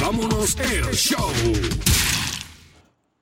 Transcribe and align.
vámonos 0.00 0.56
el 0.60 0.94
show. 0.94 1.30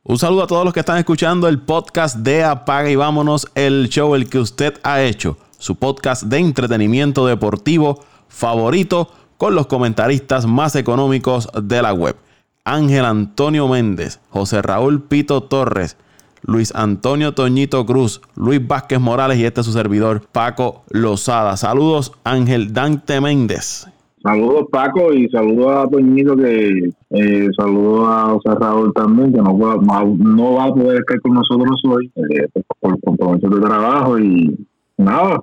Un 0.03 0.19
saludo 0.19 0.43
a 0.43 0.47
todos 0.47 0.65
los 0.65 0.75
que 0.75 0.81
están 0.81 0.99
escuchando 0.99 1.49
el 1.49 1.61
podcast 1.61 2.17
de 2.17 2.45
Apaga 2.45 2.91
y 2.91 2.97
vámonos 2.97 3.49
el 3.55 3.89
show, 3.89 4.15
el 4.15 4.29
que 4.29 4.39
usted 4.39 4.79
ha 4.83 5.00
hecho, 5.00 5.39
su 5.58 5.76
podcast 5.76 6.25
de 6.25 6.39
entretenimiento 6.39 7.26
deportivo 7.26 8.05
favorito 8.29 9.11
con 9.39 9.55
los 9.55 9.66
comentaristas 9.66 10.46
más 10.46 10.77
económicos 10.77 11.48
de 11.62 11.80
la 11.80 11.95
web. 11.95 12.16
Ángel 12.64 13.04
Antonio 13.04 13.68
Méndez, 13.68 14.20
José 14.30 14.61
Raúl 14.62 15.02
Pito 15.02 15.43
Torres, 15.43 15.96
Luis 16.43 16.75
Antonio 16.75 17.32
Toñito 17.32 17.86
Cruz, 17.86 18.20
Luis 18.34 18.66
Vázquez 18.66 19.00
Morales 19.00 19.38
y 19.38 19.46
este 19.46 19.61
es 19.61 19.66
su 19.66 19.72
servidor 19.72 20.27
Paco 20.30 20.84
Lozada. 20.91 21.56
Saludos 21.56 22.12
Ángel 22.25 22.75
Dante 22.75 23.20
Méndez. 23.20 23.86
Saludos 24.25 24.68
Paco 24.72 25.12
y 25.12 25.29
saludos 25.29 25.70
a 25.70 25.86
Toñito 25.86 26.34
que 26.34 26.88
eh, 27.10 27.48
saludos 27.59 28.09
a 28.47 28.55
Raúl 28.55 28.91
también 28.95 29.34
que 29.34 29.38
no, 29.38 29.52
no 29.52 30.55
va 30.55 30.64
a 30.64 30.73
poder 30.73 31.00
estar 31.00 31.20
con 31.20 31.34
nosotros 31.34 31.78
hoy 31.87 32.10
eh, 32.16 32.48
por 32.80 32.98
compromiso 33.02 33.50
de 33.50 33.60
trabajo 33.60 34.19
y 34.19 34.66
nada, 34.97 35.42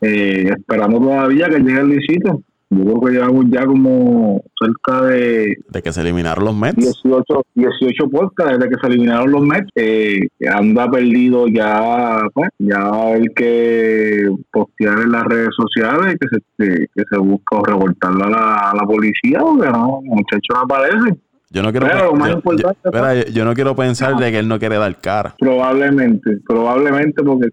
eh, 0.00 0.48
esperando 0.48 1.00
todavía 1.00 1.48
que 1.48 1.58
llegue 1.58 1.80
el 1.80 1.88
Luisito 1.88 2.40
yo 2.70 2.84
creo 2.84 3.00
que 3.00 3.12
llevamos 3.12 3.44
ya 3.50 3.66
como 3.66 4.42
cerca 4.60 5.06
de... 5.06 5.56
De 5.68 5.82
que 5.82 5.92
se 5.92 6.00
eliminaron 6.02 6.44
los 6.44 6.54
Mets. 6.54 6.76
18, 6.76 7.24
18 7.54 8.08
podcasts 8.10 8.58
desde 8.58 8.70
que 8.70 8.80
se 8.80 8.86
eliminaron 8.86 9.32
los 9.32 9.42
Mets. 9.42 9.68
Eh, 9.74 10.20
anda 10.48 10.88
perdido 10.88 11.48
ya, 11.48 12.22
pues, 12.32 12.48
ya 12.58 13.10
el 13.12 13.34
que 13.34 14.28
postear 14.52 15.00
en 15.00 15.10
las 15.10 15.24
redes 15.24 15.50
sociales 15.56 16.16
que 16.20 16.28
se, 16.28 16.86
que 16.94 17.02
se 17.10 17.18
busca 17.18 17.58
revoltarlo 17.66 18.24
a 18.24 18.30
la, 18.30 18.70
a 18.70 18.76
la 18.76 18.82
policía, 18.84 19.40
porque 19.40 19.68
no, 19.68 20.00
muchachos 20.04 20.54
no 20.54 20.60
aparecen. 20.60 21.20
Yo 21.52 21.64
no 21.64 21.72
quiero, 21.72 21.88
Pero, 21.88 23.14
yo, 23.24 23.32
yo, 23.32 23.44
no 23.44 23.54
quiero 23.54 23.74
pensar 23.74 24.14
de 24.14 24.30
que 24.30 24.38
él 24.38 24.46
no 24.46 24.60
quiere 24.60 24.76
dar 24.76 24.96
cara. 25.00 25.34
Probablemente, 25.36 26.38
probablemente 26.46 27.24
porque 27.24 27.48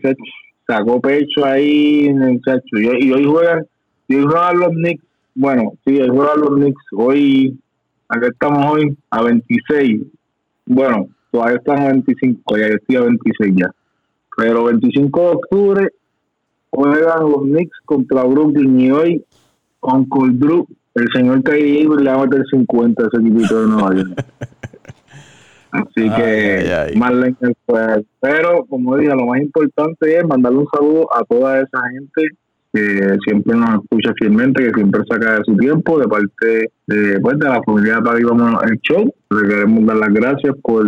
sacó 0.67 1.01
pecho 1.01 1.43
ahí, 1.43 2.13
muchacho. 2.13 2.61
Y 2.77 3.11
hoy 3.11 3.25
juegan, 3.25 3.65
y 4.07 4.17
hoy 4.17 4.25
juegan 4.25 4.59
los 4.59 4.69
Knicks 4.69 5.06
bueno, 5.37 5.73
sí, 5.85 5.97
el 5.97 6.09
juego 6.09 6.31
de 6.33 6.41
los 6.41 6.55
Knicks. 6.55 6.83
Hoy, 6.93 7.59
aquí 8.09 8.25
estamos 8.25 8.73
hoy 8.73 8.97
a 9.11 9.21
26. 9.21 10.01
Bueno, 10.65 11.07
todavía 11.31 11.57
están 11.57 11.79
a 11.79 11.87
25, 11.89 12.57
ya 12.57 12.65
estoy 12.65 12.95
a 12.95 13.01
26 13.01 13.55
ya. 13.55 13.71
Pero 14.35 14.63
25 14.63 15.19
de 15.19 15.27
octubre 15.27 15.89
juegan 16.71 17.29
los 17.29 17.43
Knicks 17.43 17.77
contra 17.85 18.23
Brooklyn 18.23 18.81
y 18.81 18.91
hoy 18.91 19.25
con 19.79 20.05
Coldrew, 20.05 20.65
el 20.95 21.07
señor 21.13 21.43
Kyrie 21.43 21.87
le 21.87 22.11
va 22.11 22.15
a 22.15 22.25
meter 22.25 22.43
50 22.49 23.03
a 23.03 23.07
ese 23.07 23.21
equipito 23.21 23.61
de 23.61 23.67
Nueva 23.67 23.95
York. 23.95 24.25
Así 25.71 26.09
que 26.09 26.93
más 26.95 27.13
lento 27.13 27.47
Pero, 28.19 28.65
como 28.65 28.97
dije, 28.97 29.13
lo 29.13 29.27
más 29.27 29.39
importante 29.39 30.17
es 30.17 30.25
mandarle 30.25 30.59
un 30.59 30.67
saludo 30.73 31.07
a 31.13 31.23
toda 31.25 31.59
esa 31.59 31.79
gente 31.91 32.35
que 32.73 33.17
siempre 33.25 33.57
nos 33.57 33.81
escucha 33.81 34.13
fielmente, 34.19 34.63
que 34.63 34.73
siempre 34.73 35.01
saca 35.09 35.37
de 35.37 35.43
su 35.45 35.55
tiempo 35.57 35.99
de 35.99 36.07
parte 36.07 36.71
de, 36.87 37.19
pues, 37.21 37.39
de 37.39 37.49
la 37.49 37.61
familia 37.63 37.99
para 38.01 38.19
Vamos 38.23 38.63
el 38.63 38.79
show. 38.81 39.13
Le 39.29 39.47
queremos 39.47 39.85
dar 39.85 39.97
las 39.97 40.13
gracias 40.13 40.55
por, 40.61 40.85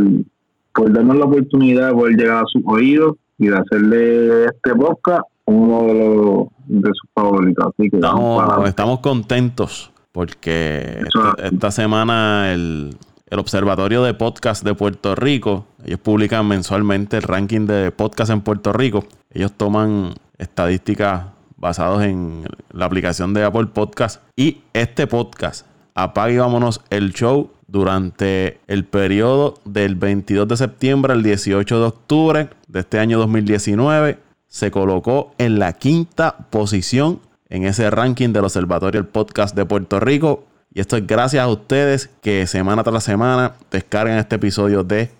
por 0.73 0.93
darnos 0.93 1.17
la 1.17 1.25
oportunidad 1.25 1.87
de 1.89 1.93
poder 1.93 2.15
llegar 2.15 2.43
a 2.43 2.47
sus 2.47 2.61
oídos 2.65 3.15
y 3.37 3.47
de 3.47 3.57
hacerle 3.57 4.45
este 4.45 4.75
podcast 4.75 5.23
uno 5.45 5.81
de, 5.87 5.93
los, 5.93 6.47
de 6.67 6.89
sus 6.89 7.09
favoritos. 7.13 7.65
Así 7.67 7.89
que 7.89 7.97
estamos, 7.97 8.67
estamos 8.67 8.99
contentos 8.99 9.91
porque 10.11 11.03
esta, 11.41 11.71
semana 11.71 12.53
el, 12.53 12.95
el 13.27 13.39
Observatorio 13.39 14.03
de 14.03 14.13
Podcast 14.13 14.63
de 14.63 14.73
Puerto 14.73 15.15
Rico, 15.15 15.65
ellos 15.85 15.99
publican 15.99 16.47
mensualmente 16.47 17.17
el 17.17 17.23
ranking 17.23 17.65
de 17.65 17.91
podcast 17.91 18.31
en 18.31 18.41
Puerto 18.41 18.73
Rico. 18.73 19.05
Ellos 19.31 19.53
toman 19.53 20.13
estadísticas 20.37 21.25
basados 21.59 22.03
en 22.03 22.45
la 22.71 22.85
aplicación 22.85 23.33
de 23.33 23.43
Apple 23.43 23.67
Podcast. 23.67 24.21
Y 24.35 24.61
este 24.73 25.07
podcast, 25.07 25.65
Apague 25.93 26.35
y 26.35 26.37
vámonos 26.37 26.81
el 26.89 27.13
show, 27.13 27.51
durante 27.71 28.59
el 28.67 28.85
periodo 28.85 29.55
del 29.65 29.95
22 29.95 30.47
de 30.47 30.57
septiembre 30.57 31.13
al 31.13 31.23
18 31.23 31.79
de 31.79 31.85
octubre 31.85 32.49
de 32.67 32.79
este 32.79 32.99
año 32.99 33.19
2019, 33.19 34.17
se 34.47 34.71
colocó 34.71 35.33
en 35.37 35.59
la 35.59 35.73
quinta 35.73 36.35
posición 36.49 37.19
en 37.49 37.65
ese 37.65 37.89
ranking 37.89 38.33
del 38.33 38.45
Observatorio 38.45 39.01
del 39.01 39.09
Podcast 39.09 39.55
de 39.55 39.65
Puerto 39.65 39.99
Rico. 39.99 40.45
Y 40.73 40.81
esto 40.81 40.97
es 40.97 41.05
gracias 41.05 41.43
a 41.43 41.47
ustedes 41.47 42.09
que 42.21 42.47
semana 42.47 42.83
tras 42.83 43.03
semana 43.03 43.53
descargan 43.71 44.17
este 44.17 44.35
episodio 44.35 44.83
de 44.83 45.11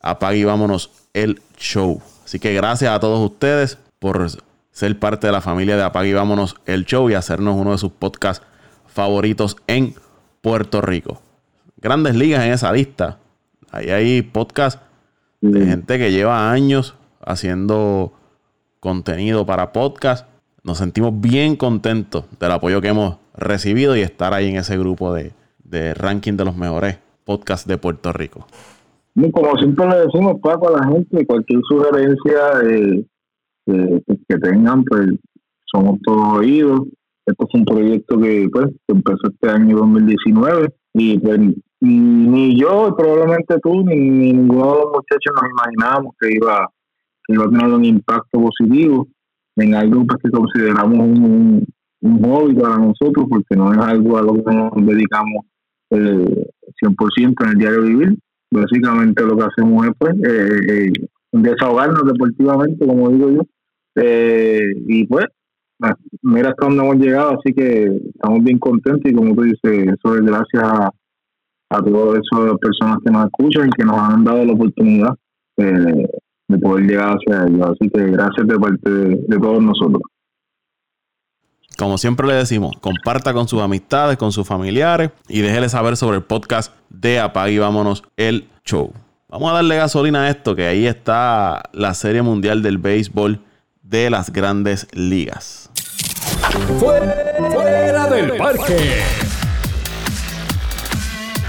Apague 0.00 0.38
y 0.38 0.44
vámonos 0.44 0.90
el 1.12 1.40
show. 1.58 2.00
Así 2.24 2.38
que 2.38 2.54
gracias 2.54 2.92
a 2.92 3.00
todos 3.00 3.30
ustedes 3.30 3.78
por 3.98 4.47
ser 4.78 4.96
parte 4.96 5.26
de 5.26 5.32
la 5.32 5.40
familia 5.40 5.76
de 5.76 5.82
Apague 5.82 6.10
y 6.10 6.12
Vámonos 6.12 6.54
el 6.64 6.84
Show 6.84 7.10
y 7.10 7.14
hacernos 7.14 7.56
uno 7.56 7.72
de 7.72 7.78
sus 7.78 7.90
podcasts 7.90 8.46
favoritos 8.86 9.56
en 9.66 9.94
Puerto 10.40 10.80
Rico. 10.80 11.20
Grandes 11.82 12.14
ligas 12.14 12.44
en 12.44 12.52
esa 12.52 12.70
lista. 12.70 13.18
Ahí 13.72 13.90
hay 13.90 14.22
podcasts 14.22 14.80
de 15.40 15.66
gente 15.66 15.98
que 15.98 16.12
lleva 16.12 16.52
años 16.52 16.94
haciendo 17.20 18.12
contenido 18.78 19.44
para 19.44 19.72
podcast. 19.72 20.28
Nos 20.62 20.78
sentimos 20.78 21.20
bien 21.20 21.56
contentos 21.56 22.26
del 22.38 22.52
apoyo 22.52 22.80
que 22.80 22.86
hemos 22.86 23.16
recibido 23.36 23.96
y 23.96 24.02
estar 24.02 24.32
ahí 24.32 24.48
en 24.48 24.58
ese 24.58 24.78
grupo 24.78 25.12
de, 25.12 25.32
ranking 25.94 26.34
de 26.34 26.44
los 26.44 26.56
mejores 26.56 27.00
podcasts 27.24 27.66
de 27.66 27.78
Puerto 27.78 28.12
Rico. 28.12 28.46
Como 29.32 29.56
siempre 29.56 29.88
le 29.88 29.96
decimos, 30.06 30.36
Paco, 30.40 30.68
a 30.68 30.78
la 30.78 30.86
gente, 30.86 31.26
cualquier 31.26 31.62
sugerencia, 31.68 32.38
eh, 32.62 33.04
que, 33.68 34.38
tengan, 34.38 34.84
pues 34.84 35.08
somos 35.66 35.98
todos 36.02 36.38
oídos. 36.38 36.82
Esto 37.26 37.46
es 37.46 37.54
un 37.60 37.64
proyecto 37.64 38.18
que 38.18 38.48
pues 38.50 38.68
empezó 38.88 39.28
este 39.28 39.50
año 39.50 39.76
2019 39.76 40.72
y 40.94 41.18
pues 41.18 41.38
ni 41.80 42.58
yo, 42.58 42.94
probablemente 42.96 43.58
tú, 43.62 43.84
ni, 43.84 43.96
ninguno 44.32 44.72
de 44.72 44.80
los 44.80 44.92
muchachos 44.92 45.32
nos 45.34 45.50
imaginábamos 45.50 46.14
que 46.18 46.28
iba, 46.34 46.68
que 47.24 47.34
iba 47.34 47.44
a 47.44 47.50
tener 47.50 47.66
un 47.66 47.84
impacto 47.84 48.40
positivo 48.40 49.06
en 49.56 49.74
algo 49.74 50.04
pues, 50.06 50.18
que 50.22 50.30
consideramos 50.30 50.98
un, 50.98 51.66
un, 52.00 52.22
hobby 52.22 52.54
para 52.54 52.78
nosotros, 52.78 53.26
porque 53.28 53.56
no 53.56 53.72
es 53.72 53.78
algo 53.78 54.18
a 54.18 54.22
lo 54.22 54.34
que 54.34 54.54
nos 54.54 54.72
dedicamos 54.86 55.44
eh, 55.90 56.46
100% 56.82 57.44
en 57.44 57.48
el 57.48 57.58
diario 57.58 57.82
vivir. 57.82 58.18
Básicamente 58.50 59.22
lo 59.24 59.36
que 59.36 59.44
hacemos 59.44 59.86
es 59.86 59.92
pues, 59.98 60.14
eh, 60.24 60.58
eh, 60.68 60.92
desahogarnos 61.32 62.04
deportivamente, 62.04 62.86
como 62.86 63.10
digo 63.10 63.30
yo, 63.30 63.42
eh, 64.00 64.72
y 64.86 65.06
pues, 65.06 65.26
ah, 65.82 65.94
mira 66.22 66.50
hasta 66.50 66.66
dónde 66.66 66.84
hemos 66.84 66.96
llegado, 66.96 67.38
así 67.38 67.52
que 67.52 67.84
estamos 68.14 68.42
bien 68.42 68.58
contentos 68.58 69.10
y 69.10 69.14
como 69.14 69.34
tú 69.34 69.42
dices, 69.42 69.60
eso 69.62 70.14
es 70.14 70.22
gracias 70.22 70.62
a, 70.62 70.90
a 71.70 71.82
todas 71.82 72.20
esas 72.20 72.58
personas 72.58 72.98
que 73.04 73.10
nos 73.10 73.26
escuchan 73.26 73.68
y 73.68 73.70
que 73.72 73.84
nos 73.84 73.98
han 73.98 74.24
dado 74.24 74.44
la 74.44 74.52
oportunidad 74.52 75.14
eh, 75.58 76.06
de 76.48 76.58
poder 76.58 76.86
llegar 76.86 77.16
hacia 77.16 77.46
ellos. 77.46 77.66
Así 77.66 77.90
que 77.90 78.10
gracias 78.10 78.46
de 78.46 78.58
parte 78.58 78.90
de, 78.90 79.38
todos 79.38 79.62
nosotros. 79.62 80.02
Como 81.76 81.98
siempre 81.98 82.26
le 82.26 82.34
decimos, 82.34 82.76
comparta 82.80 83.32
con 83.32 83.46
sus 83.46 83.60
amistades, 83.60 84.16
con 84.16 84.32
sus 84.32 84.46
familiares 84.46 85.10
y 85.28 85.42
déjele 85.42 85.68
saber 85.68 85.96
sobre 85.96 86.16
el 86.16 86.24
podcast 86.24 86.74
de 86.88 87.20
Apague 87.20 87.52
y 87.52 87.58
Vámonos 87.58 88.02
el 88.16 88.48
Show. 88.64 88.92
Vamos 89.28 89.50
a 89.50 89.54
darle 89.56 89.76
gasolina 89.76 90.22
a 90.22 90.30
esto, 90.30 90.56
que 90.56 90.66
ahí 90.66 90.86
está 90.86 91.62
la 91.72 91.94
Serie 91.94 92.22
Mundial 92.22 92.62
del 92.62 92.78
Béisbol 92.78 93.40
de 93.88 94.10
las 94.10 94.30
grandes 94.30 94.86
ligas. 94.92 95.70
Fuera 96.78 98.06
del 98.08 98.36
parque. 98.36 99.02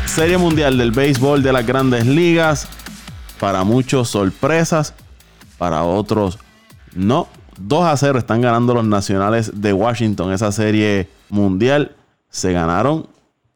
Serie 0.06 0.38
Mundial 0.38 0.78
del 0.78 0.92
Béisbol 0.92 1.44
de 1.44 1.54
las 1.54 1.66
grandes 1.66 2.06
ligas. 2.06 2.68
Para 3.40 3.64
muchos 3.64 4.10
sorpresas, 4.10 4.94
para 5.58 5.84
otros 5.84 6.40
no. 6.96 7.28
2 7.58 7.86
a 7.86 7.98
0 7.98 8.19
están 8.19 8.42
ganando 8.42 8.74
los 8.74 8.86
nacionales 8.86 9.62
de 9.62 9.74
Washington 9.74 10.31
esa 10.31 10.52
serie 10.52 11.10
mundial. 11.30 11.96
Se 12.30 12.54
ganaron 12.54 13.08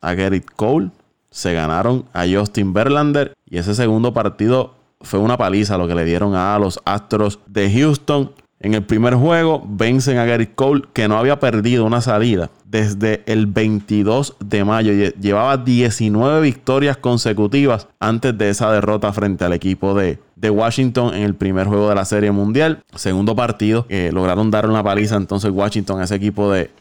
a 0.02 0.13
Gerrit 0.13 0.46
Cole, 0.58 0.92
se 1.30 1.54
ganaron 1.54 2.06
a 2.12 2.25
Justin 2.30 2.74
Verlander 2.74 3.34
y 3.50 3.60
ese 3.60 3.75
segundo 3.75 4.13
partido 4.13 4.75
fue 5.00 5.19
una 5.19 5.38
paliza 5.38 5.78
lo 5.78 5.88
que 5.88 5.96
le 5.96 6.04
dieron 6.04 6.36
a 6.36 6.58
los 6.60 6.80
Astros 6.86 7.40
de 7.48 7.72
Houston. 7.72 8.31
En 8.63 8.74
el 8.74 8.83
primer 8.83 9.15
juego 9.15 9.62
vencen 9.68 10.18
a 10.18 10.24
Gary 10.24 10.48
Cole, 10.48 10.83
que 10.94 11.10
no 11.10 11.18
había 11.18 11.38
perdido 11.38 11.83
una 11.83 12.00
salida 12.00 12.50
desde 12.65 13.21
el 13.25 13.45
22 13.45 14.38
de 14.39 14.63
mayo. 14.63 14.94
Llevaba 15.19 15.57
19 15.57 16.39
victorias 16.39 16.95
consecutivas 16.95 17.89
antes 18.00 18.38
de 18.38 18.50
esa 18.50 18.71
derrota 18.71 19.12
frente 19.12 19.44
al 19.44 19.51
equipo 19.51 19.94
de, 19.94 20.18
Washington 20.42 21.13
en 21.13 21.24
el 21.24 21.36
primer 21.36 21.68
juego 21.68 21.89
de 21.89 21.95
la 21.95 22.06
Serie 22.06 22.31
Mundial. 22.31 22.83
Segundo 22.95 23.36
partido, 23.36 23.86
lograron 24.12 24.50
dar 24.50 24.69
una 24.69 24.83
paliza 24.83 25.18
entonces 25.18 25.51
Washington 25.51 26.00
a 26.00 26.06
ese 26.06 26.15
equipo 26.15 26.50
de, 26.50 26.71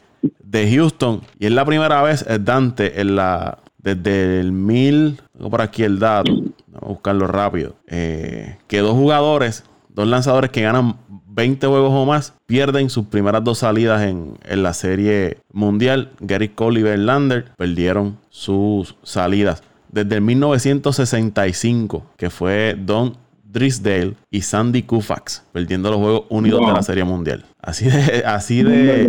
Houston. 0.51 1.21
Y 1.37 1.47
es 1.47 1.51
la 1.51 1.65
primera 1.65 2.01
vez, 2.01 2.25
eh, 2.29 2.39
Dante, 2.39 2.93
desde 3.77 4.39
el 4.39 4.53
1000, 4.53 5.21
tengo 5.33 5.49
por 5.49 5.61
aquí 5.61 5.83
el 5.83 5.99
dato, 5.99 6.31
vamos 6.31 6.81
a 6.81 6.85
buscarlo 6.85 7.27
rápido, 7.27 7.75
eh, 7.87 8.57
que 8.67 8.79
dos 8.79 8.93
jugadores, 8.93 9.65
dos 9.89 10.07
lanzadores 10.07 10.51
que 10.51 10.61
ganan 10.61 10.95
20 11.33 11.65
juegos 11.67 11.91
o 11.93 12.05
más, 12.05 12.33
pierden 12.45 12.89
sus 12.89 13.05
primeras 13.05 13.43
dos 13.43 13.59
salidas 13.59 14.03
en, 14.03 14.37
en 14.43 14.63
la 14.63 14.73
serie 14.73 15.37
mundial. 15.51 16.11
Gary 16.19 16.49
Cole 16.49 16.79
y 16.79 16.83
Verlander 16.83 17.45
perdieron 17.57 18.17
sus 18.29 18.95
salidas. 19.03 19.63
Desde 19.91 20.15
el 20.15 20.21
1965, 20.21 22.03
que 22.17 22.29
fue 22.29 22.75
Don 22.77 23.15
Drisdale 23.43 24.15
y 24.31 24.41
Sandy 24.41 24.81
Koufax, 24.83 25.43
perdiendo 25.51 25.91
los 25.91 25.99
juegos 25.99 26.23
unidos 26.29 26.61
de 26.65 26.73
la 26.73 26.81
Serie 26.81 27.03
Mundial. 27.03 27.45
Así 27.61 27.85
de, 27.85 28.23
así 28.25 28.63
de, 28.63 29.07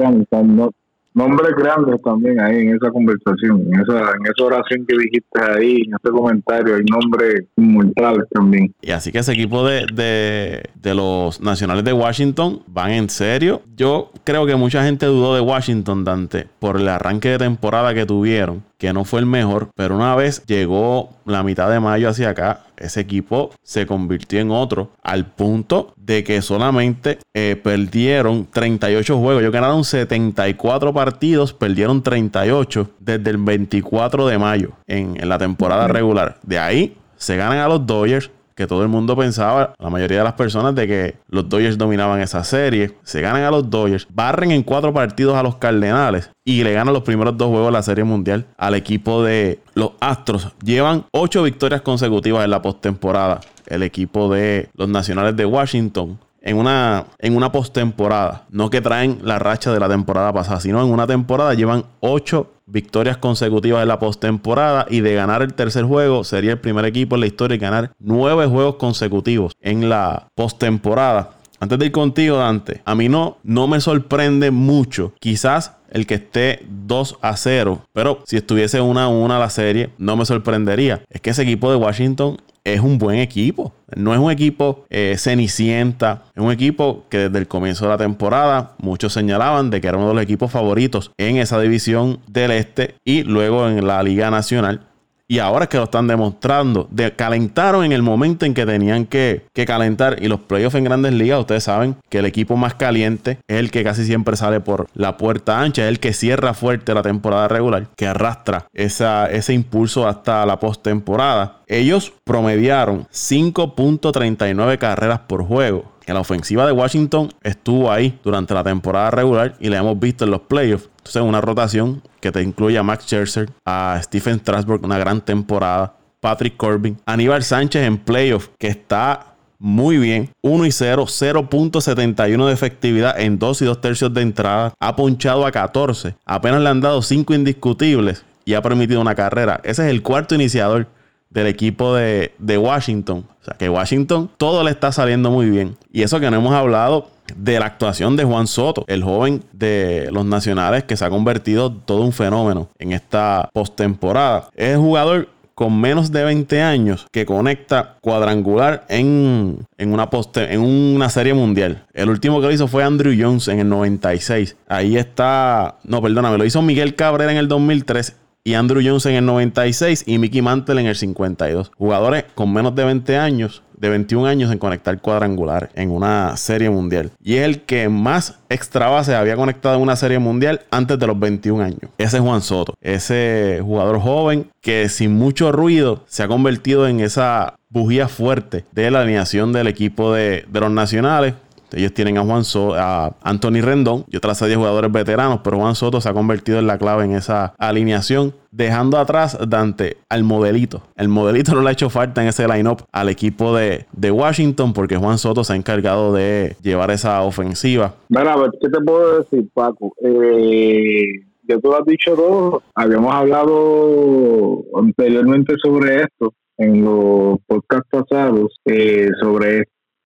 nombres 1.14 1.52
grandes 1.56 2.02
también 2.02 2.40
ahí 2.40 2.62
en 2.62 2.75
esa 2.75 2.90
conversación, 2.90 3.62
en 3.72 3.81
esa, 3.81 4.00
en 4.00 4.26
esa 4.26 4.44
oración 4.44 4.84
que 4.87 4.96
dijiste 4.96 5.40
ahí, 5.40 5.82
en 5.87 5.94
ese 5.94 6.11
comentario, 6.11 6.75
hay 6.75 6.82
nombres 6.90 7.44
inmortales 7.56 8.25
también. 8.31 8.75
Y 8.82 8.90
así 8.90 9.12
que 9.12 9.19
ese 9.19 9.32
equipo 9.32 9.66
de, 9.66 9.87
de, 9.94 10.62
de, 10.75 10.94
los 10.94 11.40
nacionales 11.40 11.84
de 11.84 11.93
Washington 11.93 12.61
van 12.66 12.90
en 12.90 13.08
serio. 13.08 13.62
Yo 13.76 14.11
creo 14.25 14.44
que 14.46 14.56
mucha 14.56 14.84
gente 14.84 15.06
dudó 15.06 15.34
de 15.34 15.40
Washington, 15.40 16.05
Dante, 16.05 16.49
por 16.58 16.76
el 16.76 16.88
arranque 16.88 17.31
de 17.31 17.38
temporada 17.38 17.94
que 17.94 18.05
tuvieron 18.05 18.62
que 18.84 18.92
no 18.92 19.06
fue 19.06 19.20
el 19.20 19.25
mejor, 19.25 19.70
pero 19.75 19.96
una 19.96 20.14
vez 20.14 20.44
llegó 20.44 21.08
la 21.25 21.42
mitad 21.42 21.70
de 21.70 21.81
mayo 21.81 22.10
hacia 22.10 22.28
acá, 22.28 22.64
ese 22.76 23.00
equipo 23.00 23.50
se 23.62 23.86
convirtió 23.86 24.40
en 24.40 24.50
otro, 24.50 24.90
al 25.02 25.25
punto 25.25 25.94
de 25.96 26.22
que 26.22 26.42
solamente 26.42 27.19
eh, 27.32 27.58
perdieron 27.64 28.46
38 28.52 29.19
juegos. 29.19 29.40
Ellos 29.40 29.54
ganaron 29.54 29.84
74 29.84 30.92
partidos, 30.92 31.54
perdieron 31.54 32.02
38 32.02 32.90
desde 32.98 33.31
el 33.31 33.38
24 33.38 34.26
de 34.26 34.36
mayo 34.36 34.72
en, 34.86 35.19
en 35.19 35.31
la 35.31 35.38
temporada 35.38 35.88
regular. 35.88 36.36
De 36.42 36.58
ahí 36.58 36.94
se 37.16 37.36
ganan 37.36 37.60
a 37.60 37.69
los 37.69 37.86
Dodgers, 37.86 38.31
que 38.54 38.66
todo 38.66 38.82
el 38.82 38.88
mundo 38.88 39.16
pensaba, 39.16 39.74
la 39.78 39.90
mayoría 39.90 40.18
de 40.18 40.24
las 40.24 40.34
personas, 40.34 40.74
de 40.74 40.86
que 40.86 41.16
los 41.28 41.48
Dodgers 41.48 41.78
dominaban 41.78 42.20
esa 42.20 42.44
serie. 42.44 42.94
Se 43.02 43.20
ganan 43.20 43.42
a 43.42 43.50
los 43.50 43.68
Dodgers, 43.68 44.06
barren 44.12 44.50
en 44.50 44.62
cuatro 44.62 44.92
partidos 44.92 45.36
a 45.36 45.42
los 45.42 45.56
Cardenales 45.56 46.30
y 46.44 46.62
le 46.62 46.72
ganan 46.72 46.94
los 46.94 47.02
primeros 47.02 47.36
dos 47.36 47.48
juegos 47.48 47.68
de 47.68 47.72
la 47.72 47.82
serie 47.82 48.04
mundial 48.04 48.46
al 48.56 48.74
equipo 48.74 49.22
de 49.22 49.60
los 49.74 49.92
Astros. 50.00 50.52
Llevan 50.62 51.06
ocho 51.12 51.42
victorias 51.42 51.82
consecutivas 51.82 52.44
en 52.44 52.50
la 52.50 52.62
postemporada. 52.62 53.40
El 53.66 53.82
equipo 53.82 54.32
de 54.32 54.68
los 54.74 54.88
Nacionales 54.88 55.36
de 55.36 55.46
Washington 55.46 56.18
en 56.44 56.58
una, 56.58 57.06
en 57.18 57.36
una 57.36 57.50
postemporada. 57.50 58.44
No 58.50 58.70
que 58.70 58.80
traen 58.80 59.20
la 59.22 59.38
racha 59.38 59.72
de 59.72 59.80
la 59.80 59.88
temporada 59.88 60.32
pasada, 60.32 60.60
sino 60.60 60.82
en 60.82 60.92
una 60.92 61.06
temporada 61.06 61.54
llevan 61.54 61.86
ocho 62.00 62.50
victorias 62.66 63.16
consecutivas 63.16 63.82
en 63.82 63.88
la 63.88 63.99
postemporada 63.99 64.87
y 64.88 65.00
de 65.00 65.14
ganar 65.14 65.43
el 65.43 65.55
tercer 65.55 65.84
juego 65.84 66.25
sería 66.25 66.52
el 66.52 66.61
primer 66.61 66.84
equipo 66.84 67.16
en 67.16 67.20
la 67.20 67.26
historia 67.26 67.55
en 67.55 67.61
ganar 67.61 67.93
nueve 67.99 68.46
juegos 68.46 68.76
consecutivos 68.76 69.52
en 69.61 69.88
la 69.88 70.28
postemporada. 70.34 71.38
Antes 71.61 71.78
de 71.78 71.87
ir 71.87 71.93
contigo, 71.93 72.37
Dante, 72.37 72.82
a 72.84 72.94
mí 72.94 73.08
no, 73.08 73.38
no 73.43 73.66
me 73.69 73.81
sorprende 73.81 74.50
mucho. 74.50 75.14
Quizás 75.19 75.72
el 75.90 76.06
que 76.06 76.16
esté 76.16 76.66
2 76.69 77.19
a 77.22 77.37
0. 77.37 77.87
Pero 77.93 78.20
si 78.26 78.37
estuviese 78.37 78.81
1 78.81 79.00
a 79.00 79.08
1 79.08 79.38
la 79.38 79.49
serie, 79.49 79.90
no 79.96 80.17
me 80.17 80.26
sorprendería. 80.26 81.02
Es 81.08 81.20
que 81.20 81.31
ese 81.31 81.43
equipo 81.43 81.70
de 81.70 81.76
Washington 81.76 82.37
es 82.64 82.81
un 82.81 82.99
buen 82.99 83.19
equipo. 83.19 83.75
No 83.94 84.12
es 84.14 84.19
un 84.19 84.31
equipo 84.31 84.84
eh, 84.90 85.16
cenicienta, 85.19 86.25
es 86.34 86.43
un 86.43 86.50
equipo 86.50 87.05
que 87.11 87.19
desde 87.19 87.38
el 87.38 87.46
comienzo 87.46 87.84
de 87.84 87.90
la 87.90 87.99
temporada 87.99 88.72
muchos 88.78 89.12
señalaban 89.12 89.70
de 89.70 89.81
que 89.81 89.88
era 89.88 89.99
uno 89.99 90.08
de 90.08 90.14
los 90.14 90.22
equipos 90.22 90.50
favoritos 90.50 91.12
en 91.19 91.37
esa 91.37 91.61
división 91.61 92.19
del 92.26 92.50
este 92.50 92.96
y 93.05 93.22
luego 93.22 93.69
en 93.69 93.87
la 93.87 94.02
Liga 94.02 94.31
Nacional. 94.31 94.81
Y 95.26 95.38
ahora 95.38 95.64
es 95.64 95.68
que 95.70 95.78
lo 95.78 95.84
están 95.84 96.06
demostrando. 96.06 96.86
De, 96.90 97.12
calentaron 97.14 97.84
en 97.84 97.92
el 97.92 98.02
momento 98.02 98.44
en 98.44 98.54
que 98.54 98.66
tenían 98.66 99.06
que, 99.06 99.46
que, 99.52 99.64
calentar. 99.64 100.22
Y 100.22 100.28
los 100.28 100.40
playoffs 100.40 100.76
en 100.76 100.84
grandes 100.84 101.12
ligas, 101.14 101.40
ustedes 101.40 101.64
saben 101.64 101.96
que 102.10 102.18
el 102.18 102.26
equipo 102.26 102.56
más 102.56 102.74
caliente 102.74 103.38
es 103.48 103.58
el 103.58 103.70
que 103.70 103.84
casi 103.84 104.04
siempre 104.04 104.36
sale 104.36 104.60
por 104.60 104.86
la 104.94 105.16
puerta 105.16 105.60
ancha. 105.60 105.84
Es 105.84 105.88
el 105.88 106.00
que 106.00 106.12
cierra 106.12 106.52
fuerte 106.52 106.94
la 106.94 107.02
temporada 107.02 107.48
regular. 107.48 107.86
Que 107.96 108.06
arrastra 108.06 108.66
ese 108.72 109.54
impulso 109.54 110.06
hasta 110.06 110.44
la 110.44 110.60
postemporada. 110.60 111.60
Ellos 111.66 112.12
promediaron 112.24 113.06
5.39 113.12 114.78
carreras 114.78 115.20
por 115.20 115.44
juego. 115.44 115.94
En 116.06 116.14
la 116.14 116.20
ofensiva 116.20 116.66
de 116.66 116.72
Washington 116.72 117.32
estuvo 117.42 117.90
ahí 117.90 118.18
durante 118.22 118.52
la 118.54 118.62
temporada 118.62 119.10
regular 119.10 119.54
y 119.58 119.68
la 119.68 119.78
hemos 119.78 119.98
visto 119.98 120.24
en 120.24 120.30
los 120.30 120.42
playoffs. 120.42 120.88
Entonces, 120.98 121.22
una 121.22 121.40
rotación 121.40 122.02
que 122.20 122.32
te 122.32 122.42
incluye 122.42 122.76
a 122.76 122.82
Max 122.82 123.04
Scherzer, 123.04 123.50
a 123.64 123.98
Stephen 124.02 124.38
Strasburg, 124.40 124.84
una 124.84 124.98
gran 124.98 125.20
temporada, 125.20 125.94
Patrick 126.20 126.56
Corbin, 126.56 126.98
Aníbal 127.06 127.42
Sánchez 127.42 127.82
en 127.86 127.98
playoffs, 127.98 128.50
que 128.58 128.68
está 128.68 129.34
muy 129.58 129.96
bien. 129.98 130.30
1 130.42 130.66
y 130.66 130.72
0, 130.72 131.04
0.71 131.06 132.46
de 132.46 132.52
efectividad 132.52 133.18
en 133.18 133.38
2 133.38 133.62
y 133.62 133.64
2 133.64 133.80
tercios 133.80 134.12
de 134.12 134.22
entrada. 134.22 134.74
Ha 134.78 134.96
ponchado 134.96 135.46
a 135.46 135.52
14. 135.52 136.16
Apenas 136.26 136.60
le 136.60 136.68
han 136.68 136.80
dado 136.80 137.00
5 137.00 137.32
indiscutibles 137.34 138.24
y 138.44 138.54
ha 138.54 138.62
permitido 138.62 139.00
una 139.00 139.14
carrera. 139.14 139.60
Ese 139.64 139.84
es 139.84 139.90
el 139.90 140.02
cuarto 140.02 140.34
iniciador 140.34 140.86
del 141.34 141.48
equipo 141.48 141.94
de, 141.94 142.32
de, 142.38 142.56
Washington. 142.56 143.26
O 143.42 143.44
sea 143.44 143.54
que 143.54 143.69
Washington 143.69 144.31
todo 144.38 144.62
le 144.62 144.70
está 144.70 144.92
saliendo 144.92 145.31
muy 145.31 145.50
bien. 145.50 145.76
Y 145.92 146.02
eso 146.02 146.20
que 146.20 146.31
no 146.31 146.36
hemos 146.36 146.54
hablado 146.54 147.08
de 147.36 147.58
la 147.58 147.66
actuación 147.66 148.16
de 148.16 148.25
Juan 148.25 148.46
Soto, 148.46 148.84
el 148.86 149.02
joven 149.02 149.42
de 149.52 150.08
los 150.12 150.25
nacionales 150.25 150.84
que 150.84 150.96
se 150.96 151.04
ha 151.04 151.10
convertido 151.10 151.72
todo 151.72 152.02
un 152.02 152.12
fenómeno 152.12 152.69
en 152.78 152.92
esta 152.92 153.50
postemporada. 153.52 154.48
Es 154.54 154.76
jugador 154.76 155.28
con 155.54 155.81
menos 155.81 156.10
de 156.10 156.25
20 156.25 156.62
años 156.62 157.06
que 157.12 157.25
conecta 157.25 157.96
cuadrangular 158.00 158.84
en, 158.88 159.66
una 159.78 160.08
en 160.36 160.60
una 160.60 161.08
serie 161.08 161.34
mundial. 161.34 161.86
El 161.92 162.10
último 162.10 162.40
que 162.40 162.46
lo 162.46 162.52
hizo 162.52 162.66
fue 162.66 162.82
Andrew 162.82 163.14
Jones 163.16 163.48
en 163.48 163.60
el 163.60 163.69
96. 163.69 164.56
Ahí 164.66 164.96
está, 164.96 165.76
no, 165.84 166.02
perdóname, 166.02 166.38
lo 166.38 166.44
hizo 166.44 166.60
Miguel 166.60 166.94
Cabrera 166.96 167.31
en 167.31 167.38
el 167.38 167.48
2003 167.48 168.16
y 168.46 168.55
Andrew 168.55 168.82
Jones 168.85 169.06
en 169.06 169.14
el 169.14 169.25
96 169.25 170.05
y 170.06 170.19
Mickey 170.19 170.43
Mantle 170.43 170.79
en 170.79 170.87
el 170.87 170.96
52. 170.96 171.73
Jugadores 171.79 172.25
con 172.35 172.52
menos 172.52 172.75
de 172.75 172.85
20 172.85 173.17
años, 173.17 173.62
de 173.75 173.88
21 173.88 174.26
años 174.26 174.52
en 174.52 174.58
conectar 174.58 175.00
cuadrangular 175.00 175.70
en 175.75 175.91
una 175.91 176.37
serie 176.37 176.69
mundial. 176.69 177.11
Y 177.23 177.37
es 177.37 177.44
el 177.44 177.62
que 177.62 177.88
más 177.88 178.38
extra 178.50 178.88
base 178.88 179.14
había 179.14 179.37
conectado 179.37 179.76
en 179.76 179.82
una 179.82 179.96
serie 179.96 180.19
mundial 180.19 180.61
antes 180.70 180.99
de 180.99 181.06
los 181.06 181.19
21 181.19 181.64
años. 181.64 181.81
Ese 181.96 182.19
es 182.19 182.23
Juan 182.23 182.43
Soto, 182.43 182.75
ese 182.82 183.61
jugador 183.62 183.99
joven 183.99 184.50
que 184.61 184.91
sin 184.91 185.14
mucho 185.14 185.50
ruido 185.50 186.05
se 186.06 186.22
ha 186.22 186.29
convertido 186.29 186.86
en 186.86 187.01
esa 187.01 187.55
bujía 187.70 188.08
fuerte 188.08 188.65
de 188.72 188.91
la 188.91 189.01
alineación 189.01 189.53
del 189.53 189.67
equipo 189.67 190.13
de, 190.13 190.44
de 190.48 190.60
los 190.60 190.70
nacionales 190.70 191.34
ellos 191.74 191.93
tienen 191.93 192.19
a 192.19 192.22
Juan 192.22 192.44
Soto, 192.44 192.74
a 192.74 193.14
Anthony 193.22 193.60
Rendón 193.62 194.04
y 194.08 194.16
otras 194.16 194.38
serie 194.38 194.56
jugadores 194.56 194.90
veteranos, 194.93 195.40
pero 195.43 195.58
Juan 195.58 195.74
Soto 195.74 196.00
se 196.00 196.08
ha 196.08 196.12
convertido 196.12 196.58
en 196.58 196.66
la 196.66 196.78
clave 196.78 197.04
en 197.04 197.12
esa 197.12 197.54
alineación, 197.58 198.34
dejando 198.50 198.98
atrás 198.98 199.38
Dante 199.48 199.96
al 200.08 200.24
modelito. 200.24 200.82
El 200.96 201.08
modelito 201.08 201.54
no 201.54 201.62
le 201.62 201.69
ha 201.69 201.72
hecho 201.72 201.90
falta 201.90 202.22
en 202.22 202.28
ese 202.28 202.46
lineup 202.46 202.82
al 202.93 203.08
equipo 203.08 203.56
de, 203.56 203.86
Washington 204.10 204.72
porque 204.72 204.96
Juan 204.96 205.19
Soto 205.19 205.43
se 205.43 205.54
ha 205.54 205.56
encargado 205.56 206.12
de 206.12 206.56
llevar 206.62 206.90
esa 206.90 207.22
ofensiva. 207.22 207.94
Mira, 208.08 208.36
¿qué 208.60 208.69
te 208.69 208.81
puedo 208.81 209.19
decir, 209.20 209.48
Paco? 209.52 209.93
Eh, 210.04 211.24
ya 211.48 211.58
tú 211.58 211.69
lo 211.69 211.78
has 211.78 211.86
dicho 211.86 212.14
todo. 212.14 212.62
Habíamos 212.74 213.12
hablado 213.14 214.62
anteriormente 214.76 215.54
sobre 215.62 216.02
esto 216.02 216.32
en 216.58 216.84
los 216.84 217.38
podcasts 217.46 217.88
pasados 217.90 218.60
eh, 218.66 219.08
sobre 219.20 219.64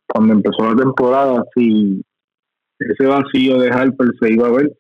cuando 0.09 0.35
empezó 0.35 0.65
la 0.65 0.77
temporada, 0.77 1.45
si 1.55 2.03
ese 2.79 3.07
vacío 3.07 3.59
de 3.59 3.71
Harper 3.71 4.09
se 4.21 4.33
iba 4.33 4.49
a 4.49 4.53
ver. 4.53 4.73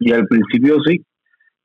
Y 0.00 0.12
al 0.12 0.26
principio 0.26 0.78
sí, 0.84 1.04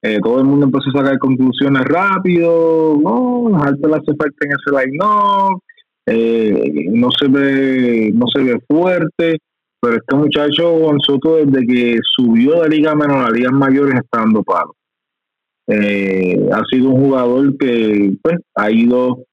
eh, 0.01 0.19
todo 0.22 0.39
el 0.39 0.46
mundo 0.46 0.65
empezó 0.65 0.89
a 0.89 1.01
sacar 1.01 1.17
conclusiones 1.17 1.84
rápido, 1.86 2.98
no, 3.01 3.55
Harper 3.57 3.93
hace 3.93 4.15
falta 4.15 4.46
en 4.46 4.51
ese 4.51 4.86
line 4.86 4.98
no, 4.98 5.62
eh, 6.05 6.89
no 6.91 7.10
se 7.12 7.27
ve, 7.27 8.12
no 8.13 8.27
se 8.27 8.43
ve 8.43 8.60
fuerte, 8.67 9.38
pero 9.79 9.96
este 9.96 10.15
muchacho 10.15 10.77
Juan 10.79 10.98
desde 11.46 11.65
que 11.65 12.00
subió 12.15 12.62
de 12.62 12.69
liga 12.69 12.96
menor 12.96 13.25
a 13.25 13.31
ligas 13.31 13.53
mayores 13.53 13.96
está 13.96 14.19
dando 14.19 14.43
palo. 14.43 14.75
Eh, 15.67 16.50
ha 16.53 16.63
sido 16.72 16.89
un 16.91 17.05
jugador 17.05 17.57
que 17.57 18.13
pues 18.22 18.38
ha 18.55 18.72
ido 18.72 19.24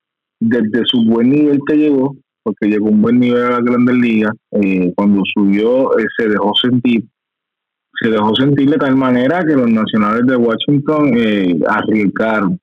desde 0.41 0.83
su 0.85 1.05
buen 1.05 1.31
nivel 1.31 1.61
que 1.67 1.77
llegó 1.77 2.17
porque 2.45 2.69
llegó 2.69 2.91
un 2.91 3.03
buen 3.03 3.19
nivel 3.19 3.43
a 3.43 3.51
la 3.51 3.61
Grandes 3.61 3.97
Ligas. 3.97 4.33
Eh, 4.53 4.93
cuando 4.95 5.23
subió, 5.35 5.99
eh, 5.99 6.05
se 6.17 6.29
dejó 6.29 6.53
sentir. 6.55 7.05
Se 8.01 8.11
dejó 8.11 8.35
sentir 8.37 8.71
de 8.71 8.77
tal 8.77 8.97
manera 8.97 9.45
que 9.45 9.55
los 9.55 9.69
nacionales 9.69 10.27
de 10.27 10.37
Washington 10.37 11.13
eh, 11.17 11.59
arriesgaron. 11.67 12.61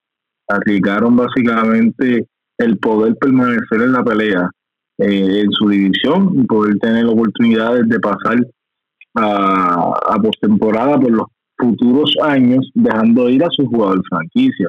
Arriesgaron 0.47 1.15
básicamente 1.15 2.25
el 2.57 2.77
poder 2.77 3.15
permanecer 3.15 3.81
en 3.81 3.91
la 3.91 4.03
pelea 4.03 4.49
en 4.97 5.51
su 5.51 5.67
división 5.67 6.31
y 6.35 6.43
poder 6.45 6.77
tener 6.77 7.05
oportunidades 7.07 7.89
de 7.89 7.99
pasar 7.99 8.37
a, 9.15 9.93
a 10.09 10.21
postemporada 10.21 10.99
por 10.99 11.11
los 11.11 11.25
futuros 11.57 12.13
años 12.23 12.69
dejando 12.73 13.29
ir 13.29 13.43
a 13.43 13.49
su 13.49 13.65
jugador 13.65 14.01
franquicia. 14.09 14.67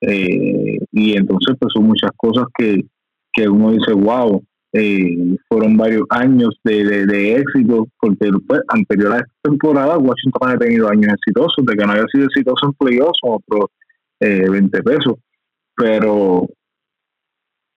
Eh, 0.00 0.78
y 0.92 1.16
entonces 1.16 1.56
pues 1.58 1.72
son 1.74 1.86
muchas 1.86 2.10
cosas 2.16 2.46
que, 2.56 2.84
que 3.32 3.48
uno 3.48 3.72
dice, 3.72 3.92
wow, 3.92 4.42
eh, 4.72 5.36
fueron 5.48 5.76
varios 5.76 6.04
años 6.10 6.50
de, 6.64 7.06
de, 7.06 7.36
éxito, 7.36 7.86
porque 8.00 8.30
pues, 8.46 8.60
anterior 8.68 9.12
a 9.12 9.18
esta 9.18 9.32
temporada 9.42 9.96
Washington 9.98 10.50
ha 10.50 10.58
tenido 10.58 10.88
años 10.88 11.14
exitosos, 11.14 11.64
de 11.64 11.74
que 11.74 11.86
no 11.86 11.92
haya 11.92 12.06
sido 12.12 12.26
exitoso 12.26 12.66
en 12.66 12.72
playoffs 12.74 13.18
otros 13.22 13.70
eh, 14.20 14.48
20 14.48 14.82
pesos, 14.82 15.14
pero 15.74 16.46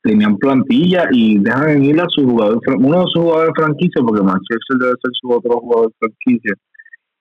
tenían 0.04 0.38
plantilla 0.38 1.08
y 1.12 1.38
dejan 1.38 1.84
ir 1.84 2.02
a 2.02 2.08
su 2.10 2.28
jugador, 2.28 2.60
uno 2.78 3.02
de 3.02 3.12
sus 3.12 3.22
jugadores 3.22 3.54
de 3.56 3.64
franquicia, 3.64 4.02
porque 4.02 4.24
Manchester 4.24 4.78
debe 4.80 4.94
ser 5.02 5.12
su 5.14 5.32
otro 5.32 5.60
jugador 5.60 5.88
de 5.90 5.96
franquicia, 6.00 6.54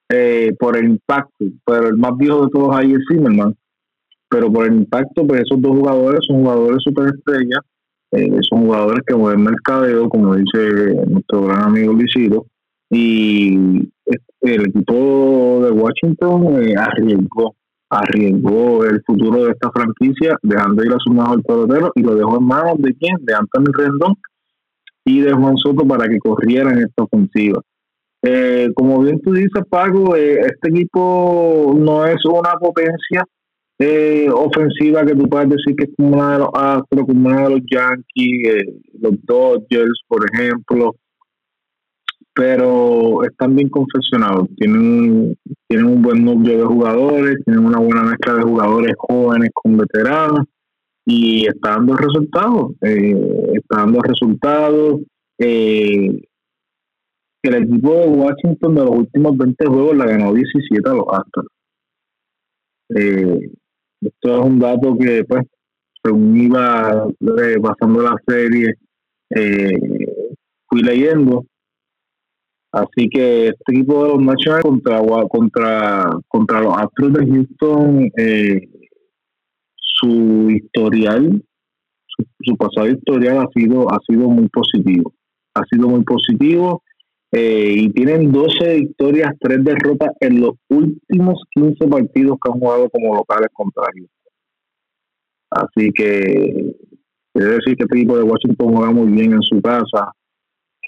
eh, 0.08 0.52
por 0.58 0.76
el 0.76 0.86
impacto, 0.86 1.44
pero 1.64 1.88
el 1.88 1.96
más 1.96 2.16
viejo 2.16 2.44
de 2.44 2.50
todos 2.50 2.74
ahí 2.74 2.92
es 2.92 3.04
Zimmerman, 3.08 3.54
pero 4.28 4.50
por 4.50 4.66
el 4.66 4.74
impacto, 4.74 5.26
pues 5.26 5.42
esos 5.42 5.60
dos 5.60 5.72
jugadores 5.72 6.20
son 6.26 6.40
jugadores 6.40 6.82
superestrellas, 6.82 7.60
eh, 8.12 8.38
son 8.48 8.66
jugadores 8.66 9.02
que 9.06 9.14
mueven 9.14 9.44
mercadeo, 9.44 10.08
como 10.08 10.34
dice 10.34 10.94
nuestro 11.06 11.42
gran 11.42 11.64
amigo 11.64 11.92
Luisito, 11.92 12.46
y 12.90 13.56
el 14.40 14.66
equipo 14.66 15.60
de 15.62 15.70
Washington 15.70 16.62
eh, 16.62 16.74
arriesgó 16.76 17.54
arriesgó 17.90 18.84
el 18.84 19.02
futuro 19.04 19.44
de 19.44 19.50
esta 19.50 19.70
franquicia 19.72 20.36
dejando 20.42 20.84
ir 20.84 20.92
a 20.92 20.98
su 21.00 21.12
mejor 21.12 21.42
pelotero 21.42 21.90
y 21.96 22.02
lo 22.02 22.14
dejó 22.14 22.38
en 22.38 22.46
manos 22.46 22.78
de 22.78 22.94
quién, 22.94 23.16
de 23.22 23.34
Anthony 23.34 23.72
Rendón 23.76 24.14
y 25.04 25.20
de 25.20 25.32
Juan 25.32 25.56
Soto 25.56 25.84
para 25.86 26.08
que 26.08 26.18
corrieran 26.20 26.78
esta 26.78 27.02
ofensiva. 27.02 27.60
Eh, 28.22 28.70
como 28.76 29.00
bien 29.00 29.20
tú 29.20 29.32
dices, 29.32 29.64
Paco, 29.68 30.14
eh, 30.14 30.40
este 30.40 30.68
equipo 30.68 31.74
no 31.76 32.06
es 32.06 32.24
una 32.26 32.52
potencia 32.60 33.24
eh, 33.80 34.28
ofensiva 34.30 35.06
que 35.06 35.14
tú 35.14 35.26
puedes 35.26 35.48
decir 35.48 35.74
que 35.74 35.84
es 35.84 35.90
como 35.96 36.16
una 36.16 36.34
de 36.34 36.38
los 36.40 36.50
Astros, 36.52 37.06
como 37.06 37.28
una 37.28 37.44
de 37.44 37.50
los 37.50 37.60
Yankees, 37.70 38.64
los 39.00 39.14
Dodgers, 39.24 40.02
por 40.06 40.22
ejemplo, 40.30 40.96
pero 42.34 43.24
están 43.24 43.56
bien 43.56 43.70
confeccionados. 43.70 44.48
Tienen, 44.56 45.34
tienen 45.66 45.86
un 45.86 46.02
buen 46.02 46.22
número 46.22 46.58
de 46.58 46.64
jugadores, 46.64 47.38
tienen 47.46 47.64
una 47.64 47.78
buena 47.78 48.02
mezcla 48.02 48.34
de 48.34 48.42
jugadores 48.42 48.92
jóvenes 48.98 49.48
con 49.54 49.78
veteranos 49.78 50.46
y 51.06 51.46
está 51.46 51.70
dando 51.70 51.96
resultados. 51.96 52.72
Eh, 52.82 53.52
está 53.54 53.78
dando 53.78 54.00
resultados. 54.00 55.00
Eh, 55.38 56.20
el 57.42 57.54
equipo 57.54 57.94
de 57.94 58.08
Washington 58.08 58.74
de 58.74 58.84
los 58.84 58.90
últimos 58.90 59.38
20 59.38 59.66
juegos 59.66 59.96
la 59.96 60.04
ganó 60.04 60.34
17 60.34 60.86
a 60.86 60.92
los 60.92 61.06
Astros. 61.10 61.46
Eh, 62.94 63.50
esto 64.00 64.40
es 64.40 64.44
un 64.44 64.58
dato 64.58 64.96
que, 64.98 65.24
pues, 65.24 65.44
según 66.02 66.36
iba 66.36 67.06
pasando 67.62 68.02
la 68.02 68.16
serie, 68.26 68.74
fui 70.68 70.82
leyendo 70.82 71.44
Así 72.72 73.08
que 73.08 73.48
este 73.48 73.72
equipo 73.72 74.04
de 74.04 74.10
los 74.10 74.22
Nationals 74.22 74.62
contra, 74.62 75.00
contra, 75.28 76.10
contra 76.28 76.60
los 76.60 76.76
Astros 76.76 77.12
de 77.14 77.26
Houston, 77.26 78.10
eh, 78.16 78.68
su 79.74 80.48
historial, 80.50 81.42
su, 82.06 82.56
pasado 82.56 82.88
historial 82.88 83.38
ha 83.38 83.48
sido, 83.52 83.92
ha 83.92 83.98
sido 84.06 84.28
muy 84.28 84.48
positivo. 84.48 85.12
Ha 85.54 85.64
sido 85.68 85.88
muy 85.88 86.04
positivo 86.04 86.82
eh, 87.32 87.74
y 87.76 87.90
tienen 87.90 88.32
12 88.32 88.76
victorias, 88.76 89.32
3 89.40 89.64
derrotas 89.64 90.10
en 90.20 90.40
los 90.40 90.54
últimos 90.68 91.42
15 91.54 91.86
partidos 91.86 92.38
que 92.42 92.52
han 92.52 92.58
jugado 92.58 92.90
como 92.90 93.14
locales 93.14 93.48
contra 93.52 93.84
Houston. 93.84 94.32
Así 95.50 95.90
que 95.92 96.74
quiere 97.32 97.54
decir 97.54 97.76
que 97.76 97.84
este 97.84 97.98
equipo 97.98 98.16
de 98.16 98.24
Washington 98.24 98.74
juega 98.74 98.92
muy 98.92 99.12
bien 99.12 99.32
en 99.32 99.42
su 99.42 99.60
casa 99.60 100.12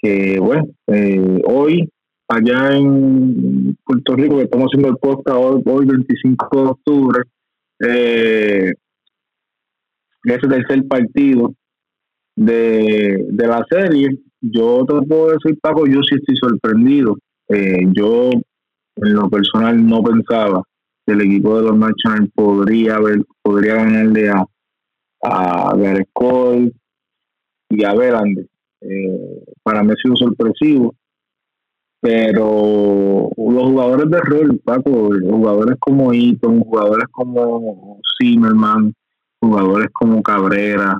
que 0.03 0.37
bueno, 0.37 0.67
eh, 0.87 1.41
hoy 1.45 1.89
allá 2.27 2.75
en 2.75 3.77
Puerto 3.85 4.15
Rico, 4.15 4.37
que 4.37 4.43
estamos 4.43 4.67
haciendo 4.67 4.89
el 4.89 4.97
podcast 4.97 5.37
hoy, 5.65 5.85
25 5.85 6.61
de 6.61 6.69
octubre, 6.69 7.23
eh, 7.79 8.73
ese 10.25 10.47
tercer 10.47 10.85
partido 10.87 11.53
de, 12.35 13.25
la 13.31 13.65
serie, 13.69 14.09
yo 14.41 14.85
te 14.85 15.07
puedo 15.07 15.31
decir, 15.31 15.59
Paco, 15.61 15.85
yo 15.87 16.01
sí 16.03 16.15
estoy 16.15 16.35
sorprendido. 16.37 17.17
Eh, 17.49 17.87
yo, 17.93 18.31
en 18.31 19.13
lo 19.13 19.29
personal, 19.29 19.85
no 19.85 20.01
pensaba 20.03 20.63
que 21.05 21.13
el 21.13 21.21
equipo 21.21 21.57
de 21.57 21.69
los 21.69 21.77
Nationals 21.77 22.31
podría 22.33 22.95
haber, 22.95 23.23
podría 23.41 23.75
ganarle 23.75 24.29
a, 24.29 24.45
a 25.23 25.75
Gareth 25.75 26.09
y 27.69 27.83
a 27.83 27.93
Verlander. 27.93 28.47
Eh, 28.81 29.43
para 29.63 29.83
mí 29.83 29.91
ha 29.91 29.95
sido 29.95 30.15
sorpresivo, 30.15 30.93
pero 32.01 33.29
los 33.37 33.63
jugadores 33.63 34.09
de 34.09 34.19
rol, 34.19 34.61
Paco, 34.63 35.09
jugadores 35.21 35.77
como 35.79 36.11
Eaton, 36.11 36.59
jugadores 36.59 37.07
como 37.11 38.01
Zimmerman, 38.17 38.93
jugadores 39.39 39.87
como 39.93 40.21
Cabrera, 40.21 40.99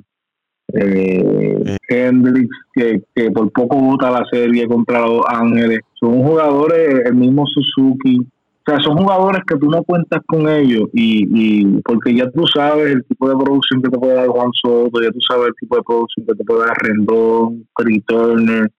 eh, 0.73 1.77
Hendrix, 1.87 2.49
que, 2.73 3.03
que 3.15 3.31
por 3.31 3.51
poco 3.51 3.77
vota 3.77 4.11
la 4.11 4.25
serie 4.31 4.67
contra 4.67 5.01
los 5.01 5.21
Ángeles, 5.27 5.79
son 5.99 6.23
jugadores, 6.23 7.05
el 7.05 7.15
mismo 7.15 7.45
Suzuki, 7.45 8.19
o 8.65 8.71
sea, 8.71 8.79
son 8.79 8.97
jugadores 8.97 9.41
que 9.45 9.57
tú 9.57 9.69
no 9.69 9.83
cuentas 9.83 10.21
con 10.25 10.47
ellos 10.47 10.87
y, 10.93 11.27
y 11.33 11.81
porque 11.81 12.15
ya 12.15 12.31
tú 12.31 12.47
sabes 12.47 12.95
el 12.95 13.03
tipo 13.03 13.27
de 13.27 13.35
producción 13.35 13.81
que 13.81 13.89
te 13.89 13.99
puede 13.99 14.13
dar 14.13 14.27
Juan 14.27 14.51
Soto, 14.53 15.01
ya 15.01 15.11
tú 15.11 15.19
sabes 15.27 15.47
el 15.47 15.55
tipo 15.59 15.75
de 15.75 15.81
producción 15.83 16.25
que 16.25 16.33
te 16.33 16.43
puede 16.45 16.65
dar 16.67 16.77
Rendón, 16.81 17.67
Turner. 18.07 18.71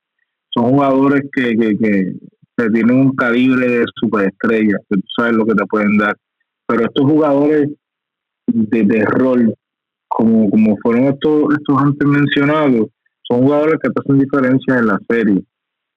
Son 0.48 0.70
jugadores 0.70 1.24
que, 1.32 1.54
que, 1.54 1.76
que, 1.76 2.14
tienen 2.70 2.96
un 2.96 3.12
calibre 3.14 3.68
de 3.68 3.84
superestrella, 3.96 4.78
que 4.88 4.96
tú 4.96 5.06
sabes 5.18 5.34
lo 5.34 5.44
que 5.44 5.54
te 5.54 5.66
pueden 5.66 5.98
dar. 5.98 6.16
Pero 6.66 6.84
estos 6.84 7.04
jugadores 7.04 7.68
de, 8.46 9.04
rol, 9.04 9.54
como, 10.14 10.48
como 10.48 10.76
fueron 10.80 11.04
estos, 11.06 11.54
estos 11.58 11.76
antes 11.76 12.06
mencionados, 12.06 12.86
son 13.28 13.42
jugadores 13.42 13.80
que 13.82 13.90
te 13.90 14.00
hacen 14.00 14.18
diferencia 14.20 14.78
en 14.78 14.86
la 14.86 14.98
serie. 15.08 15.44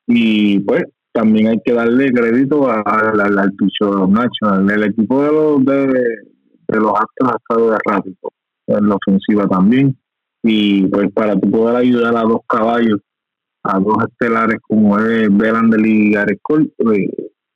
Y 0.08 0.60
pues 0.62 0.86
también 1.14 1.48
hay 1.48 1.62
que 1.64 1.74
darle 1.74 2.12
crédito 2.12 2.68
al, 2.68 3.20
al, 3.20 3.54
picho 3.54 4.08
National. 4.08 4.70
El 4.72 4.84
equipo 4.86 5.22
de 5.22 5.32
los 5.32 5.66
de, 5.66 6.80
los 6.80 6.94
Astros 6.94 7.32
ha 7.32 7.36
estado 7.36 7.76
errático 7.76 8.34
en 8.68 8.90
la 8.90 8.96
ofensiva 8.96 9.48
también. 9.48 9.96
Y 10.44 10.88
pues 10.88 11.12
para 11.12 11.40
tú 11.40 11.52
poder 11.52 11.76
ayudar 11.76 12.18
a 12.18 12.22
dos 12.22 12.40
caballos, 12.48 13.00
a 13.64 13.80
dos 13.80 13.98
estelares 14.10 14.58
como 14.68 14.98
es 14.98 15.30
Belander 15.30 15.86
y 15.86 16.14
Gareth 16.14 16.40
pues, 16.44 16.68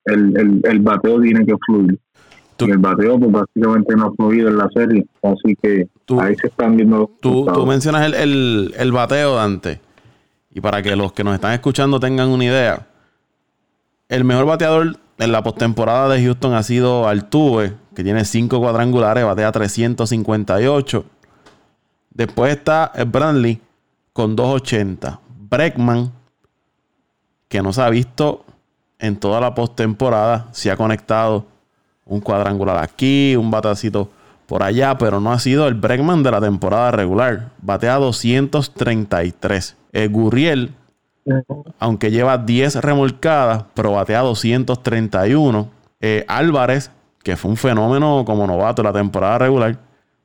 el, 0.05 0.37
el, 0.37 0.61
el 0.63 0.79
bateo 0.79 1.19
tiene 1.21 1.43
que 1.43 1.55
fluir. 1.65 1.99
Y 2.67 2.71
el 2.71 2.77
bateo 2.77 3.19
pues 3.19 3.31
básicamente 3.31 3.95
no 3.95 4.07
ha 4.07 4.11
fluido 4.13 4.49
en 4.49 4.57
la 4.57 4.69
serie. 4.73 5.05
Así 5.23 5.55
que 5.61 5.87
ahí 6.19 6.35
se 6.35 6.47
están 6.47 6.75
viendo 6.75 7.09
tú, 7.21 7.45
tú 7.53 7.65
mencionas 7.65 8.05
el, 8.05 8.13
el, 8.13 8.73
el 8.77 8.91
bateo, 8.91 9.35
Dante. 9.35 9.79
Y 10.53 10.61
para 10.61 10.81
que 10.81 10.95
los 10.95 11.13
que 11.13 11.23
nos 11.23 11.35
están 11.35 11.53
escuchando 11.53 11.99
tengan 11.99 12.29
una 12.29 12.45
idea, 12.45 12.87
el 14.09 14.23
mejor 14.23 14.45
bateador 14.45 14.97
en 15.17 15.31
la 15.31 15.43
postemporada 15.43 16.09
de 16.09 16.23
Houston 16.23 16.53
ha 16.53 16.63
sido 16.63 17.07
Altuve, 17.07 17.73
que 17.95 18.03
tiene 18.03 18.25
5 18.25 18.59
cuadrangulares, 18.59 19.23
batea 19.23 19.51
358. 19.51 21.05
Después 22.09 22.57
está 22.57 22.91
Brandley 23.07 23.61
con 24.13 24.35
280. 24.35 25.19
Breckman, 25.49 26.11
que 27.47 27.61
no 27.61 27.71
se 27.71 27.81
ha 27.81 27.89
visto 27.89 28.45
en 28.99 29.15
toda 29.17 29.39
la 29.39 29.55
postemporada, 29.55 30.47
se 30.51 30.71
ha 30.71 30.77
conectado 30.77 31.45
un 32.11 32.21
cuadrangular 32.21 32.77
aquí, 32.77 33.35
un 33.35 33.49
batacito 33.49 34.09
por 34.45 34.63
allá, 34.63 34.97
pero 34.97 35.19
no 35.19 35.31
ha 35.31 35.39
sido 35.39 35.67
el 35.67 35.75
Breckman 35.75 36.23
de 36.23 36.31
la 36.31 36.41
temporada 36.41 36.91
regular. 36.91 37.49
Batea 37.61 37.95
233. 37.95 39.77
El 39.93 40.09
Gurriel 40.09 40.73
aunque 41.79 42.11
lleva 42.11 42.37
10 42.37 42.75
remolcadas, 42.75 43.65
pero 43.73 43.93
batea 43.93 44.21
231. 44.21 45.69
Eh, 45.99 46.25
Álvarez, 46.27 46.91
que 47.23 47.37
fue 47.37 47.51
un 47.51 47.57
fenómeno 47.57 48.23
como 48.25 48.47
novato 48.47 48.81
en 48.81 48.87
la 48.87 48.93
temporada 48.93 49.37
regular, 49.37 49.77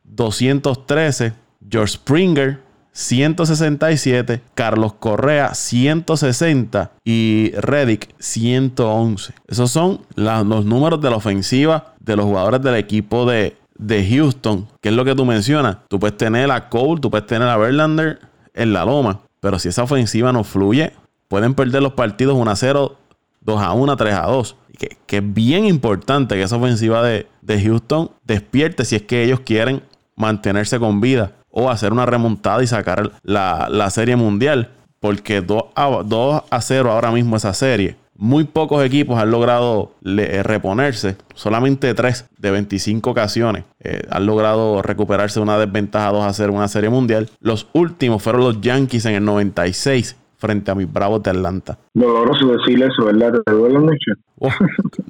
213. 0.05 1.33
George 1.69 1.95
Springer, 1.95 2.61
167. 2.97 4.41
Carlos 4.55 4.95
Correa, 4.95 5.55
160. 5.55 6.93
Y 7.05 7.53
Reddick, 7.59 8.15
111. 8.19 9.35
Esos 9.47 9.71
son 9.71 10.01
los 10.15 10.65
números 10.65 11.01
de 11.03 11.11
la 11.11 11.17
ofensiva 11.17 11.95
de 12.01 12.17
los 12.17 12.25
jugadores 12.25 12.63
del 12.63 12.77
equipo 12.77 13.27
de, 13.27 13.59
de 13.77 14.09
Houston. 14.09 14.67
Que 14.81 14.89
es 14.89 14.95
lo 14.95 15.05
que 15.05 15.15
tú 15.15 15.27
mencionas. 15.27 15.77
Tú 15.89 16.01
puedes 16.01 16.17
tener 16.17 16.51
a 16.51 16.71
Cole, 16.71 17.01
tú 17.01 17.11
puedes 17.11 17.27
tener 17.27 17.47
a 17.49 17.59
Verlander 17.59 18.19
en 18.55 18.73
la 18.73 18.87
loma. 18.87 19.21
Pero 19.41 19.59
si 19.59 19.69
esa 19.69 19.83
ofensiva 19.83 20.33
no 20.33 20.43
fluye, 20.43 20.95
pueden 21.29 21.53
perder 21.53 21.83
los 21.83 21.93
partidos 21.93 22.35
1 22.39 22.51
a 22.51 22.57
0, 22.57 22.97
2 23.43 23.61
a 23.61 23.73
1, 23.73 23.97
3 23.97 24.15
a 24.15 24.23
2. 24.23 24.57
Que, 24.79 24.97
que 25.07 25.19
es 25.19 25.35
bien 25.35 25.67
importante 25.67 26.35
que 26.35 26.43
esa 26.43 26.57
ofensiva 26.57 27.03
de, 27.03 27.27
de 27.43 27.63
Houston 27.63 28.11
despierte 28.25 28.87
si 28.87 28.97
es 28.97 29.03
que 29.03 29.23
ellos 29.23 29.41
quieren 29.41 29.83
mantenerse 30.17 30.79
con 30.79 31.03
vida 31.03 31.36
o 31.59 31.71
hacer 31.71 31.91
una 31.93 32.05
remontada 32.05 32.63
y 32.63 32.67
sacar 32.67 33.13
la, 33.23 33.69
la 33.71 33.89
serie 33.89 34.15
mundial. 34.15 34.69
Porque 35.01 35.41
2 35.41 35.65
a, 35.75 36.03
2 36.05 36.43
a 36.51 36.61
0 36.61 36.93
ahora 36.93 37.11
mismo 37.11 37.37
esa 37.37 37.55
serie 37.55 37.97
muy 38.19 38.45
pocos 38.45 38.85
equipos 38.85 39.19
han 39.19 39.31
logrado 39.31 39.93
eh, 40.05 40.43
reponerse. 40.43 41.17
Solamente 41.35 41.93
3 41.95 42.31
de 42.39 42.51
25 42.51 43.11
ocasiones 43.11 43.65
eh, 43.81 44.03
han 44.11 44.27
logrado 44.27 44.83
recuperarse 44.83 45.41
una 45.41 45.59
desventaja 45.59 46.11
2 46.13 46.25
a 46.25 46.33
0 46.33 46.53
en 46.53 46.59
una 46.59 46.69
serie 46.69 46.91
mundial. 46.91 47.29
Los 47.41 47.69
últimos 47.73 48.23
fueron 48.23 48.43
los 48.43 48.61
Yankees 48.61 49.07
en 49.07 49.15
el 49.15 49.25
96 49.25 50.17
frente 50.39 50.71
a 50.71 50.75
mis 50.75 50.91
Bravos 50.91 51.23
de 51.23 51.31
Atlanta. 51.31 51.79
Doloroso 51.95 52.47
decir 52.49 52.83
eso, 52.83 53.05
¿verdad? 53.05 53.35
¿Te 53.45 53.53
duele 53.53 53.79
mucho? 53.79 54.13
Oh, 54.39 54.51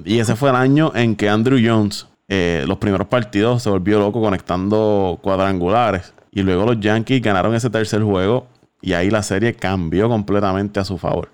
y 0.05 0.19
ese 0.19 0.35
fue 0.35 0.49
el 0.49 0.55
año 0.55 0.91
en 0.95 1.15
que 1.15 1.29
Andrew 1.29 1.59
Jones, 1.61 2.07
eh, 2.29 2.63
los 2.67 2.77
primeros 2.77 3.07
partidos, 3.07 3.63
se 3.63 3.69
volvió 3.69 3.99
loco 3.99 4.21
conectando 4.21 5.19
cuadrangulares. 5.21 6.13
Y 6.37 6.43
luego 6.43 6.67
los 6.67 6.79
Yankees 6.79 7.19
ganaron 7.19 7.55
ese 7.55 7.71
tercer 7.71 8.03
juego 8.03 8.45
y 8.79 8.93
ahí 8.93 9.09
la 9.09 9.23
serie 9.23 9.55
cambió 9.55 10.07
completamente 10.07 10.79
a 10.79 10.83
su 10.83 10.95
favor. 10.95 11.29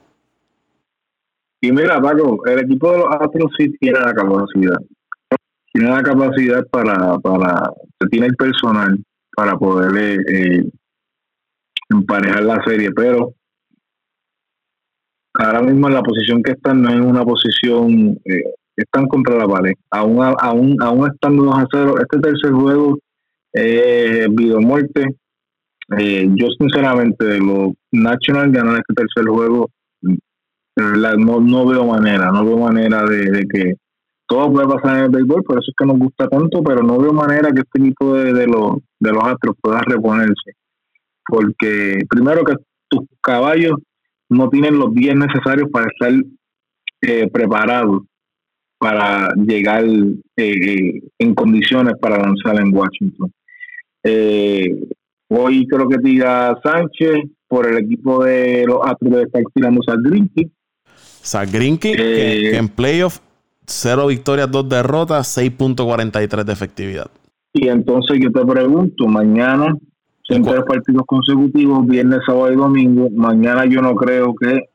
Y 1.59 1.73
mira, 1.73 1.99
Paco, 1.99 2.45
el 2.45 2.59
equipo 2.59 2.89
de 2.89 2.99
los 2.99 3.07
Astros 3.09 3.51
sí 3.57 3.69
tiene 3.81 3.99
la 3.99 4.13
capacidad. 4.13 4.77
Tiene 5.73 5.89
la 5.89 6.01
capacidad 6.01 6.65
para, 6.67 7.17
para 7.17 7.69
tiene 8.09 8.27
el 8.27 8.35
personal 8.37 8.97
para 9.35 9.57
poder 9.57 10.23
eh, 10.25 10.69
emparejar 11.89 12.43
la 12.43 12.63
serie, 12.63 12.89
pero 12.95 13.33
ahora 15.33 15.63
mismo 15.63 15.89
en 15.89 15.95
la 15.95 16.01
posición 16.01 16.41
que 16.41 16.53
están 16.53 16.81
no 16.81 16.89
es 16.89 17.01
una 17.01 17.25
posición, 17.25 18.17
eh, 18.23 18.53
están 18.77 19.07
contra 19.07 19.35
la 19.35 19.49
pared. 19.49 19.73
Aún, 19.91 20.23
aún, 20.39 20.77
aún 20.81 21.11
estando 21.11 21.43
2 21.43 21.57
a 21.57 21.67
0, 21.69 21.95
este 21.99 22.19
tercer 22.19 22.53
juego 22.53 22.99
es 23.53 24.33
vida 24.33 24.57
o 24.57 24.61
muerte. 24.61 25.15
Eh, 25.97 26.29
yo 26.35 26.47
sinceramente 26.59 27.25
de 27.25 27.39
los 27.39 27.73
Nationals 27.91 28.51
ganar 28.51 28.77
este 28.77 28.93
tercer 28.93 29.25
juego 29.25 29.69
no, 30.75 31.39
no 31.39 31.65
veo 31.67 31.85
manera, 31.85 32.31
no 32.31 32.45
veo 32.45 32.57
manera 32.57 33.03
de, 33.05 33.45
que 33.53 33.73
todo 34.27 34.51
puede 34.51 34.67
pasar 34.67 34.97
en 34.97 35.03
el 35.05 35.09
béisbol, 35.11 35.43
por 35.43 35.57
eso 35.59 35.69
es 35.69 35.75
que 35.77 35.85
nos 35.85 35.99
gusta 35.99 36.27
tanto, 36.27 36.63
pero 36.63 36.81
no 36.81 36.97
veo 36.97 37.13
manera 37.13 37.51
que 37.51 37.61
este 37.61 37.79
equipo 37.79 38.15
de, 38.15 38.33
de, 38.33 38.47
los, 38.47 38.77
de 38.99 39.11
los 39.11 39.23
astros 39.23 39.55
pueda 39.61 39.81
reponerse. 39.85 40.53
Porque 41.25 41.99
primero 42.09 42.43
que 42.43 42.55
tus 42.89 43.05
caballos 43.21 43.75
no 44.29 44.49
tienen 44.49 44.79
los 44.79 44.93
días 44.93 45.15
necesarios 45.15 45.69
para 45.71 45.87
estar 45.87 46.11
eh, 47.01 47.29
preparados 47.31 48.03
para 48.83 49.29
llegar 49.35 49.85
eh, 50.35 50.99
en 51.17 51.35
condiciones 51.35 51.93
para 52.01 52.17
lanzar 52.17 52.59
en 52.59 52.75
Washington. 52.75 53.31
Eh, 54.03 54.87
hoy 55.29 55.65
creo 55.67 55.87
que 55.87 55.97
tira 55.97 56.59
Sánchez 56.63 57.29
por 57.47 57.67
el 57.67 57.77
equipo 57.77 58.23
de 58.23 58.65
los 58.67 58.79
Astros 58.83 59.13
de 59.13 59.23
estar 59.23 59.43
tirando 59.53 59.81
Grinky 60.03 60.51
Zach 61.23 61.49
Greinke, 61.49 61.95
que, 61.95 62.49
eh, 62.51 62.57
en 62.57 62.67
playoff, 62.67 63.19
cero 63.65 64.07
victorias, 64.07 64.51
dos 64.51 64.67
derrotas, 64.67 65.37
6.43 65.37 66.43
de 66.43 66.53
efectividad. 66.53 67.07
Y 67.53 67.67
entonces 67.69 68.19
yo 68.21 68.31
te 68.31 68.45
pregunto, 68.45 69.07
mañana 69.07 69.73
son 70.23 70.43
tres 70.43 70.63
partidos 70.67 71.03
consecutivos, 71.05 71.85
viernes, 71.85 72.19
sábado 72.25 72.51
y 72.51 72.55
domingo. 72.55 73.09
Mañana 73.11 73.65
yo 73.65 73.81
no 73.81 73.95
creo 73.95 74.33
que... 74.35 74.69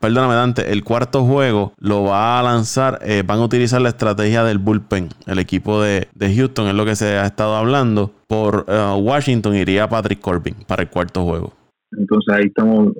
perdóname, 0.00 0.34
Dante, 0.34 0.72
el 0.72 0.84
cuarto 0.84 1.24
juego 1.24 1.72
lo 1.78 2.04
va 2.04 2.38
a 2.38 2.42
lanzar, 2.42 2.98
eh, 3.02 3.22
van 3.26 3.38
a 3.38 3.44
utilizar 3.44 3.80
la 3.80 3.88
estrategia 3.88 4.44
del 4.44 4.58
bullpen. 4.58 5.08
El 5.26 5.38
equipo 5.38 5.80
de, 5.80 6.06
Houston 6.20 6.68
es 6.68 6.74
lo 6.74 6.84
que 6.84 6.96
se 6.96 7.16
ha 7.16 7.26
estado 7.26 7.56
hablando. 7.56 8.10
Por 8.26 8.66
eh, 8.68 8.94
Washington 9.00 9.54
iría 9.54 9.88
Patrick 9.88 10.20
Corbin 10.20 10.54
para 10.66 10.82
el 10.82 10.90
cuarto 10.90 11.24
juego. 11.24 11.52
Entonces 11.92 12.34
ahí 12.34 12.44
estamos 12.46 12.92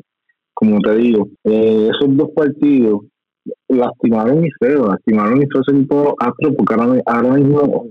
como 0.54 0.80
te 0.80 0.94
digo, 0.96 1.28
eh, 1.44 1.90
esos 1.92 2.16
dos 2.16 2.30
partidos 2.34 3.00
lastimaron 3.68 4.40
mi 4.40 4.48
feo, 4.58 4.86
lastimaron 4.86 5.38
mi 5.38 5.46
feo 5.46 5.62
ese 5.66 5.78
tipo 5.78 6.14
astro, 6.18 6.54
porque 6.54 6.74
ahora, 7.06 7.34
mismo 7.34 7.86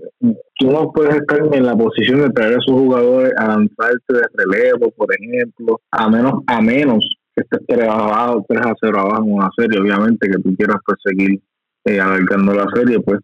tú 0.58 0.72
no 0.72 0.92
puedes 0.92 1.16
estar 1.16 1.40
en 1.54 1.66
la 1.66 1.76
posición 1.76 2.22
de 2.22 2.30
traer 2.30 2.54
a 2.54 2.58
esos 2.58 2.80
jugadores 2.80 3.34
a 3.38 3.50
lanzarte 3.50 4.00
de 4.10 4.22
relevo, 4.34 4.92
por 4.96 5.08
ejemplo, 5.14 5.80
a 5.92 6.10
menos, 6.10 6.34
a 6.48 6.62
menos 6.62 7.08
estés 7.42 7.62
3 7.68 7.88
abajo, 7.88 8.46
3 8.48 8.62
a 8.66 8.74
0 8.80 9.00
abajo 9.00 9.24
en 9.24 9.34
una 9.34 9.50
serie, 9.58 9.80
obviamente 9.80 10.30
que 10.30 10.42
tú 10.42 10.56
quieras 10.56 10.78
perseguir 10.86 11.42
pues, 11.84 11.96
eh, 11.96 12.02
alargando 12.02 12.54
la 12.54 12.66
serie, 12.74 13.00
pues 13.00 13.20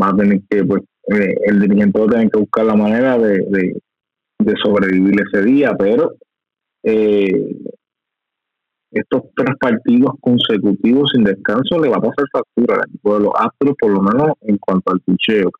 va 0.00 0.08
a 0.08 0.16
tener 0.16 0.40
que, 0.48 0.64
pues, 0.64 0.82
eh, 1.08 1.34
el 1.46 1.60
dirigente 1.60 1.98
va 1.98 2.06
a 2.06 2.08
tener 2.08 2.30
que 2.30 2.38
buscar 2.40 2.64
la 2.64 2.74
manera 2.74 3.18
de, 3.18 3.38
de, 3.48 3.80
de 4.38 4.54
sobrevivir 4.62 5.14
ese 5.20 5.44
día, 5.44 5.74
pero 5.78 6.14
eh, 6.82 7.56
estos 8.92 9.22
tres 9.34 9.56
partidos 9.58 10.14
consecutivos 10.20 11.10
sin 11.12 11.24
descanso 11.24 11.80
le 11.80 11.88
va 11.88 11.96
a 11.96 12.00
pasar 12.00 12.26
factura 12.32 12.76
al 12.76 12.88
equipo 12.88 13.18
de 13.18 13.24
los 13.24 13.32
Astros, 13.36 13.74
por 13.80 13.90
lo 13.90 14.00
menos 14.00 14.32
en 14.42 14.56
cuanto 14.58 14.92
al 14.92 15.00
picheo. 15.00 15.50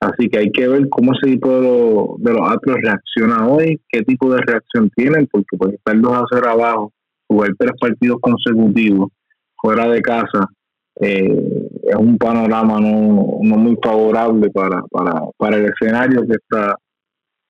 Así 0.00 0.28
que 0.28 0.38
hay 0.38 0.50
que 0.50 0.68
ver 0.68 0.88
cómo 0.90 1.12
ese 1.12 1.30
equipo 1.30 2.18
de 2.18 2.32
los, 2.32 2.50
Astros 2.50 2.76
reacciona 2.82 3.48
hoy, 3.48 3.80
qué 3.88 4.02
tipo 4.02 4.30
de 4.32 4.42
reacción 4.42 4.90
tienen, 4.94 5.26
porque 5.26 5.56
puede 5.56 5.76
estar 5.76 5.98
2 5.98 6.12
a 6.12 6.24
0 6.30 6.50
abajo, 6.50 6.92
jugar 7.28 7.50
tres 7.58 7.72
partidos 7.80 8.18
consecutivos 8.20 9.10
fuera 9.56 9.88
de 9.88 10.00
casa, 10.00 10.48
eh, 11.00 11.68
es 11.82 11.96
un 11.96 12.16
panorama 12.18 12.80
no, 12.80 13.38
no 13.42 13.56
muy 13.56 13.76
favorable 13.82 14.50
para, 14.50 14.82
para, 14.90 15.22
para 15.36 15.56
el 15.56 15.66
escenario 15.66 16.22
que 16.26 16.34
está, 16.34 16.76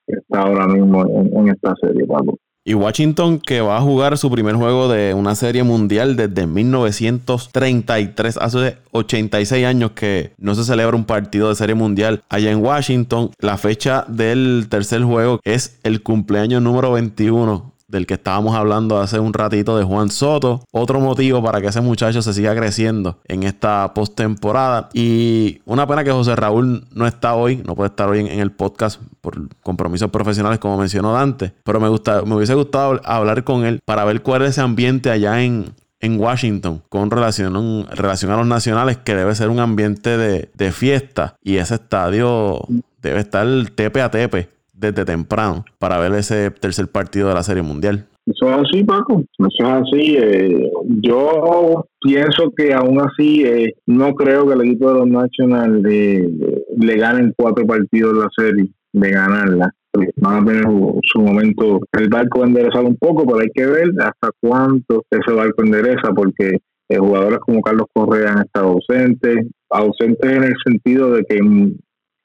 está 0.05 0.41
ahora 0.41 0.67
mismo 0.67 1.05
en, 1.05 1.49
esta 1.49 1.73
serie, 1.81 2.05
Pablo. 2.05 2.37
Y 2.65 2.73
Washington 2.73 3.39
que 3.39 3.61
va 3.61 3.77
a 3.77 3.81
jugar 3.81 4.17
su 4.17 4.29
primer 4.29 4.55
juego 4.55 4.89
de 4.89 5.13
una 5.13 5.35
serie 5.35 5.63
mundial 5.63 6.17
desde 6.17 6.45
1933, 6.47 8.37
hace 8.37 8.77
86 8.91 9.65
años 9.65 9.91
que 9.91 10.33
no 10.37 10.53
se 10.53 10.65
celebra 10.65 10.97
un 10.97 11.05
partido 11.05 11.47
de 11.47 11.55
serie 11.55 11.75
mundial 11.75 12.23
allá 12.27 12.51
en 12.51 12.61
Washington. 12.61 13.31
La 13.39 13.57
fecha 13.57 14.03
del 14.09 14.67
tercer 14.69 15.01
juego 15.03 15.39
es 15.45 15.79
el 15.83 16.03
cumpleaños 16.03 16.61
número 16.61 16.91
21 16.91 17.76
del 17.87 18.05
que 18.05 18.15
estábamos 18.15 18.55
hablando 18.55 18.99
hace 18.99 19.19
un 19.19 19.33
ratito 19.33 19.77
de 19.77 19.83
Juan 19.83 20.09
Soto. 20.09 20.63
Otro 20.71 20.99
motivo 20.99 21.41
para 21.41 21.61
que 21.61 21.67
ese 21.67 21.81
muchacho 21.81 22.21
se 22.21 22.33
siga 22.33 22.55
creciendo 22.55 23.19
en 23.25 23.43
esta 23.43 23.93
postemporada. 23.93 24.89
Y 24.93 25.61
una 25.65 25.87
pena 25.87 26.03
que 26.03 26.11
José 26.11 26.35
Raúl 26.35 26.85
no 26.93 27.07
está 27.07 27.35
hoy, 27.35 27.63
no 27.65 27.75
puede 27.75 27.89
estar 27.89 28.09
hoy 28.09 28.19
en, 28.19 28.39
el 28.39 28.51
podcast 28.51 29.01
por 29.21 29.49
compromisos 29.61 30.11
profesionales, 30.11 30.59
como 30.59 30.77
mencionó 30.77 31.13
Dante. 31.13 31.53
Pero 31.63 31.79
me, 31.79 31.87
gusta, 31.87 32.21
me 32.23 32.35
hubiese 32.35 32.53
gustado 32.55 32.99
hablar 33.05 33.43
con 33.43 33.65
él 33.65 33.79
para 33.85 34.03
ver 34.05 34.21
cuál 34.21 34.43
es 34.43 34.49
ese 34.49 34.61
ambiente 34.61 35.09
allá 35.09 35.41
en, 35.41 35.73
en 36.01 36.19
Washington 36.19 36.83
con 36.89 37.09
relación, 37.09 37.55
a 37.55 38.37
los 38.37 38.47
nacionales, 38.47 38.97
que 38.97 39.15
debe 39.15 39.33
ser 39.33 39.49
un 39.49 39.59
ambiente 39.59 40.17
de, 40.17 40.51
de 40.53 40.71
fiesta. 40.73 41.35
Y 41.41 41.57
ese 41.57 41.75
estadio 41.75 42.61
debe 43.01 43.21
estar 43.21 43.47
tepe 43.75 44.01
a 44.01 44.11
tepe 44.11 44.56
desde 44.77 45.05
temprano 45.05 45.65
para 45.79 45.99
ver 45.99 46.13
ese 46.13 46.51
tercer 46.51 46.87
partido 46.87 47.27
de 47.27 47.33
la 47.33 47.43
Serie 47.43 47.63
Mundial. 47.63 48.07
Eso 48.27 48.49
es 48.49 48.57
así, 48.57 48.83
Paco. 48.83 49.23
Eso 49.39 49.47
es 49.49 49.63
así. 49.63 50.17
Eh, 50.17 50.71
yo 51.01 51.85
pienso 52.01 52.51
que 52.55 52.73
aún 52.73 52.99
así 52.99 53.43
eh, 53.45 53.73
no 53.85 54.13
creo 54.15 54.45
que 54.45 54.53
el 54.53 54.61
equipo 54.61 54.91
de 54.91 54.99
los 54.99 55.07
Nationals 55.07 55.81
le 55.81 56.97
ganen 56.97 57.33
cuatro 57.37 57.65
partidos 57.65 58.17
la 58.17 58.29
serie, 58.35 58.69
de 58.91 59.09
ganarla. 59.11 59.73
Van 60.17 60.43
a 60.43 60.45
tener 60.45 60.65
su 61.03 61.21
momento. 61.21 61.79
El 61.93 62.09
barco 62.09 62.43
enderezar 62.43 62.83
un 62.83 62.97
poco, 62.97 63.25
pero 63.25 63.39
hay 63.39 63.49
que 63.53 63.65
ver 63.65 63.91
hasta 63.99 64.29
cuánto 64.41 65.05
ese 65.09 65.31
barco 65.31 65.63
endereza, 65.63 66.13
porque 66.13 66.59
eh, 66.89 66.97
jugadores 66.97 67.39
como 67.39 67.61
Carlos 67.61 67.87
Correa 67.93 68.33
han 68.33 68.45
estado 68.45 68.73
ausentes, 68.73 69.47
ausentes 69.69 70.31
en 70.31 70.43
el 70.43 70.53
sentido 70.65 71.11
de 71.11 71.23
que 71.23 71.39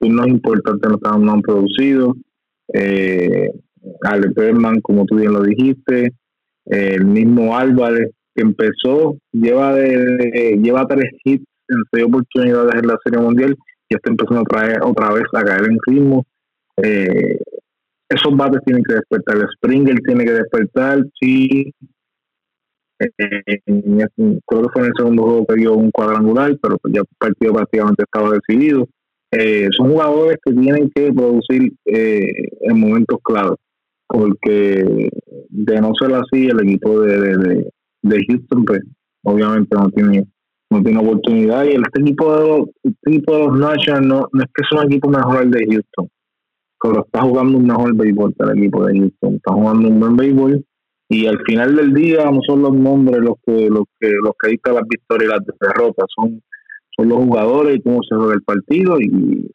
unos 0.00 0.26
importantes 0.26 0.90
no, 0.90 1.18
no 1.18 1.32
han 1.32 1.42
producido 1.42 2.16
eh, 2.72 3.50
Alex 4.02 4.34
Berman, 4.34 4.80
como 4.80 5.04
tú 5.04 5.16
bien 5.16 5.32
lo 5.32 5.42
dijiste, 5.42 6.12
el 6.66 7.04
mismo 7.04 7.56
Álvarez 7.56 8.10
que 8.34 8.42
empezó, 8.42 9.16
lleva 9.32 9.74
de, 9.74 10.58
lleva 10.62 10.86
tres 10.86 11.10
hits 11.24 11.44
en 11.68 11.78
seis 11.92 12.04
oportunidades 12.04 12.74
en 12.82 12.86
la 12.86 12.98
Serie 13.04 13.20
Mundial 13.20 13.56
y 13.88 13.94
está 13.94 14.10
empezando 14.10 14.42
otra, 14.42 14.78
otra 14.84 15.12
vez 15.12 15.24
a 15.34 15.42
caer 15.42 15.64
en 15.64 15.78
ritmo. 15.86 16.24
Eh, 16.76 17.38
esos 18.08 18.36
bates 18.36 18.62
tienen 18.64 18.84
que 18.84 18.94
despertar, 18.94 19.48
Springer 19.56 19.98
tiene 20.06 20.24
que 20.24 20.32
despertar, 20.32 21.04
sí. 21.20 21.72
Eh, 22.98 23.60
creo 23.66 24.62
que 24.62 24.68
fue 24.72 24.82
en 24.82 24.86
el 24.86 24.92
segundo 24.96 25.22
juego 25.24 25.46
que 25.46 25.56
dio 25.56 25.74
un 25.74 25.90
cuadrangular, 25.90 26.56
pero 26.62 26.76
ya 26.88 27.00
el 27.00 27.06
partido 27.18 27.52
prácticamente 27.52 28.04
estaba 28.04 28.30
decidido. 28.30 28.86
Eh, 29.32 29.68
son 29.76 29.90
jugadores 29.90 30.36
que 30.44 30.52
tienen 30.52 30.90
que 30.94 31.10
producir 31.12 31.72
eh, 31.86 32.32
en 32.60 32.78
momentos 32.78 33.18
claros, 33.24 33.56
porque 34.06 35.10
de 35.48 35.80
no 35.80 35.92
ser 35.98 36.14
así, 36.14 36.48
el 36.48 36.60
equipo 36.68 37.00
de, 37.00 37.64
de, 38.02 38.24
Houston, 38.28 38.64
pues, 38.66 38.80
obviamente 39.24 39.74
no 39.74 39.88
tiene 39.90 40.26
no 40.70 40.82
tiene 40.82 41.00
oportunidad. 41.00 41.64
Y 41.64 41.72
este 41.72 42.00
equipo 42.00 42.36
de 42.36 42.48
los, 42.48 42.68
este 42.82 43.32
de 43.32 43.38
los 43.38 43.58
Nationals 43.58 44.06
no, 44.06 44.28
no 44.32 44.42
es 44.42 44.50
que 44.54 44.64
es 44.64 44.72
un 44.72 44.86
equipo 44.90 45.08
mejor 45.08 45.42
el 45.42 45.50
de 45.50 45.66
Houston, 45.66 46.08
pero 46.82 47.04
está 47.04 47.22
jugando 47.22 47.58
un 47.58 47.66
mejor 47.66 47.94
béisbol 47.94 48.34
que 48.34 48.50
el 48.50 48.58
equipo 48.58 48.84
de 48.86 48.98
Houston. 48.98 49.34
Está 49.34 49.52
jugando 49.52 49.88
un 49.88 50.00
buen 50.00 50.16
béisbol 50.16 50.64
y 51.08 51.26
al 51.26 51.38
final 51.44 51.76
del 51.76 51.92
día 51.92 52.24
no 52.30 52.40
son 52.46 52.62
los 52.62 52.74
nombres 52.74 53.20
los 53.20 53.34
que 53.46 53.68
los 53.68 53.84
que 54.00 54.10
los 54.10 54.32
que 54.40 54.50
dictan 54.50 54.74
las 54.74 54.88
victorias 54.88 55.30
y 55.30 55.32
las 55.32 55.58
derrotas, 55.60 56.06
son, 56.16 56.42
son 56.96 57.08
los 57.08 57.18
jugadores 57.18 57.76
y 57.76 57.82
cómo 57.82 58.00
se 58.08 58.16
juega 58.16 58.34
el 58.34 58.42
partido 58.42 59.00
y 59.00 59.50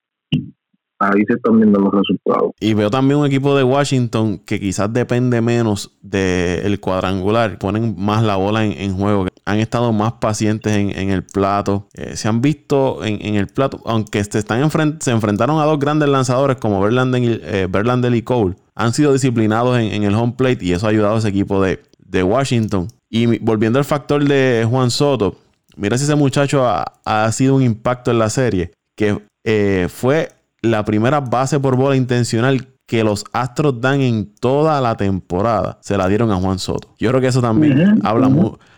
ahí 1.00 1.22
se 1.28 1.36
están 1.36 1.58
viendo 1.58 1.80
los 1.80 1.94
resultados. 1.94 2.52
Y 2.60 2.74
veo 2.74 2.90
también 2.90 3.20
un 3.20 3.26
equipo 3.26 3.56
de 3.56 3.64
Washington 3.64 4.40
que 4.40 4.60
quizás 4.60 4.92
depende 4.92 5.42
menos 5.42 5.98
del 6.02 6.80
cuadrangular, 6.80 7.60
ponen 7.60 7.96
más 7.98 8.24
la 8.24 8.36
bola 8.36 8.66
en, 8.66 8.94
juego, 8.94 9.28
han 9.46 9.60
estado 9.60 9.94
más 9.94 10.14
pacientes 10.14 10.76
en, 10.76 11.10
el 11.10 11.24
plato, 11.24 11.88
eh, 11.94 12.16
se 12.16 12.28
han 12.28 12.42
visto 12.42 13.04
en, 13.04 13.36
el 13.36 13.48
plato, 13.48 13.82
aunque 13.86 14.24
se, 14.24 14.40
están 14.40 14.70
se 15.00 15.12
enfrentaron 15.12 15.60
a 15.60 15.66
dos 15.66 15.80
grandes 15.80 16.10
lanzadores 16.10 16.58
como 16.58 16.82
Verlander 16.82 17.22
y, 17.22 17.40
eh, 17.44 18.18
y 18.18 18.22
Cole, 18.24 18.56
han 18.76 18.94
sido 18.94 19.14
disciplinados 19.14 19.78
en, 19.80 20.04
el 20.04 20.14
home 20.16 20.34
plate 20.38 20.66
y 20.66 20.72
eso 20.74 20.88
ha 20.88 20.90
ayudado 20.90 21.16
a 21.16 21.20
ese 21.20 21.30
equipo 21.30 21.62
de, 21.62 21.80
Washington. 22.24 22.88
Y 23.10 23.38
volviendo 23.40 23.78
al 23.80 23.86
factor 23.86 24.24
de 24.24 24.66
Juan 24.68 24.90
Soto, 24.90 25.36
mira 25.78 25.98
si 25.98 26.04
ese 26.04 26.16
muchacho 26.16 26.66
ha, 26.66 27.32
sido 27.32 27.56
un 27.56 27.64
impacto 27.64 28.12
en 28.12 28.20
la 28.20 28.30
serie, 28.30 28.72
que 28.96 29.20
eh, 29.44 29.88
fue 29.90 30.30
la 30.62 30.84
primera 30.84 31.22
base 31.22 31.60
por 31.60 31.76
bola 31.76 31.96
intencional 31.96 32.68
que 32.86 33.04
los 33.04 33.26
Astros 33.34 33.80
dan 33.82 34.02
en 34.02 34.34
toda 34.36 34.80
la 34.82 34.96
temporada 34.96 35.78
se 35.82 35.98
la 35.98 36.08
dieron 36.08 36.32
a 36.32 36.36
Juan 36.38 36.58
Soto. 36.58 36.96
Yo 36.98 37.10
creo 37.10 37.22
que 37.22 37.28
eso 37.28 37.42
también 37.42 38.00
habla, 38.04 38.32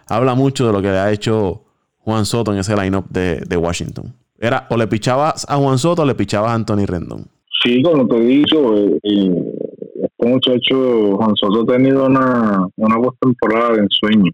habla 0.07 0.35
mucho 0.35 0.65
de 0.65 0.73
lo 0.73 0.81
que 0.81 0.89
le 0.89 0.97
ha 0.97 1.11
hecho 1.11 1.63
Juan 1.99 2.25
Soto 2.25 2.51
en 2.51 2.59
ese 2.59 2.75
lineup 2.75 3.07
de, 3.09 3.41
de 3.47 3.57
Washington. 3.57 4.13
Era 4.39 4.65
o 4.69 4.77
le 4.77 4.87
pichabas 4.87 5.45
a 5.47 5.57
Juan 5.57 5.77
Soto 5.77 6.01
o 6.01 6.05
le 6.05 6.15
pichabas 6.15 6.51
a 6.51 6.53
Anthony 6.55 6.85
Rendon. 6.87 7.25
Sí, 7.63 7.81
como 7.83 8.07
te 8.07 8.15
he 8.15 8.25
dicho, 8.25 8.75
eh, 8.75 8.99
eh, 9.03 9.53
este 10.01 10.27
muchacho 10.27 11.17
Juan 11.17 11.35
Soto 11.35 11.61
ha 11.61 11.75
tenido 11.75 12.05
una, 12.05 12.65
una 12.77 12.95
temporada 13.19 13.73
de 13.73 13.81
ensueño. 13.81 14.31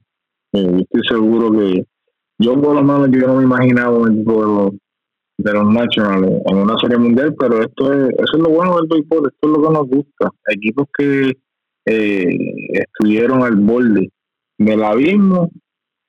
Eh, 0.54 0.82
estoy 0.82 1.01
seguro 1.10 1.51
que 1.51 1.86
yo 2.39 2.62
por 2.62 2.76
lo 2.76 2.84
menos 2.84 3.10
yo 3.12 3.28
no 3.28 3.36
me 3.36 3.43
imaginaba 3.43 3.98
un 3.98 4.12
equipo 4.12 4.74
de 5.38 5.54
los 5.54 5.74
Nationals 5.74 6.41
en 6.45 6.58
una 6.58 6.78
serie 6.80 6.98
mundial, 6.98 7.36
pero 7.38 7.62
esto 7.62 7.93
es, 7.93 8.10
eso 8.13 8.38
es 8.38 8.39
lo 8.39 8.50
bueno 8.50 8.76
del 8.78 8.88
béisbol, 8.88 9.32
esto 9.32 9.48
es 9.48 9.58
lo 9.58 9.67
que 9.67 9.74
nos 9.74 9.88
gusta. 9.88 10.32
Equipos 10.48 10.88
que 10.98 11.38
eh, 11.86 12.38
estuvieron 12.74 13.43
al 13.43 13.56
borde 13.56 14.10
del 14.58 14.84
abismo 14.84 15.52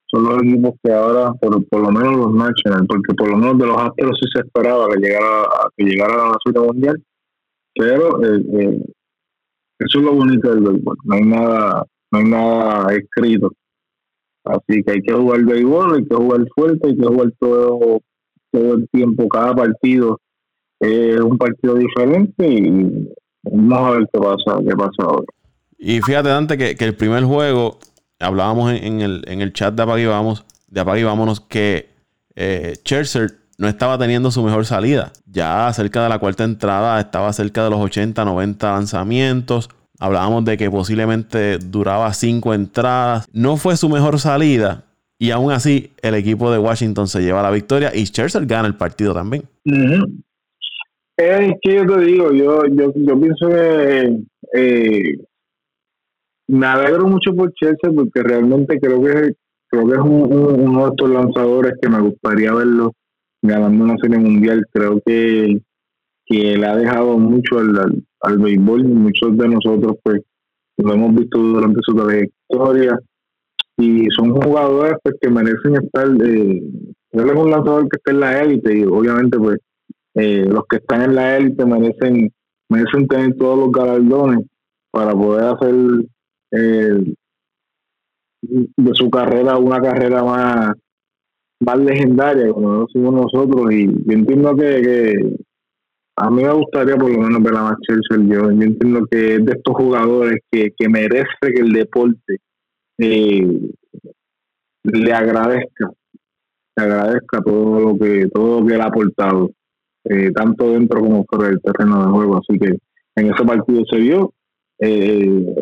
son 0.07 0.25
los 0.25 0.43
equipos 0.43 0.75
que 0.83 0.93
ahora, 0.93 1.33
por, 1.35 1.67
por 1.69 1.81
lo 1.81 1.91
menos 1.91 2.17
los 2.17 2.35
Nationals, 2.35 2.87
porque 2.89 3.15
por 3.15 3.29
lo 3.29 3.37
menos 3.37 3.59
de 3.59 3.67
los 3.67 3.77
Astros 3.77 4.19
sí 4.21 4.29
se 4.33 4.41
esperaba 4.41 4.89
que 4.89 5.01
llegara 5.01 5.43
que 5.77 5.85
llegara 5.85 6.15
a 6.15 6.29
la 6.29 6.37
serie 6.45 6.61
mundial, 6.61 7.03
pero 7.75 8.23
eh, 8.25 8.45
eh, 8.61 8.81
eso 9.81 9.99
es 9.99 10.05
lo 10.05 10.15
bonito 10.15 10.49
del 10.49 10.65
béisbol, 10.65 10.97
no 11.05 11.15
hay 11.15 11.25
nada, 11.25 11.85
no 12.13 12.19
hay 12.19 12.25
nada 12.25 12.95
escrito. 12.95 13.51
Así 14.47 14.83
que 14.83 14.93
hay 14.93 15.03
que 15.03 15.13
jugar 15.13 15.45
béisbol, 15.45 15.97
hay 15.97 16.05
que 16.07 16.15
jugar 16.15 16.47
fuerte, 16.55 16.89
hay 16.89 16.97
que 16.97 17.07
jugar 17.07 17.33
todo 17.39 18.01
todo 18.53 18.75
el 18.75 18.89
tiempo, 18.89 19.29
cada 19.29 19.55
partido 19.55 20.19
es 20.81 21.21
un 21.21 21.39
partido 21.39 21.75
diferente 21.75 22.47
y 22.47 23.09
vamos 23.43 23.89
a 23.89 23.99
ver 23.99 24.09
qué 24.13 24.21
pasa, 24.21 24.61
qué 24.67 24.77
pasa 24.77 25.03
ahora. 25.03 25.27
Y 25.79 26.01
fíjate, 26.01 26.29
Dante, 26.29 26.57
que, 26.57 26.85
el 26.85 26.95
primer 26.95 27.25
juego, 27.25 27.79
hablábamos 28.19 28.73
en, 28.73 29.01
el, 29.01 29.23
en 29.27 29.41
el 29.41 29.53
chat 29.53 29.75
de 29.75 29.83
Apague 29.83 30.07
Vamos, 30.07 30.45
de 30.69 30.81
Apague 30.81 31.05
Vámonos, 31.05 31.41
que 31.41 31.91
eh, 32.35 32.75
no 33.59 33.69
estaba 33.69 33.99
teniendo 33.99 34.31
su 34.31 34.43
mejor 34.43 34.67
salida. 34.67 35.13
Ya 35.27 35.71
cerca 35.73 36.03
de 36.03 36.09
la 36.09 36.19
cuarta 36.19 36.45
entrada 36.45 37.01
estaba 37.01 37.33
cerca 37.33 37.65
de 37.65 37.71
los 37.71 37.81
80, 37.81 38.25
90 38.25 38.73
lanzamientos. 38.73 39.69
Hablábamos 39.99 40.45
de 40.45 40.57
que 40.57 40.71
posiblemente 40.71 41.59
duraba 41.59 42.13
cinco 42.13 42.55
entradas. 42.55 43.27
No 43.33 43.57
fue 43.57 43.77
su 43.77 43.89
mejor 43.89 44.19
salida, 44.19 44.87
y 45.19 45.31
aún 45.31 45.51
así, 45.51 45.93
el 46.03 46.15
equipo 46.15 46.51
de 46.51 46.59
Washington 46.59 47.09
se 47.09 47.23
lleva 47.23 47.43
la 47.43 47.51
victoria 47.51 47.91
y 47.95 48.05
Scherzer 48.05 48.45
gana 48.45 48.69
el 48.69 48.75
partido 48.75 49.15
también. 49.15 49.45
Es 51.17 51.55
que 51.63 51.75
yo 51.75 51.87
te 51.87 52.01
digo, 52.05 52.33
yo, 52.33 52.67
yo, 52.67 52.93
pienso 52.93 53.49
que 53.49 54.21
eh, 54.53 55.17
me 56.49 56.67
alegro 56.67 57.07
mucho 57.07 57.35
por 57.35 57.51
Scherzer 57.53 57.95
porque 57.95 58.23
realmente 58.23 58.79
creo 58.79 59.03
que, 59.03 59.33
creo 59.69 59.87
que 59.87 59.95
es 59.95 60.01
uno 60.01 60.85
de 60.85 60.91
estos 60.91 61.09
lanzadores 61.09 61.73
que 61.81 61.89
me 61.89 62.01
gustaría 62.01 62.53
verlo 62.53 62.93
ganando 63.41 63.85
una 63.85 63.97
serie 64.03 64.19
mundial. 64.19 64.67
Creo 64.71 65.01
que, 65.05 65.63
que 66.27 66.59
le 66.59 66.67
ha 66.67 66.77
dejado 66.77 67.17
mucho 67.17 67.59
al, 67.59 68.05
al, 68.21 68.39
béisbol 68.39 68.81
y 68.81 68.89
muchos 68.89 69.37
de 69.37 69.49
nosotros 69.49 69.97
pues 70.03 70.21
lo 70.79 70.95
hemos 70.95 71.15
visto 71.15 71.39
durante 71.39 71.81
su 71.83 71.95
trayectoria. 71.95 72.99
Y 73.79 74.07
son 74.17 74.33
jugadores 74.33 74.95
pues 75.03 75.17
que 75.21 75.31
merecen 75.31 75.77
estar 75.77 76.09
eh, 76.25 76.63
es 77.13 77.23
un 77.23 77.51
lanzador 77.51 77.89
que 77.89 77.97
está 77.97 78.11
en 78.13 78.21
la 78.21 78.43
élite. 78.43 78.79
Y 78.79 78.85
obviamente 78.85 79.39
pues 79.39 79.59
eh, 80.15 80.45
los 80.49 80.65
que 80.69 80.77
están 80.77 81.03
en 81.03 81.15
la 81.15 81.37
élite 81.37 81.65
merecen 81.67 82.31
merecen 82.69 83.07
tener 83.07 83.37
todos 83.37 83.59
los 83.59 83.73
galardones 83.73 84.45
para 84.91 85.13
poder 85.13 85.45
hacer 85.45 85.75
eh, 86.53 87.15
de 88.43 88.95
su 88.95 89.11
carrera 89.11 89.59
una 89.59 89.81
carrera 89.81 90.23
más 90.25 90.75
más 91.61 91.79
legendaria 91.79 92.53
como 92.53 92.73
lo 92.73 92.87
decimos 92.87 93.15
nosotros. 93.15 93.73
Y 93.73 93.87
yo 93.87 94.13
entiendo 94.13 94.55
que, 94.57 95.37
a 96.17 96.31
mí 96.31 96.43
me 96.43 96.53
gustaría 96.53 96.97
por 96.97 97.11
lo 97.11 97.19
menos 97.19 97.43
ver 97.43 97.57
a 97.57 97.63
más 97.63 97.77
yo, 97.89 98.17
yo 98.23 98.51
entiendo 98.51 99.07
que 99.11 99.35
es 99.35 99.45
de 99.45 99.53
estos 99.53 99.75
jugadores 99.75 100.41
que, 100.51 100.73
que 100.77 100.89
merece 100.89 101.27
que 101.41 101.61
el 101.61 101.73
deporte 101.73 102.39
eh, 102.99 103.71
le 104.85 105.13
agradezca, 105.13 105.91
le 106.77 106.85
agradezca 106.85 107.43
todo 107.45 107.81
lo 107.81 107.99
que 107.99 108.29
todo 108.33 108.61
lo 108.61 108.67
que 108.67 108.75
él 108.75 108.81
ha 108.81 108.87
aportado, 108.87 109.51
eh, 110.05 110.31
tanto 110.33 110.71
dentro 110.71 111.01
como 111.01 111.25
fuera 111.29 111.49
del 111.49 111.61
terreno 111.61 112.07
de 112.07 112.11
juego. 112.13 112.39
Así 112.39 112.59
que 112.59 112.79
en 113.17 113.35
ese 113.35 113.45
partido 113.45 113.83
se 113.91 113.99
vio. 113.99 114.33
Eh, 114.79 115.55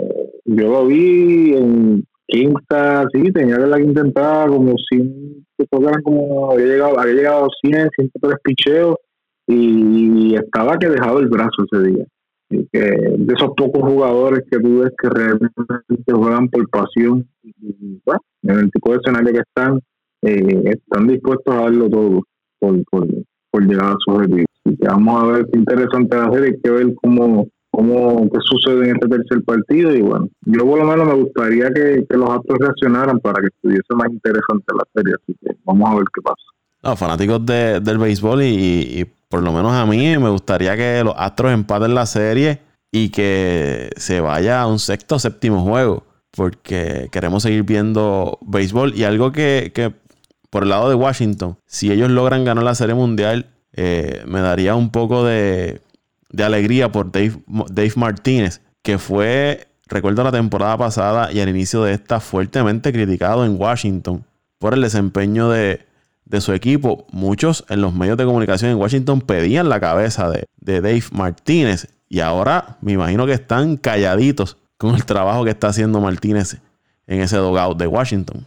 yo 0.44 0.68
lo 0.68 0.86
vi 0.86 1.54
en 1.54 2.04
quinta, 2.26 3.06
sí, 3.12 3.32
tenía 3.32 3.56
que 3.56 3.66
la 3.66 3.80
intentar 3.80 4.48
como 4.48 4.74
si 4.88 5.44
como 6.04 6.52
había 6.52 6.66
llegado, 6.66 6.98
había 6.98 7.14
llegado 7.14 7.44
a 7.46 7.48
100, 7.62 7.90
103 7.96 8.36
picheos 8.42 8.96
y 9.46 10.35
estaba 10.35 10.78
que 10.78 10.88
dejaba 10.88 11.20
el 11.20 11.28
brazo 11.28 11.64
ese 11.70 11.83
día 11.83 12.07
que 12.72 12.80
de 12.80 13.35
esos 13.35 13.50
pocos 13.57 13.83
jugadores 13.83 14.44
que 14.50 14.59
tú 14.59 14.80
ves 14.80 14.92
que 15.00 15.09
realmente 15.09 16.12
juegan 16.12 16.48
por 16.48 16.68
pasión 16.68 17.26
y, 17.42 18.00
bueno, 18.04 18.20
en 18.42 18.59
el 18.59 18.70
tipo 18.70 18.92
de 18.92 18.98
escenario 18.98 19.33
que 19.33 19.40
están, 19.40 19.80
eh, 20.22 20.70
están 20.70 21.07
dispuestos 21.07 21.54
a 21.54 21.62
darlo 21.62 21.88
todo 21.88 22.22
por, 22.59 22.83
por, 22.90 23.66
llegar 23.66 23.92
a 23.92 23.96
su 24.04 24.11
objetivo. 24.11 24.46
vamos 24.80 25.22
a 25.22 25.26
ver 25.26 25.46
qué 25.50 25.59
interesante 25.59 26.16
va 26.16 26.24
a 26.24 26.33
ser, 26.33 26.42
hay 26.42 26.61
que 26.61 26.70
ver 26.70 26.94
cómo, 27.02 27.48
cómo 27.70 28.28
qué 28.30 28.38
sucede 28.42 28.88
en 28.88 28.96
este 28.96 29.09
tercer 29.09 29.44
partido 29.44 29.94
y 29.94 30.02
bueno, 30.02 30.28
yo 30.42 30.64
por 30.66 30.78
lo 30.80 30.85
menos 30.85 31.07
me 31.07 31.14
gustaría 31.14 31.70
que, 31.70 32.04
los 32.11 32.30
actos 32.30 32.59
reaccionaran 32.59 33.18
para 33.20 33.40
que 33.40 33.48
estuviese 33.48 33.94
más 33.94 34.11
interesante 34.11 34.64
la 34.74 34.85
serie, 34.94 35.14
así 35.14 35.37
que 35.40 35.57
vamos 35.64 35.90
a 35.90 35.94
ver 35.94 36.04
qué 36.14 36.20
pasa. 36.20 36.42
No, 36.83 36.96
fanáticos 36.96 37.46
de, 37.46 37.80
del 37.80 37.96
béisbol 37.96 38.42
y 38.42 39.07
por 39.35 39.42
lo 39.42 39.51
menos 39.51 39.73
a 39.73 39.85
mí 39.85 40.16
me 40.16 40.29
gustaría 40.29 40.77
que 40.77 41.03
los 41.03 41.12
Astros 41.18 41.53
empaten 41.53 41.92
la 41.92 42.07
serie 42.07 42.61
y 42.92 43.09
que 43.09 43.90
se 43.97 44.20
vaya 44.20 44.61
a 44.61 44.68
un 44.68 44.79
sexto 44.79 45.16
o 45.16 45.18
séptimo 45.18 45.64
juego. 45.64 46.05
Porque 46.31 47.09
queremos 47.11 47.42
seguir 47.42 47.64
viendo 47.64 48.38
béisbol. 48.42 48.94
Y 48.94 49.03
algo 49.03 49.33
que, 49.33 49.92
por 50.51 50.62
el 50.62 50.68
lado 50.68 50.88
de 50.88 50.94
Washington, 50.94 51.59
si 51.66 51.90
ellos 51.90 52.12
logran 52.12 52.44
ganar 52.44 52.62
la 52.62 52.77
serie 52.77 52.94
mundial, 52.94 53.47
eh, 53.73 54.23
me 54.25 54.40
daría 54.40 54.77
un 54.77 54.90
poco 54.90 55.25
de, 55.25 55.81
alegría 56.38 56.92
por 56.92 57.11
Dave, 57.11 57.42
Dave 57.73 57.92
Martínez, 57.97 58.61
que 58.85 58.99
fue, 58.99 59.66
recuerdo 59.88 60.23
la 60.23 60.31
temporada 60.31 60.79
pasada 60.79 61.33
y 61.33 61.40
al 61.40 61.49
inicio 61.49 61.83
de 61.83 61.94
esta, 61.94 62.20
fuertemente 62.20 62.92
criticado 62.92 63.44
en 63.44 63.61
Washington 63.61 64.25
por 64.61 64.75
el 64.75 64.83
desempeño 64.83 65.49
de, 65.49 65.85
de 66.24 66.40
su 66.40 66.52
equipo, 66.52 67.06
muchos 67.12 67.64
en 67.68 67.80
los 67.80 67.94
medios 67.94 68.16
de 68.16 68.24
comunicación 68.24 68.70
en 68.70 68.78
Washington 68.78 69.20
pedían 69.20 69.68
la 69.68 69.80
cabeza 69.80 70.30
de, 70.30 70.46
Dave 70.56 71.02
Martínez. 71.12 71.88
Y 72.08 72.20
ahora 72.20 72.76
me 72.80 72.92
imagino 72.92 73.26
que 73.26 73.32
están 73.32 73.76
calladitos 73.76 74.56
con 74.76 74.94
el 74.94 75.04
trabajo 75.04 75.44
que 75.44 75.50
está 75.50 75.68
haciendo 75.68 76.00
Martínez 76.00 76.60
en 77.06 77.20
ese 77.20 77.37
dogout 77.37 77.78
de 77.78 77.87
Washington. 77.87 78.46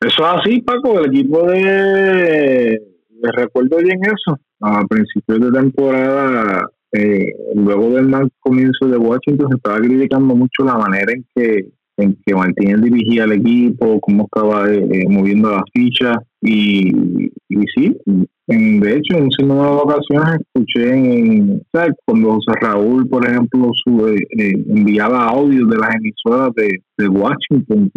Eso 0.00 0.22
es 0.22 0.40
así, 0.40 0.60
Paco. 0.60 1.00
El 1.00 1.06
equipo 1.06 1.46
de. 1.46 2.80
Me 3.22 3.32
recuerdo 3.32 3.78
bien 3.78 3.98
eso. 4.04 4.38
A 4.60 4.84
principios 4.86 5.40
de 5.40 5.50
temporada, 5.50 6.62
eh, 6.92 7.32
luego 7.54 7.90
del 7.90 8.08
mal 8.08 8.28
comienzo 8.40 8.86
de 8.86 8.98
Washington, 8.98 9.48
se 9.50 9.56
estaba 9.56 9.78
criticando 9.78 10.34
mucho 10.34 10.64
la 10.64 10.76
manera 10.76 11.12
en 11.12 11.24
que 11.34 11.68
en 11.96 12.16
que 12.24 12.34
Martínez 12.34 12.80
dirigía 12.82 13.24
el 13.24 13.32
equipo, 13.32 14.00
cómo 14.00 14.24
estaba 14.24 14.70
eh, 14.70 14.86
eh, 14.90 15.04
moviendo 15.08 15.50
las 15.50 15.62
fichas. 15.72 16.16
Y, 16.40 16.88
y 17.48 17.66
sí, 17.74 17.96
de 18.46 18.96
hecho 18.96 19.16
en 19.16 19.24
un 19.24 19.48
de 19.48 19.64
ocasiones 19.64 20.40
escuché 20.40 20.92
en, 20.92 21.62
cuando 22.04 22.34
José 22.34 22.52
Raúl, 22.60 23.08
por 23.08 23.26
ejemplo, 23.26 23.70
sube, 23.82 24.16
eh, 24.38 24.52
enviaba 24.68 25.28
audios 25.28 25.68
de 25.70 25.78
las 25.78 25.94
emisoras 25.94 26.50
de, 26.54 27.08
Washington 27.08 27.90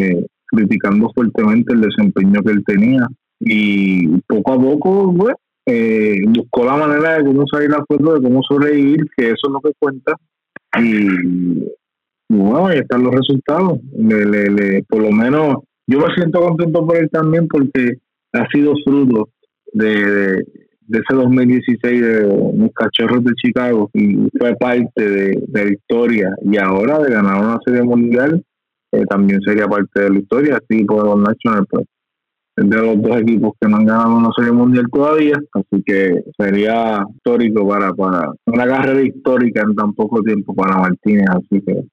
criticando 0.45 1.12
fuertemente 1.13 1.73
el 1.73 1.81
desempeño 1.81 2.41
que 2.41 2.51
él 2.51 2.63
tenía. 2.65 3.05
Y 3.39 4.07
poco 4.27 4.53
a 4.53 4.60
poco 4.60 5.13
pues, 5.15 5.36
buscó 6.29 6.65
la 6.65 6.77
manera 6.77 7.17
de 7.17 7.25
cómo 7.25 7.43
salir 7.51 7.73
a 7.73 7.83
fuego, 7.86 8.15
de 8.15 8.21
cómo 8.21 8.41
sobrevivir, 8.43 9.05
que 9.15 9.25
eso 9.25 9.47
es 9.47 9.51
lo 9.51 9.60
que 9.60 9.71
cuenta. 9.77 10.13
Y 10.79 11.67
bueno, 12.29 12.67
ahí 12.67 12.79
están 12.79 13.03
los 13.03 13.13
resultados. 13.13 13.79
Le, 13.97 14.83
por 14.83 15.01
lo 15.01 15.11
menos 15.11 15.57
yo 15.87 15.99
me 15.99 16.13
siento 16.15 16.41
contento 16.41 16.85
por 16.85 16.97
él 16.97 17.09
también 17.09 17.47
porque 17.47 17.93
ha 18.33 18.47
sido 18.49 18.73
fruto 18.85 19.29
de, 19.73 20.43
ese 20.89 21.13
2016 21.13 22.01
de 22.01 22.51
mis 22.53 22.73
cachorros 22.73 23.23
de 23.23 23.33
Chicago 23.35 23.89
y 23.93 24.17
fue 24.37 24.55
parte 24.55 25.09
de, 25.09 25.43
la 25.53 25.71
historia. 25.71 26.29
Y 26.43 26.57
ahora 26.57 26.99
de 26.99 27.11
ganar 27.11 27.41
una 27.43 27.59
serie 27.65 27.83
mundial 27.83 28.43
eh, 28.91 29.03
también 29.09 29.41
sería 29.41 29.67
parte 29.67 30.01
de 30.01 30.09
la 30.09 30.19
historia, 30.19 30.57
así 30.57 30.83
por 30.83 31.05
los 31.05 31.19
Nationals. 31.19 31.67
Pues, 31.69 31.85
de 32.57 32.75
los 32.75 32.99
dos 33.01 33.17
equipos 33.17 33.53
que 33.61 33.69
no 33.69 33.77
han 33.77 33.85
ganado 33.85 34.17
una 34.17 34.31
serie 34.35 34.51
mundial 34.51 34.87
todavía, 34.91 35.35
así 35.53 35.83
que 35.85 36.23
sería 36.39 37.03
histórico 37.15 37.67
para, 37.67 37.93
para 37.93 38.31
una 38.47 38.65
carrera 38.65 38.99
histórica 39.03 39.61
en 39.61 39.75
tan 39.75 39.93
poco 39.93 40.23
tiempo 40.23 40.55
para 40.55 40.79
Martínez, 40.79 41.27
así 41.29 41.61
que 41.61 41.83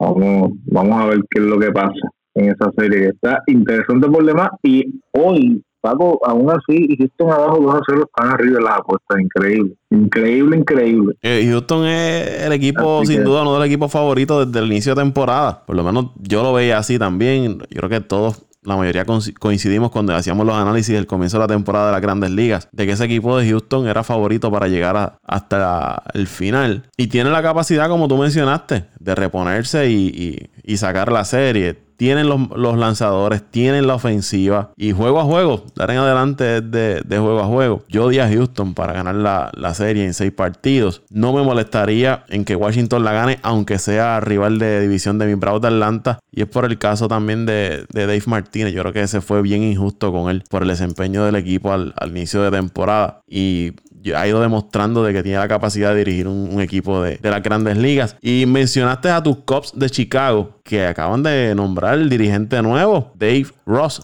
Vamos, 0.00 0.52
vamos 0.64 1.00
a 1.00 1.06
ver 1.06 1.20
qué 1.30 1.40
es 1.40 1.44
lo 1.44 1.58
que 1.58 1.70
pasa 1.70 1.92
en 2.34 2.50
esa 2.50 2.70
serie. 2.76 3.08
Está 3.08 3.42
interesante 3.46 4.08
por 4.08 4.24
demás. 4.24 4.48
Y 4.62 5.00
hoy, 5.12 5.62
Paco, 5.82 6.18
aún 6.24 6.50
así, 6.50 6.96
Houston 6.98 7.30
abajo 7.30 7.60
2 7.60 7.74
a 7.74 7.80
0 7.86 8.04
están 8.06 8.32
arriba 8.32 8.58
de 8.58 8.64
las 8.64 8.78
apuestas. 8.78 9.20
Increíble. 9.20 9.74
Increíble, 9.90 10.56
increíble. 10.56 11.14
Eh, 11.20 11.46
Houston 11.50 11.86
es 11.86 12.44
el 12.44 12.52
equipo, 12.52 13.04
sin 13.04 13.24
duda, 13.24 13.42
uno 13.42 13.52
de 13.52 13.58
los 13.58 13.66
equipos 13.66 13.92
favoritos 13.92 14.46
desde 14.46 14.64
el 14.64 14.72
inicio 14.72 14.94
de 14.94 15.02
temporada. 15.02 15.64
Por 15.66 15.76
lo 15.76 15.84
menos 15.84 16.06
yo 16.18 16.42
lo 16.42 16.54
veía 16.54 16.78
así 16.78 16.98
también. 16.98 17.58
Yo 17.68 17.80
creo 17.80 17.88
que 17.90 18.00
todos 18.00 18.46
la 18.62 18.76
mayoría 18.76 19.04
coincidimos 19.38 19.90
cuando 19.90 20.14
hacíamos 20.14 20.46
los 20.46 20.54
análisis 20.54 20.94
del 20.94 21.06
comienzo 21.06 21.38
de 21.38 21.44
la 21.44 21.48
temporada 21.48 21.86
de 21.86 21.92
las 21.92 22.00
grandes 22.00 22.30
ligas, 22.30 22.68
de 22.72 22.86
que 22.86 22.92
ese 22.92 23.04
equipo 23.04 23.38
de 23.38 23.48
Houston 23.48 23.88
era 23.88 24.04
favorito 24.04 24.50
para 24.50 24.68
llegar 24.68 25.18
hasta 25.22 26.02
el 26.14 26.26
final. 26.26 26.84
Y 26.96 27.06
tiene 27.06 27.30
la 27.30 27.42
capacidad, 27.42 27.88
como 27.88 28.08
tú 28.08 28.16
mencionaste, 28.16 28.86
de 28.98 29.14
reponerse 29.14 29.90
y, 29.90 30.50
y 30.62 30.76
sacar 30.76 31.10
la 31.10 31.24
serie 31.24 31.89
tienen 32.00 32.30
los, 32.30 32.78
lanzadores, 32.78 33.42
tienen 33.42 33.86
la 33.86 33.96
ofensiva 33.96 34.70
y 34.74 34.92
juego 34.92 35.20
a 35.20 35.24
juego, 35.24 35.66
dar 35.76 35.90
en 35.90 35.98
adelante 35.98 36.62
de, 36.62 37.02
de 37.02 37.18
juego 37.18 37.40
a 37.40 37.44
juego. 37.44 37.84
Yo 37.90 38.08
di 38.08 38.18
a 38.20 38.26
Houston 38.26 38.72
para 38.72 38.94
ganar 38.94 39.16
la, 39.16 39.74
serie 39.74 40.06
en 40.06 40.14
seis 40.14 40.32
partidos. 40.32 41.02
No 41.10 41.34
me 41.34 41.42
molestaría 41.42 42.24
en 42.30 42.46
que 42.46 42.56
Washington 42.56 43.04
la 43.04 43.12
gane, 43.12 43.38
aunque 43.42 43.78
sea 43.78 44.18
rival 44.20 44.58
de 44.58 44.80
división 44.80 45.18
de 45.18 45.26
mi 45.26 45.34
Bravos 45.34 45.60
de 45.60 45.68
Atlanta. 45.68 46.20
Y 46.32 46.40
es 46.40 46.48
por 46.48 46.64
el 46.64 46.78
caso 46.78 47.06
también 47.06 47.44
de, 47.44 47.84
Dave 47.92 48.22
Martínez. 48.24 48.72
Yo 48.72 48.80
creo 48.80 48.94
que 48.94 49.02
ese 49.02 49.20
fue 49.20 49.42
bien 49.42 49.62
injusto 49.62 50.10
con 50.10 50.30
él 50.30 50.42
por 50.48 50.62
el 50.62 50.68
desempeño 50.68 51.26
del 51.26 51.36
equipo 51.36 51.70
al, 51.70 51.92
al 51.98 52.08
inicio 52.12 52.40
de 52.40 52.50
temporada. 52.50 53.20
Y 53.28 53.72
ha 54.14 54.26
ido 54.26 54.40
demostrando 54.40 55.02
de 55.04 55.12
que 55.12 55.22
tiene 55.22 55.38
la 55.38 55.48
capacidad 55.48 55.90
de 55.90 55.98
dirigir 55.98 56.28
un, 56.28 56.60
equipo 56.60 57.02
de, 57.02 57.18
las 57.22 57.42
grandes 57.42 57.76
ligas. 57.76 58.16
Y 58.20 58.46
mencionaste 58.46 59.10
a 59.10 59.22
tus 59.22 59.36
Cubs 59.38 59.78
de 59.78 59.88
Chicago, 59.90 60.60
que 60.62 60.86
acaban 60.86 61.22
de 61.22 61.54
nombrar 61.54 61.98
el 61.98 62.08
dirigente 62.08 62.60
nuevo, 62.62 63.12
Dave 63.16 63.46
Ross, 63.66 64.02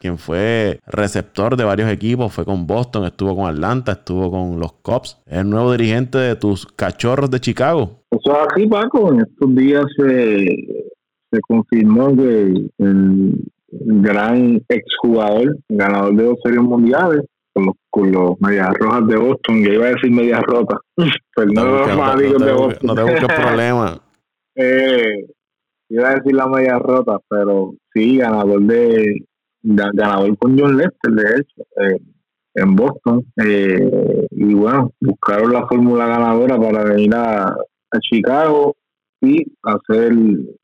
quien 0.00 0.16
fue 0.18 0.80
receptor 0.86 1.56
de 1.56 1.64
varios 1.64 1.90
equipos, 1.90 2.32
fue 2.32 2.44
con 2.44 2.66
Boston, 2.66 3.04
estuvo 3.04 3.36
con 3.36 3.46
Atlanta, 3.46 3.92
estuvo 3.92 4.30
con 4.30 4.58
los 4.58 4.72
Cubs. 4.72 5.18
Es 5.26 5.38
el 5.38 5.50
nuevo 5.50 5.72
dirigente 5.72 6.18
de 6.18 6.36
tus 6.36 6.66
cachorros 6.66 7.30
de 7.30 7.40
Chicago. 7.40 8.00
Eso 8.10 8.32
es 8.32 8.38
así, 8.50 8.66
Paco. 8.66 9.12
En 9.12 9.20
estos 9.20 9.54
días 9.54 9.84
se, 9.98 11.40
confirmó 11.46 12.16
que 12.16 12.70
el, 12.78 13.44
gran 13.68 14.60
exjugador, 14.68 15.56
ganador 15.68 16.16
de 16.16 16.24
dos 16.24 16.38
series 16.42 16.62
mundiales, 16.62 17.24
con 17.60 17.66
los, 17.66 17.74
con 17.90 18.12
los 18.12 18.40
medias 18.40 18.70
rojas 18.78 19.06
de 19.06 19.16
Boston. 19.16 19.64
Yo 19.64 19.72
iba 19.72 19.86
a 19.86 19.90
decir 19.90 20.10
medias 20.10 20.42
rotas. 20.42 20.78
Pero 21.36 21.52
no, 21.52 21.64
los 21.64 21.96
no, 21.96 22.46
de 22.46 22.52
Boston. 22.52 22.86
No 22.86 22.94
te 22.94 23.02
busques 23.02 23.40
problema. 23.40 24.00
eh, 24.54 25.26
iba 25.88 26.08
a 26.08 26.14
decir 26.14 26.34
las 26.34 26.48
medias 26.48 26.78
rotas, 26.80 27.18
pero 27.28 27.74
sí, 27.92 28.18
ganador 28.18 28.60
de, 28.62 29.24
ganador 29.62 30.36
con 30.38 30.58
John 30.58 30.76
Lester, 30.76 31.12
de 31.12 31.22
hecho, 31.22 31.62
eh, 31.82 32.00
en 32.54 32.76
Boston. 32.76 33.24
Eh, 33.44 34.26
y 34.30 34.54
bueno, 34.54 34.92
buscaron 35.00 35.52
la 35.52 35.66
fórmula 35.66 36.06
ganadora 36.06 36.58
para 36.58 36.84
venir 36.84 37.14
a, 37.14 37.48
a 37.48 37.98
Chicago 38.00 38.76
y 39.22 39.44
hacer, 39.62 40.12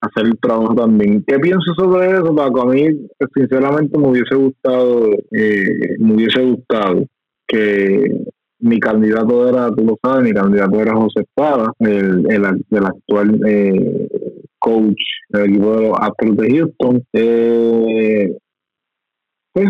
hacer 0.00 0.26
el 0.26 0.38
trabajo 0.40 0.74
también. 0.74 1.22
¿Qué 1.26 1.38
pienso 1.38 1.74
sobre 1.76 2.10
eso, 2.10 2.34
Paco? 2.34 2.62
A 2.62 2.72
mí, 2.72 2.86
sinceramente, 3.34 3.98
me 3.98 4.08
hubiese 4.08 4.34
gustado, 4.34 5.10
eh, 5.32 5.96
me 5.98 6.14
hubiese 6.14 6.42
gustado 6.42 7.04
que 7.46 8.24
mi 8.60 8.80
candidato 8.80 9.48
era, 9.48 9.70
tú 9.70 9.84
lo 9.84 9.98
sabes, 10.02 10.24
mi 10.24 10.32
candidato 10.32 10.80
era 10.80 10.94
José 10.94 11.20
Espada, 11.20 11.72
el, 11.80 12.26
el, 12.30 12.84
actual 12.84 13.40
eh, 13.46 14.08
coach 14.58 15.00
del 15.28 15.50
equipo 15.50 15.76
de 15.76 15.88
los 15.88 15.98
Astros 16.00 16.36
de 16.36 16.56
Houston. 16.56 17.04
Eh, 17.12 18.36
pues, 19.52 19.68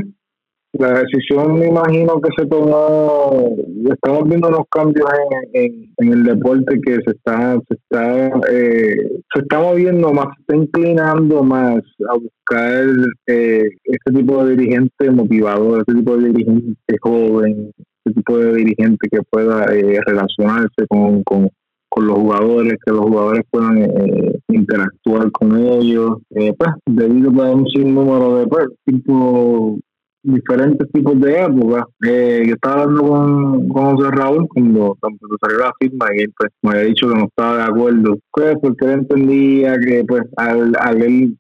la 0.79 1.01
decisión 1.01 1.59
me 1.59 1.69
imagino 1.69 2.21
que 2.21 2.31
se 2.37 2.47
tomó 2.49 3.55
estamos 3.91 4.29
viendo 4.29 4.49
unos 4.49 4.65
cambios 4.71 5.07
en, 5.53 5.91
en, 5.99 6.13
el 6.13 6.25
deporte 6.25 6.81
que 6.85 6.95
se 7.05 7.11
está 7.11 7.59
se 7.69 7.75
está 7.75 8.27
eh, 8.51 8.97
se 9.33 9.41
está 9.43 9.61
moviendo 9.61 10.13
más 10.13 10.27
se 10.35 10.41
está 10.43 10.57
inclinando 10.57 11.43
más 11.43 11.77
a 12.09 12.15
buscar 12.15 12.85
eh, 13.27 13.69
este 13.85 14.13
tipo 14.13 14.45
de 14.45 14.57
dirigente 14.57 15.11
motivador 15.11 15.81
este 15.81 15.95
tipo 15.95 16.17
de 16.17 16.29
dirigente 16.29 16.97
joven 17.01 17.71
este 18.05 18.21
tipo 18.21 18.39
de 18.39 18.55
dirigente 18.55 19.09
que 19.11 19.23
pueda 19.31 19.65
eh, 19.75 20.01
relacionarse 20.07 20.87
con, 20.89 21.23
con, 21.23 21.49
con 21.89 22.07
los 22.07 22.17
jugadores 22.17 22.75
que 22.85 22.93
los 22.93 23.01
jugadores 23.01 23.45
puedan 23.51 23.79
eh, 23.79 24.39
interactuar 24.49 25.31
con 25.33 25.57
ellos 25.57 26.19
pues 26.31 26.71
debido 26.87 27.43
a 27.43 27.55
un 27.55 27.67
sinnúmero 27.69 28.39
de 28.39 28.47
pues, 28.47 28.67
tipo 28.85 29.79
diferentes 30.27 30.91
tipos 30.93 31.19
de 31.21 31.43
épocas. 31.43 31.85
Eh, 32.07 32.43
yo 32.47 32.55
estaba 32.55 32.83
hablando 32.83 33.03
con, 33.03 33.69
con 33.69 33.97
José 33.97 34.11
Raúl 34.11 34.49
cuando, 34.49 34.97
cuando 35.01 35.19
salió 35.41 35.59
la 35.61 35.73
firma 35.79 36.07
y 36.15 36.23
él 36.23 36.33
pues, 36.37 36.53
me 36.63 36.71
había 36.71 36.83
dicho 36.83 37.09
que 37.09 37.15
no 37.15 37.25
estaba 37.25 37.57
de 37.59 37.63
acuerdo, 37.65 38.19
pues 38.31 38.57
porque 38.61 38.85
él 38.85 38.91
entendía 38.93 39.77
que 39.79 40.05
pues 40.07 40.23
al, 40.37 40.73
al 40.79 41.03
él, 41.03 41.39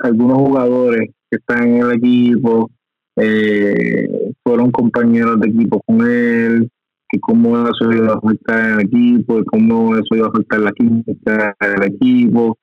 algunos 0.00 0.38
jugadores 0.38 1.10
que 1.30 1.36
están 1.38 1.68
en 1.68 1.76
el 1.82 1.92
equipo 1.92 2.70
eh, 3.16 4.08
fueron 4.42 4.70
compañeros 4.70 5.40
de 5.40 5.48
equipo 5.48 5.80
con 5.86 6.02
él, 6.02 6.70
que 7.08 7.18
cómo 7.20 7.66
eso 7.68 7.92
iba 7.92 8.12
a 8.12 8.18
afectar 8.18 8.72
el 8.72 8.86
equipo, 8.86 9.40
y 9.40 9.44
cómo 9.44 9.96
eso 9.96 10.14
iba 10.14 10.26
a 10.26 10.30
afectar 10.30 10.60
la 10.60 10.72
química 10.72 11.56
del 11.60 11.82
equipo. 11.84 12.58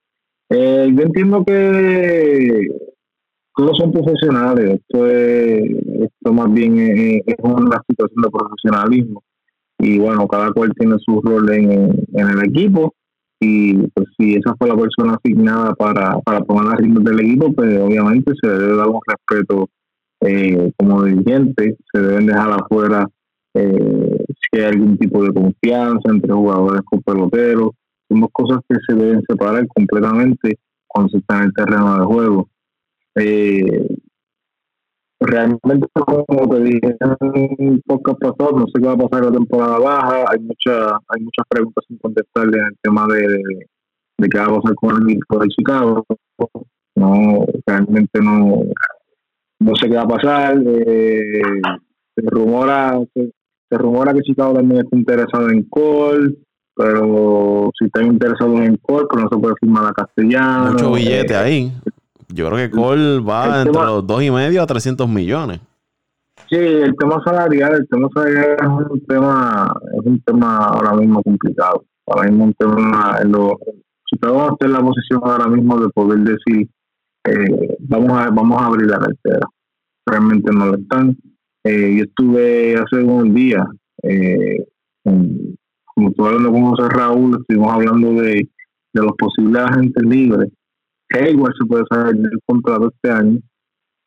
Eh, 0.49 0.91
yo 0.93 1.02
entiendo 1.02 1.43
que 1.43 2.67
todos 3.55 3.77
son 3.77 3.91
profesionales. 3.91 4.79
Esto 4.79 5.07
es, 5.07 5.63
esto 6.01 6.33
más 6.33 6.51
bien 6.51 6.79
es, 6.79 7.35
una 7.39 7.81
situación 7.87 8.23
de 8.23 8.29
profesionalismo. 8.29 9.23
Y 9.79 9.99
bueno, 9.99 10.27
cada 10.27 10.51
cual 10.51 10.71
tiene 10.77 10.95
su 10.99 11.21
rol 11.21 11.51
en, 11.53 11.91
en 12.13 12.29
el 12.29 12.45
equipo. 12.45 12.93
Y 13.39 13.73
pues 13.89 14.07
si 14.17 14.35
esa 14.35 14.55
fue 14.57 14.69
la 14.69 14.77
persona 14.77 15.15
asignada 15.15 15.73
para, 15.73 16.17
para 16.19 16.41
tomar 16.41 16.65
las 16.65 16.77
riendas 16.77 17.03
del 17.03 17.19
equipo, 17.19 17.51
pues 17.53 17.77
obviamente 17.79 18.31
se 18.41 18.47
le 18.47 18.57
debe 18.57 18.77
dar 18.77 18.87
un 18.87 19.01
respeto 19.05 19.69
eh, 20.21 20.71
como 20.77 21.03
dirigente. 21.03 21.75
Se 21.91 21.99
deben 21.99 22.25
dejar 22.25 22.53
afuera 22.53 23.05
eh, 23.53 24.25
si 24.27 24.59
hay 24.59 24.65
algún 24.65 24.97
tipo 24.97 25.23
de 25.23 25.33
confianza 25.33 26.09
entre 26.09 26.33
jugadores 26.33 26.81
con 26.85 27.01
peloteros. 27.01 27.71
Son 28.09 28.21
dos 28.21 28.29
cosas 28.31 28.59
que 28.69 28.77
se 28.87 28.95
deben 28.95 29.21
separar 29.27 29.67
completamente 29.67 30.57
cuando 30.87 31.09
se 31.09 31.17
está 31.17 31.37
en 31.39 31.43
el 31.45 31.53
terreno 31.53 31.99
de 31.99 32.05
juego 32.05 32.47
eh, 33.15 33.88
realmente, 35.19 35.88
como 35.93 36.49
te 36.49 36.63
dije 36.63 36.95
en 36.99 37.82
podcast 37.86 38.19
pasado, 38.19 38.60
no 38.60 38.65
sé 38.67 38.82
qué 38.82 38.88
va 38.88 38.93
a 38.93 38.97
pasar 38.97 39.19
en 39.19 39.32
la 39.32 39.38
temporada 39.38 39.80
baja. 39.80 40.26
Hay, 40.30 40.39
mucha, 40.39 40.95
hay 41.08 41.21
muchas 41.21 41.45
preguntas 41.49 41.84
sin 41.88 41.97
contestarle 41.97 42.58
en 42.58 42.65
el 42.65 42.78
tema 42.82 43.06
de, 43.08 43.28
de, 44.17 44.30
qué 44.30 44.38
va 44.38 44.45
a 44.45 44.62
pasar 44.62 44.76
con 44.76 45.02
el 45.02 45.10
equipo 45.10 45.39
de 45.39 45.47
Chicago. 45.49 46.06
No, 46.95 47.45
realmente 47.65 48.19
no, 48.21 48.63
no 49.60 49.76
sé 49.76 49.89
qué 49.89 49.95
va 49.95 50.04
a 50.04 50.08
pasar. 50.08 50.62
Eh, 50.65 51.41
se 52.15 52.30
rumora 52.30 52.99
se, 53.13 53.78
rumora 53.78 54.13
que 54.13 54.21
Chicago 54.21 54.54
también 54.54 54.82
está 54.82 54.97
interesado 54.97 55.49
en 55.49 55.63
Cole. 55.63 56.36
pero 56.76 57.71
si 57.78 57.86
están 57.86 58.06
interesados 58.06 58.60
en 58.62 58.78
Cole, 58.78 59.08
pero 59.10 59.23
no 59.23 59.30
se 59.32 59.38
puede 59.38 59.56
firmar 59.60 59.86
a 59.86 59.93
castellano. 59.93 60.73
Mucho 60.73 60.93
billete 60.93 61.36
ahí. 61.36 61.71
Yo 62.29 62.49
creo 62.49 62.57
que 62.57 62.75
Cole 62.75 63.19
va 63.19 63.62
entre 63.62 63.73
los 63.73 64.05
dos 64.05 64.21
y 64.23 64.31
medio 64.31 64.62
a 64.62 64.67
300 64.67 65.07
millones. 65.07 65.59
Sí, 66.49 66.57
el 66.57 66.95
tema 66.97 67.21
salarial, 67.23 67.73
el 67.73 67.88
tema 67.88 68.07
salarial 68.13 68.57
es 68.59 68.67
un 68.67 69.05
tema, 69.05 69.73
es 69.93 70.05
un 70.05 70.21
tema 70.21 70.57
ahora 70.67 70.93
mismo 70.93 71.21
complicado. 71.23 71.86
Ahora 72.05 72.29
mismo 72.29 72.45
un 72.45 72.53
tema, 72.53 73.19
lo, 73.25 73.57
si 74.09 74.17
podemos 74.17 74.51
hacer 74.51 74.69
la 74.69 74.81
posición 74.81 75.21
ahora 75.23 75.47
mismo 75.47 75.79
de 75.79 75.89
poder 75.89 76.19
decir, 76.19 76.69
eh, 77.25 77.77
vamos 77.79 78.12
a 78.12 78.29
vamos 78.29 78.62
a 78.62 78.65
abrir 78.65 78.88
la 78.88 78.99
cartera. 78.99 79.47
Realmente 80.05 80.51
no 80.53 80.65
lo 80.67 80.75
están. 80.75 81.17
Eh, 81.63 81.95
yo 81.97 82.03
estuve 82.03 82.75
hace 82.75 83.01
unos 83.03 83.33
días, 83.33 83.65
eh, 84.03 84.65
como 85.03 86.09
estuve 86.09 86.27
hablando 86.27 86.51
con 86.51 86.65
José 86.71 86.89
Raúl, 86.89 87.38
estuvimos 87.39 87.73
hablando 87.73 88.21
de, 88.21 88.49
de 88.93 89.01
los 89.01 89.13
posibles 89.17 89.63
agentes 89.63 90.03
libres. 90.03 90.51
Que 91.09 91.31
igual 91.31 91.53
se 91.59 91.65
puede 91.65 91.83
saber 91.89 92.15
del 92.15 92.39
contrato 92.45 92.91
este 92.93 93.11
año. 93.11 93.39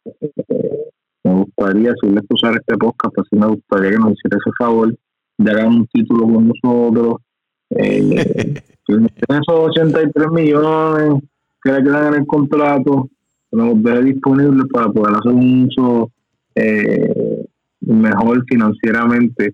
Eh, 0.05 0.91
me 1.25 1.35
gustaría, 1.35 1.93
si 2.01 2.09
les 2.09 2.25
usar 2.29 2.55
este 2.55 2.77
podcast, 2.77 3.15
pues 3.15 3.27
sí 3.31 3.37
me 3.37 3.47
gustaría 3.47 3.91
que 3.91 3.99
nos 3.99 4.13
hiciera 4.13 4.39
ese 4.39 4.51
favor 4.59 4.97
de 5.39 5.51
hagan 5.51 5.69
un 5.69 5.87
título 5.89 6.33
con 6.33 6.49
nosotros. 6.49 7.17
Eh, 7.69 8.63
esos 8.89 9.49
83 9.49 10.31
millones 10.31 11.21
que 11.61 11.73
le 11.73 11.83
quedan 11.83 12.15
en 12.15 12.21
el 12.21 12.27
contrato, 12.27 13.11
que 13.51 13.57
nos 13.57 13.83
deje 13.83 14.05
disponible 14.05 14.63
para 14.73 14.87
poder 14.87 15.17
hacer 15.17 15.33
un 15.33 15.67
uso 15.67 16.13
eh, 16.55 17.45
mejor 17.81 18.45
financieramente 18.49 19.53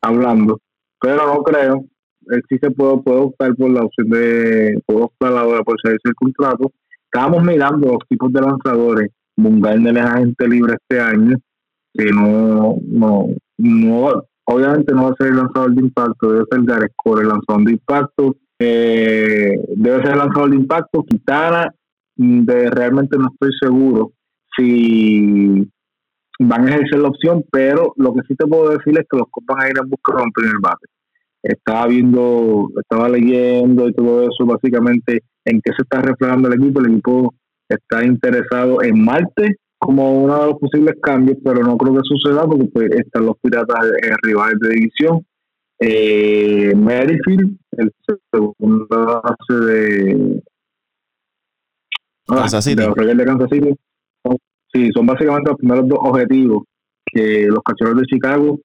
hablando. 0.00 0.58
Pero 1.00 1.26
no 1.26 1.42
creo. 1.44 1.84
Eh, 2.32 2.40
sí 2.48 2.58
se 2.58 2.70
puede, 2.72 2.98
puede 2.98 3.18
optar 3.18 3.54
por 3.54 3.70
la 3.70 3.84
opción 3.84 4.08
de, 4.08 4.82
puedo 4.86 5.04
optar 5.04 5.36
ahora 5.36 5.62
por 5.62 5.80
servicio 5.80 6.10
el 6.10 6.14
contrato. 6.14 6.72
Estábamos 7.12 7.44
mirando 7.44 7.88
los 7.88 8.08
tipos 8.08 8.32
de 8.32 8.40
lanzadores 8.40 9.10
Bungarner 9.36 9.98
es 9.98 10.04
agente 10.04 10.48
libre 10.48 10.76
este 10.80 10.98
año, 10.98 11.36
que 11.92 12.06
no, 12.06 12.76
no, 12.82 13.26
no, 13.58 14.22
obviamente 14.44 14.94
no 14.94 15.04
va 15.04 15.10
a 15.10 15.16
ser 15.16 15.28
el 15.28 15.36
lanzador 15.36 15.74
de 15.74 15.82
impacto, 15.82 16.32
debe 16.32 16.44
ser 16.50 16.62
Garescore 16.62 17.22
el 17.22 17.28
lanzador 17.28 17.64
de 17.64 17.72
impacto, 17.72 18.36
eh, 18.58 19.58
debe 19.76 20.02
ser 20.02 20.12
el 20.12 20.18
lanzador 20.18 20.50
de 20.50 20.56
impacto, 20.56 21.04
Quitana, 21.04 21.70
mm, 22.16 22.44
de, 22.44 22.70
realmente 22.70 23.18
no 23.18 23.28
estoy 23.32 23.50
seguro 23.60 24.12
si 24.56 25.68
van 26.38 26.66
a 26.66 26.70
ejercer 26.70 26.98
la 26.98 27.08
opción, 27.08 27.44
pero 27.50 27.92
lo 27.96 28.14
que 28.14 28.20
sí 28.28 28.34
te 28.34 28.46
puedo 28.46 28.70
decir 28.70 28.98
es 28.98 29.06
que 29.10 29.18
los 29.18 29.28
copas 29.30 29.56
van 29.56 29.66
a 29.66 29.70
ir 29.70 29.78
en 29.78 29.88
busca 29.88 30.16
de 30.16 30.22
un 30.22 30.32
primer 30.32 30.56
bate. 30.62 30.86
Estaba 31.42 31.88
viendo, 31.88 32.68
estaba 32.80 33.08
leyendo 33.08 33.88
y 33.88 33.94
todo 33.94 34.22
eso, 34.22 34.46
básicamente 34.46 35.22
en 35.44 35.60
qué 35.60 35.72
se 35.76 35.82
está 35.82 36.00
reflejando 36.00 36.48
el 36.48 36.54
equipo. 36.54 36.80
El 36.80 36.92
equipo 36.92 37.34
está 37.68 38.04
interesado 38.04 38.82
en 38.82 39.04
Marte 39.04 39.56
como 39.78 40.22
uno 40.22 40.40
de 40.40 40.46
los 40.46 40.58
posibles 40.60 40.94
cambios, 41.02 41.38
pero 41.44 41.62
no 41.62 41.76
creo 41.76 41.94
que 41.94 42.00
suceda 42.04 42.44
porque 42.46 42.66
pues, 42.66 42.90
están 42.92 43.26
los 43.26 43.36
piratas 43.42 43.84
en 44.02 44.14
rivales 44.22 44.58
de 44.60 44.68
división. 44.68 45.26
Eh, 45.80 46.72
Merrifield, 46.76 47.58
el 47.72 47.92
segundo 48.30 48.86
base 48.88 49.64
de, 49.66 50.42
ah, 52.28 52.36
Kansas 52.36 52.64
City. 52.64 52.82
de 52.82 53.14
de 53.14 53.24
Kansas 53.24 53.48
City. 53.50 53.74
Sí, 54.72 54.90
son 54.94 55.06
básicamente 55.06 55.50
los 55.50 55.58
primeros 55.58 55.88
dos 55.88 55.98
objetivos 56.00 56.62
que 57.04 57.46
los 57.46 57.58
cachorros 57.64 58.00
de 58.00 58.06
Chicago, 58.06 58.60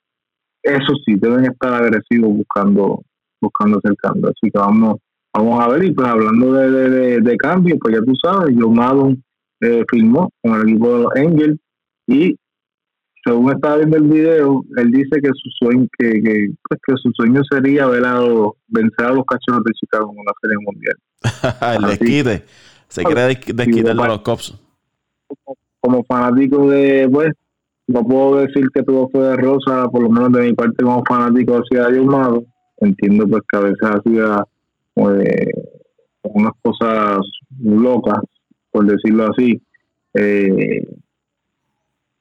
eso 0.61 0.93
sí, 1.05 1.15
deben 1.15 1.45
estar 1.45 1.73
agresivos 1.73 2.37
buscando 2.37 3.01
buscando 3.41 3.79
hacer 3.79 3.95
cambio. 3.97 4.29
Así 4.29 4.51
que 4.51 4.59
vamos 4.59 4.97
vamos 5.37 5.59
a 5.63 5.67
ver, 5.69 5.85
y 5.85 5.91
pues 5.91 6.07
hablando 6.07 6.53
de, 6.53 7.21
de, 7.21 7.37
cambio, 7.37 7.77
pues 7.79 7.95
ya 7.95 8.01
tú 8.01 8.13
sabes, 8.21 8.55
John 8.59 8.73
Madden 8.73 9.23
eh, 9.61 9.83
filmó 9.89 10.29
con 10.41 10.55
el 10.55 10.69
equipo 10.69 10.93
de 10.93 11.03
los 11.03 11.15
Angels 11.15 11.59
y 12.07 12.35
según 13.23 13.51
estaba 13.51 13.77
viendo 13.77 13.97
el 13.97 14.03
video, 14.03 14.63
él 14.77 14.91
dice 14.91 15.19
que 15.21 15.29
su 15.29 15.49
sueño, 15.59 15.85
que, 15.97 16.13
que, 16.21 16.49
pues, 16.67 16.79
que 16.85 16.93
su 17.01 17.11
sueño 17.13 17.41
sería 17.49 17.85
ver 17.87 18.05
a 18.05 18.21
vencer 18.67 19.05
a 19.05 19.11
los 19.11 19.25
cachorros 19.25 19.63
de 19.65 19.73
Chicago 19.73 20.13
en 20.13 20.19
una 20.19 20.31
serie 20.41 20.57
mundial. 20.65 20.95
el 21.75 21.99
desquite. 21.99 22.45
Se 22.87 23.03
quiere 23.03 23.21
desquitar 23.23 23.95
de 23.95 24.07
los 24.07 24.21
Cops. 24.21 24.57
Como 25.81 26.03
fanático 26.05 26.69
de, 26.69 27.09
pues, 27.11 27.33
no 27.87 28.03
puedo 28.03 28.37
decir 28.37 28.69
que 28.73 28.83
todo 28.83 29.09
fue 29.09 29.23
de 29.23 29.35
rosa, 29.35 29.89
por 29.89 30.03
lo 30.03 30.09
menos 30.09 30.31
de 30.31 30.43
mi 30.43 30.53
parte 30.53 30.83
como 30.83 31.03
fanático 31.05 31.55
hacia 31.55 31.85
John 31.85 32.07
Madden. 32.07 32.47
Entiendo 32.79 33.27
pues 33.27 33.41
que 33.49 33.57
a 33.57 33.61
veces 33.61 33.81
hacía 33.81 34.43
eh, 35.21 35.51
unas 36.23 36.53
cosas 36.61 37.19
locas, 37.59 38.19
por 38.71 38.85
decirlo 38.85 39.27
así. 39.31 39.61
Eh, 40.13 40.87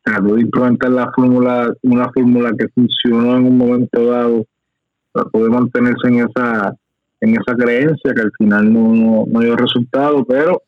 trató 0.02 0.34
de 0.34 0.42
implementar 0.42 0.90
la 0.90 1.10
fórmula, 1.14 1.72
una 1.82 2.10
fórmula 2.12 2.52
que 2.56 2.68
funcionó 2.68 3.36
en 3.36 3.46
un 3.46 3.58
momento 3.58 4.06
dado 4.06 4.44
para 5.12 5.28
poder 5.30 5.50
mantenerse 5.50 6.08
en 6.08 6.28
esa 6.28 6.76
en 7.20 7.30
esa 7.30 7.56
creencia 7.56 8.14
que 8.14 8.20
al 8.20 8.32
final 8.38 8.72
no, 8.72 9.24
dio 9.40 9.56
resultado, 9.56 10.24
pero 10.24 10.62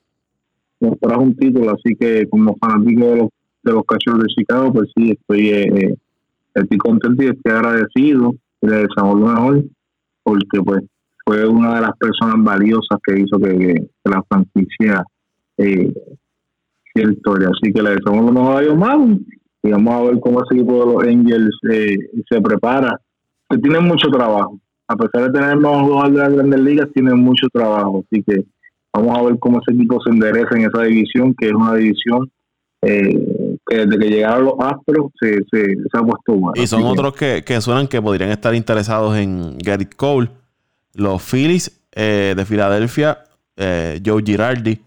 nos 0.81 0.99
trajo 0.99 1.23
un 1.23 1.37
título, 1.37 1.71
así 1.71 1.95
que 1.95 2.27
como 2.29 2.57
fanático 2.57 3.05
de 3.07 3.17
los, 3.17 3.29
de 3.63 3.73
los 3.73 3.85
cachorros 3.85 4.23
de 4.23 4.35
Chicago, 4.35 4.73
pues 4.73 4.89
sí, 4.97 5.11
estoy, 5.11 5.49
eh, 5.51 5.95
estoy 6.55 6.79
contento 6.79 7.23
y 7.23 7.29
estoy 7.29 7.53
agradecido 7.53 8.35
y 8.63 8.67
le 8.67 8.77
deseamos 8.77 9.21
lo 9.21 9.27
mejor, 9.27 9.65
porque 10.23 10.61
pues 10.65 10.83
fue 11.29 11.47
una 11.47 11.75
de 11.75 11.81
las 11.83 11.91
personas 11.99 12.37
valiosas 12.39 12.99
que 13.05 13.21
hizo 13.21 13.39
que, 13.39 13.75
la 14.05 14.23
franquicia 14.31 15.05
eh, 15.59 15.93
historia. 16.95 17.49
Así 17.49 17.71
que 17.71 17.83
le 17.83 17.91
deseamos 17.91 18.25
lo 18.25 18.33
mejor 18.33 18.65
a 18.65 18.75
más 18.75 18.99
y 19.63 19.71
vamos 19.71 19.95
a 19.95 20.03
ver 20.05 20.21
cómo 20.21 20.43
ese 20.43 20.55
equipo 20.55 20.87
de 20.87 20.93
los 20.93 21.05
Angels 21.05 21.59
eh, 21.71 21.97
se 22.31 22.41
prepara. 22.41 22.99
Que 23.51 23.59
tienen 23.59 23.85
mucho 23.85 24.09
trabajo. 24.09 24.59
A 24.89 24.97
pesar 24.97 25.31
de 25.31 25.39
tener 25.39 25.57
más 25.59 25.83
jugadores 25.83 26.15
de 26.15 26.19
las 26.19 26.33
grandes 26.33 26.61
ligas, 26.61 26.89
tienen 26.95 27.19
mucho 27.19 27.47
trabajo. 27.53 28.03
Así 28.07 28.23
que 28.23 28.45
vamos 28.95 29.19
a 29.19 29.23
ver 29.25 29.39
cómo 29.39 29.61
ese 29.61 29.75
equipo 29.77 30.01
se 30.03 30.11
endereza 30.11 30.57
en 30.57 30.63
esa 30.63 30.83
división, 30.85 31.35
que 31.39 31.49
es 31.49 31.53
una 31.53 31.75
división 31.75 32.31
eh, 32.81 33.59
que 33.67 33.77
desde 33.77 33.99
que 33.99 34.09
llegaron 34.09 34.47
los 34.47 34.55
Astros 34.61 35.11
se, 35.21 35.41
se, 35.51 35.75
ha 35.93 36.01
puesto 36.01 36.53
Y 36.55 36.67
son 36.67 36.85
otros 36.85 37.15
que, 37.15 37.43
que 37.45 37.61
suenan 37.61 37.87
que 37.87 38.01
podrían 38.01 38.31
estar 38.31 38.55
interesados 38.55 39.17
en 39.19 39.59
Garrett 39.59 39.95
Cole 39.95 40.31
los 40.99 41.23
Phillies 41.23 41.81
eh, 41.93 42.35
de 42.37 42.45
Filadelfia, 42.45 43.25
eh, 43.57 44.01
Joe 44.05 44.23
Girardi, 44.23 44.83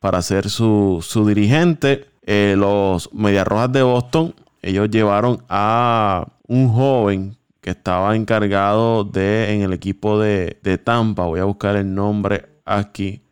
para 0.00 0.20
ser 0.22 0.48
su, 0.48 1.04
dirigente. 1.26 2.06
Eh, 2.24 2.54
los 2.56 3.12
Medias 3.12 3.46
Rojas 3.46 3.72
de 3.72 3.82
Boston, 3.82 4.34
ellos 4.62 4.90
llevaron 4.90 5.44
a 5.48 6.26
un 6.46 6.68
joven 6.68 7.36
que 7.60 7.70
estaba 7.70 8.16
encargado 8.16 9.04
de 9.04 9.54
en 9.54 9.62
el 9.62 9.72
equipo 9.72 10.18
de, 10.18 10.56
Tampa. 10.82 11.26
Voy 11.26 11.40
a 11.40 11.44
buscar 11.44 11.76
el 11.76 11.94
nombre 11.94 12.46
aquí. 12.64 13.22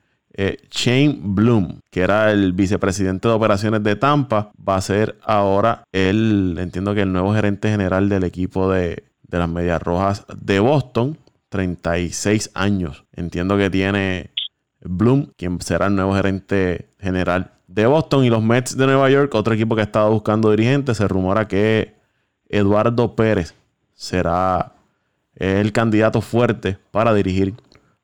Shane 0.70 1.18
Bloom, 1.20 1.80
que 1.90 2.00
era 2.00 2.32
el 2.32 2.54
vicepresidente 2.54 3.28
de 3.28 3.34
operaciones 3.34 3.82
de 3.82 3.96
Tampa, 3.96 4.52
va 4.66 4.76
a 4.76 4.80
ser 4.80 5.18
ahora 5.22 5.82
el, 5.92 6.56
entiendo 6.58 6.94
que 6.94 7.02
el 7.02 7.12
nuevo 7.12 7.34
gerente 7.34 7.68
general 7.68 8.08
del 8.08 8.24
equipo 8.24 8.70
de, 8.70 9.04
de 9.28 9.38
las 9.38 9.48
Medias 9.48 9.82
Rojas 9.82 10.24
de 10.34 10.60
Boston. 10.60 11.18
36 11.50 12.52
años. 12.54 13.04
Entiendo 13.12 13.58
que 13.58 13.68
tiene 13.68 14.30
Bloom, 14.80 15.32
quien 15.36 15.60
será 15.60 15.86
el 15.88 15.96
nuevo 15.96 16.14
gerente 16.14 16.88
general 16.98 17.52
de 17.66 17.86
Boston. 17.86 18.24
Y 18.24 18.30
los 18.30 18.42
Mets 18.42 18.76
de 18.76 18.86
Nueva 18.86 19.10
York, 19.10 19.34
otro 19.34 19.52
equipo 19.52 19.74
que 19.74 19.82
ha 19.82 19.84
estado 19.84 20.10
buscando 20.10 20.50
dirigentes. 20.50 20.96
Se 20.96 21.06
rumora 21.06 21.46
que 21.46 21.94
Eduardo 22.48 23.14
Pérez 23.14 23.54
será 23.94 24.72
el 25.34 25.72
candidato 25.72 26.20
fuerte 26.20 26.78
para 26.90 27.12
dirigir 27.12 27.54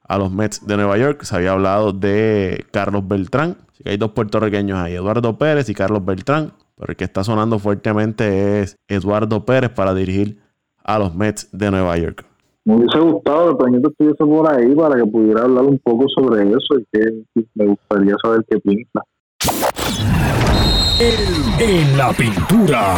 a 0.02 0.18
los 0.18 0.30
Mets 0.30 0.66
de 0.66 0.76
Nueva 0.76 0.98
York. 0.98 1.22
Se 1.24 1.37
había 1.37 1.52
hablado 1.52 1.92
de 1.92 2.66
Carlos 2.72 3.06
Beltrán. 3.09 3.56
Así 3.72 3.82
que 3.82 3.90
hay 3.90 3.96
dos 3.96 4.12
puertorriqueños 4.12 4.78
ahí, 4.78 4.94
Eduardo 4.94 5.38
Pérez 5.38 5.68
y 5.68 5.74
Carlos 5.74 6.04
Beltrán. 6.04 6.52
Pero 6.76 6.90
el 6.90 6.96
que 6.96 7.04
está 7.04 7.24
sonando 7.24 7.59
fuertemente 7.59 8.61
es 8.61 8.76
Eduardo 8.88 9.44
Pérez 9.47 9.70
para 9.70 9.94
dirigir 9.94 10.40
a 10.84 10.99
los 10.99 11.14
Mets 11.14 11.49
de 11.53 11.70
Nueva 11.70 11.97
York. 11.97 12.26
Me 12.66 12.74
hubiese 12.74 12.98
gustado 12.98 13.56
que 13.56 13.64
Toñito 13.64 13.90
estuviese 13.90 14.24
por 14.24 14.52
ahí 14.52 14.74
para 14.74 14.96
que 14.96 15.06
pudiera 15.06 15.42
hablar 15.42 15.64
un 15.66 15.78
poco 15.78 16.06
sobre 16.08 16.42
eso 16.48 16.76
y 16.76 16.84
que 16.90 17.22
me 17.54 17.66
gustaría 17.68 18.16
saber 18.20 18.44
qué 18.50 18.58
piensa. 18.58 19.02
En 21.60 21.96
la 21.96 22.12
pintura. 22.12 22.96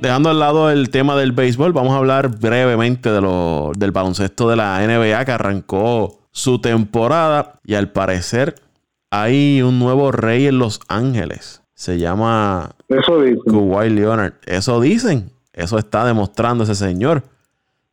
Dejando 0.00 0.30
al 0.30 0.38
lado 0.38 0.70
el 0.70 0.88
tema 0.88 1.14
del 1.14 1.32
béisbol, 1.32 1.74
vamos 1.74 1.92
a 1.92 1.98
hablar 1.98 2.38
brevemente 2.40 3.10
de 3.12 3.20
lo, 3.20 3.72
del 3.76 3.92
baloncesto 3.92 4.48
de 4.48 4.56
la 4.56 4.80
NBA 4.80 5.26
que 5.26 5.32
arrancó 5.32 6.20
su 6.30 6.58
temporada 6.58 7.60
y 7.66 7.74
al 7.74 7.92
parecer 7.92 8.54
hay 9.10 9.60
un 9.60 9.78
nuevo 9.78 10.10
rey 10.10 10.46
en 10.46 10.58
Los 10.58 10.80
Ángeles. 10.88 11.62
Se 11.74 11.98
llama 11.98 12.70
Eso 12.88 13.20
dicen. 13.20 13.42
Kawhi 13.44 13.90
Leonard. 13.90 14.32
Eso 14.46 14.80
dicen. 14.80 15.37
Eso 15.58 15.76
está 15.76 16.06
demostrando 16.06 16.62
ese 16.62 16.76
señor. 16.76 17.20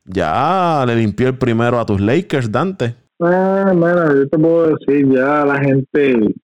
Ya 0.06 0.84
le 0.86 0.96
limpió 0.96 1.30
el 1.30 1.38
primero 1.38 1.80
a 1.80 1.86
tus 1.86 2.00
Lakers, 2.00 2.52
Dante. 2.52 2.94
Ah, 3.20 3.74
bueno, 3.76 4.14
yo 4.14 4.30
te 4.30 4.38
puedo 4.38 4.76
decir, 4.76 5.10
ya 5.12 5.44
la 5.46 5.58
gente, 5.58 6.36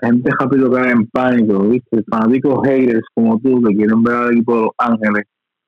gente 0.00 0.30
rápido 0.36 0.68
cae 0.72 0.90
en 0.90 1.06
pánico, 1.06 1.60
¿viste? 1.60 2.02
Fanáticos 2.10 2.66
haters 2.66 3.06
como 3.14 3.38
tú 3.38 3.62
que 3.62 3.76
quieren 3.76 4.02
ver 4.02 4.16
al 4.16 4.32
equipo 4.32 4.56
de 4.56 4.62
Los 4.62 4.72
Ángeles 4.78 5.26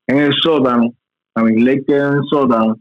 en 0.09 0.19
el 0.19 0.33
sótano, 0.33 0.93
a 1.37 1.43
mis 1.45 1.65
Lakers 1.65 2.03
en 2.03 2.19
el 2.19 2.25
sótano, 2.29 2.77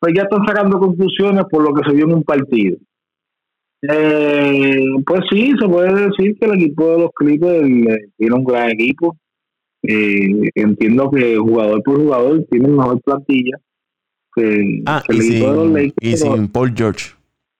pues 0.00 0.12
ya 0.14 0.24
están 0.24 0.44
sacando 0.46 0.78
conclusiones 0.78 1.46
por 1.50 1.62
lo 1.62 1.72
que 1.72 1.88
se 1.88 1.96
vio 1.96 2.04
en 2.04 2.12
un 2.12 2.24
partido. 2.24 2.76
Eh, 3.88 4.84
pues 5.06 5.20
sí, 5.30 5.54
se 5.58 5.66
puede 5.66 6.08
decir 6.08 6.36
que 6.38 6.44
el 6.44 6.60
equipo 6.60 6.90
de 6.90 6.98
los 6.98 7.10
Clippers 7.14 7.66
eh, 7.66 8.10
tiene 8.18 8.34
un 8.34 8.44
gran 8.44 8.70
equipo. 8.70 9.16
Eh, 9.86 10.48
entiendo 10.54 11.10
que 11.10 11.36
jugador 11.36 11.82
por 11.82 11.96
jugador 12.02 12.44
tiene 12.50 12.68
mejor 12.68 13.00
plantilla 13.02 13.58
que, 14.34 14.82
Ah, 14.86 15.02
que 15.06 15.14
y 15.14 15.18
el 15.18 15.26
equipo 15.26 15.50
de 15.50 15.54
los 15.56 15.64
sin, 15.66 15.74
Lakers. 15.74 15.94
y 16.00 16.22
pero- 16.22 16.34
sin 16.36 16.48
Paul 16.48 16.72
George. 16.76 17.10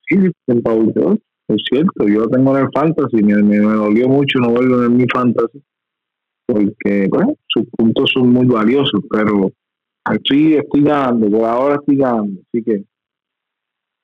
Sí, 0.09 0.17
en 0.49 0.63
Paul 0.63 0.93
George, 0.95 1.23
es 1.49 1.63
cierto, 1.71 2.07
yo 2.09 2.21
lo 2.21 2.29
tengo 2.29 2.57
en 2.59 2.65
el 2.65 2.71
fantasy, 2.75 3.23
me, 3.23 3.37
me, 3.43 3.61
me 3.61 3.75
dolió 3.75 4.09
mucho 4.09 4.39
no 4.41 4.53
verlo 4.55 4.85
en 4.85 4.97
mi 4.97 5.05
fantasy, 5.13 5.63
porque 6.47 7.07
bueno, 7.11 7.35
sus 7.49 7.65
puntos 7.77 8.11
son 8.13 8.31
muy 8.31 8.47
valiosos, 8.47 9.01
pero 9.11 9.51
aquí 10.05 10.55
estoy 10.55 10.83
ganando, 10.83 11.29
por 11.31 11.45
ahora 11.49 11.75
estoy 11.77 11.97
ganando, 11.97 12.41
así 12.49 12.63
que 12.63 12.85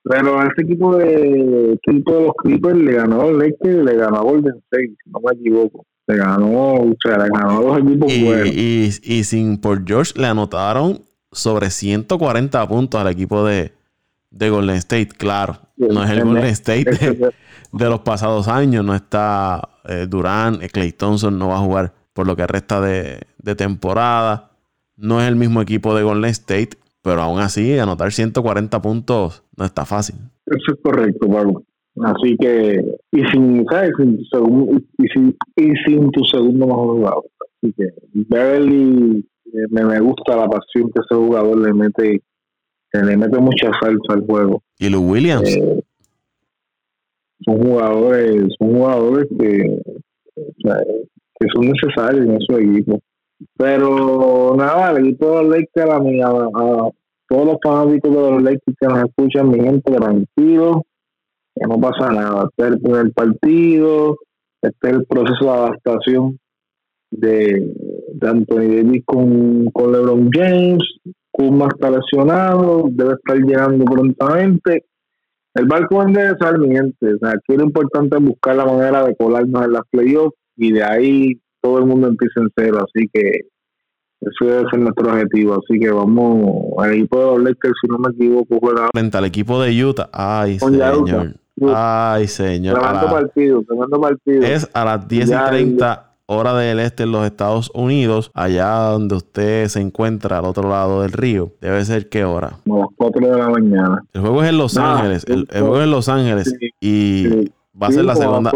pero 0.03 0.41
a 0.41 0.47
este 0.47 0.62
equipo 0.62 0.97
de 0.97 1.73
este 1.75 1.91
equipo 1.93 2.14
de 2.14 2.23
los 2.25 2.33
Clippers 2.43 2.79
le 2.79 2.93
ganó 2.95 3.21
a 3.21 3.33
Lakers, 3.33 3.85
le 3.85 3.95
ganó 3.97 4.16
a 4.16 4.23
Golden 4.23 4.55
State, 4.64 4.95
si 5.05 5.11
no 5.11 5.21
me 5.21 5.33
equivoco, 5.39 5.85
le 6.11 6.17
ganó, 6.17 6.75
o 6.75 6.95
sea, 7.03 7.19
le 7.19 7.29
ganó 7.31 7.51
a 7.51 7.63
dos 7.63 7.79
equipos 7.79 8.13
Y, 8.13 8.25
buenos. 8.25 8.47
y, 8.49 8.91
y 9.03 9.25
sin 9.25 9.59
Paul 9.59 9.85
George 9.87 10.13
le 10.17 10.27
anotaron 10.27 11.03
sobre 11.33 11.71
140 11.71 12.69
puntos 12.69 13.01
al 13.01 13.09
equipo 13.09 13.45
de, 13.45 13.73
de 14.31 14.51
Golden 14.51 14.77
State. 14.77 15.09
Claro, 15.17 15.59
no 15.77 16.03
es 16.05 16.11
el 16.11 16.25
Golden 16.25 16.45
State 16.47 16.85
de, 16.91 17.31
de 17.73 17.85
los 17.89 18.01
pasados 18.01 18.49
años. 18.49 18.85
No 18.85 18.95
está 18.95 19.69
eh, 19.85 20.07
Durán, 20.09 20.59
Clay 20.73 20.93
Thompson 20.93 21.39
no 21.39 21.49
va 21.49 21.57
a 21.57 21.61
jugar 21.61 21.95
por 22.13 22.27
lo 22.27 22.37
que 22.37 22.47
resta 22.47 22.81
de, 22.81 23.21
de 23.39 23.55
temporada. 23.55 24.51
No 24.97 25.21
es 25.23 25.29
el 25.29 25.37
mismo 25.37 25.63
equipo 25.63 25.95
de 25.95 26.03
Golden 26.03 26.31
State, 26.31 26.71
pero 27.03 27.23
aún 27.23 27.41
así 27.41 27.79
anotar 27.79 28.13
140 28.13 28.83
puntos 28.83 29.43
no 29.57 29.65
está 29.65 29.85
fácil. 29.87 30.17
Eso 30.47 30.73
es 30.75 30.79
correcto, 30.83 31.27
Pablo. 31.29 31.63
Así 32.03 32.36
que, 32.38 32.98
y 33.12 33.22
sin, 33.30 33.64
¿sabes? 33.70 33.90
Sin 33.98 34.16
tu 34.16 34.24
segundo, 34.24 34.80
y, 34.98 35.09
sin, 35.09 35.36
y 35.57 35.70
sin 35.84 36.11
tu 36.11 36.24
segundo 36.24 36.66
mejor 36.66 36.96
jugador. 36.96 37.24
Así 37.40 37.72
que, 37.74 37.88
Beverly, 38.14 39.24
eh, 39.53 39.66
me, 39.70 39.84
me 39.84 40.01
gusta 40.01 40.36
la 40.36 40.48
pasión 40.48 40.90
que 40.92 41.01
ese 41.01 41.14
jugador 41.14 41.59
le 41.59 41.74
mete, 41.74 42.22
le 42.92 43.16
mete 43.16 43.38
mucha 43.38 43.70
salsa 43.80 44.14
al 44.14 44.24
juego. 44.26 44.62
Y 44.78 44.88
Lou 44.88 45.11
Williams, 45.11 45.55
Eh, 45.57 45.82
son 47.44 47.62
jugadores, 47.62 48.44
son 48.59 48.74
jugadores 48.74 49.26
que, 49.38 49.80
que 50.34 51.46
son 51.55 51.70
necesarios 51.70 52.26
en 52.26 52.40
su 52.40 52.57
equipo. 52.57 53.01
Pero 53.57 54.55
nada, 54.57 54.92
el 54.92 55.07
equipo 55.07 55.26
de 55.28 55.42
los 55.42 55.57
Lakers, 55.57 55.90
a, 55.90 55.96
a, 55.96 56.86
a 56.86 56.90
todos 57.28 57.46
los 57.46 57.57
fanáticos 57.62 58.11
de 58.11 58.30
los 58.30 58.42
Lakers 58.42 58.76
que 58.78 58.86
nos 58.86 59.05
escuchan, 59.05 59.48
mi 59.51 59.61
gente, 59.61 59.92
tranquilo, 59.92 60.84
que 61.55 61.66
no 61.66 61.80
pasa 61.80 62.12
nada. 62.12 62.48
Este 62.48 62.62
es 62.62 62.72
el 62.72 62.80
primer 62.80 63.12
partido, 63.12 64.16
este 64.62 64.88
es 64.88 64.94
el 64.94 65.07
proceso 65.07 65.44
de 65.44 65.51
adaptación 65.51 66.38
de, 67.11 67.74
de 68.14 68.28
Anthony 68.28 68.76
Davis 68.76 69.03
con, 69.05 69.66
con 69.66 69.92
LeBron 69.92 70.30
James. 70.32 70.82
Kuzma 71.32 71.68
está 71.68 71.90
lesionado, 71.90 72.88
debe 72.90 73.14
estar 73.14 73.36
llegando 73.36 73.84
prontamente. 73.84 74.84
El 75.55 75.66
barco 75.66 75.98
vende 75.98 76.22
de 76.22 76.36
sal, 76.38 76.59
mi 76.59 76.74
gente. 76.74 77.14
O 77.14 77.18
sea, 77.18 77.30
aquí 77.30 77.57
lo 77.57 77.64
importante 77.64 78.16
es 78.16 78.22
buscar 78.22 78.57
la 78.57 78.66
manera 78.66 79.05
de 79.05 79.16
colarnos 79.16 79.64
en 79.64 79.72
las 79.72 79.82
playoffs 79.90 80.36
y 80.57 80.72
de 80.72 80.82
ahí 80.82 81.40
todo 81.61 81.78
el 81.78 81.86
mundo 81.86 82.09
empieza 82.09 82.40
en 82.40 82.48
cero. 82.57 82.78
Así 82.78 83.09
que 83.12 83.48
eso 84.21 84.45
debe 84.45 84.68
ser 84.71 84.81
nuestro 84.81 85.11
objetivo. 85.11 85.55
Así 85.55 85.79
que 85.81 85.91
vamos, 85.91 86.55
el 86.85 86.93
equipo 86.95 87.18
de 87.18 87.25
los 87.27 87.43
Lakers, 87.43 87.75
si 87.81 87.89
no 87.89 87.99
me 87.99 88.11
equivoco, 88.11 88.59
juega 88.61 88.89
frente 88.93 89.16
al 89.18 89.25
equipo 89.25 89.61
de 89.62 89.85
Utah. 89.85 90.09
Ay, 90.12 90.59
Con 90.59 90.75
Utah. 90.75 90.95
señor. 90.95 91.35
Ay, 91.75 92.27
señor. 92.29 92.79
Tremendo 92.79 93.07
la- 93.07 93.11
partido, 93.11 93.62
tremendo 93.62 94.01
partido. 94.01 94.43
es 94.43 94.68
a 94.73 94.85
las 94.85 95.07
10 95.09 95.29
y 95.29 95.31
Ya, 95.33 95.47
30 95.49 96.07
hora 96.27 96.55
del 96.55 96.79
este 96.79 97.03
en 97.03 97.12
los 97.12 97.27
Estados 97.27 97.71
Unidos, 97.75 98.31
allá 98.35 98.68
donde 98.91 99.16
usted 99.16 99.66
se 99.66 99.81
encuentra 99.81 100.39
al 100.39 100.45
otro 100.45 100.68
lado 100.68 101.03
del 101.03 101.11
río. 101.12 101.51
Debe 101.61 101.85
ser 101.85 102.09
qué 102.09 102.25
hora. 102.25 102.49
A 102.49 102.79
las 102.79 102.87
4 102.97 103.27
de 103.31 103.37
la 103.37 103.49
mañana. 103.51 104.03
El 104.12 104.21
juego 104.21 104.43
es 104.43 104.49
en 104.51 104.59
Los 104.59 104.77
Ángeles. 104.77 105.25
El, 105.27 105.47
juego 105.51 105.79
es 105.79 105.85
en 105.85 105.91
Los 105.91 106.09
Ángeles 106.09 106.57
Sí, 106.59 106.68
y 106.81 107.27
sí. 107.29 107.53
va 107.83 107.89
a 107.89 107.91
ser 107.93 108.01
Sí, 108.03 108.07
la 108.07 108.14
segunda. 108.16 108.53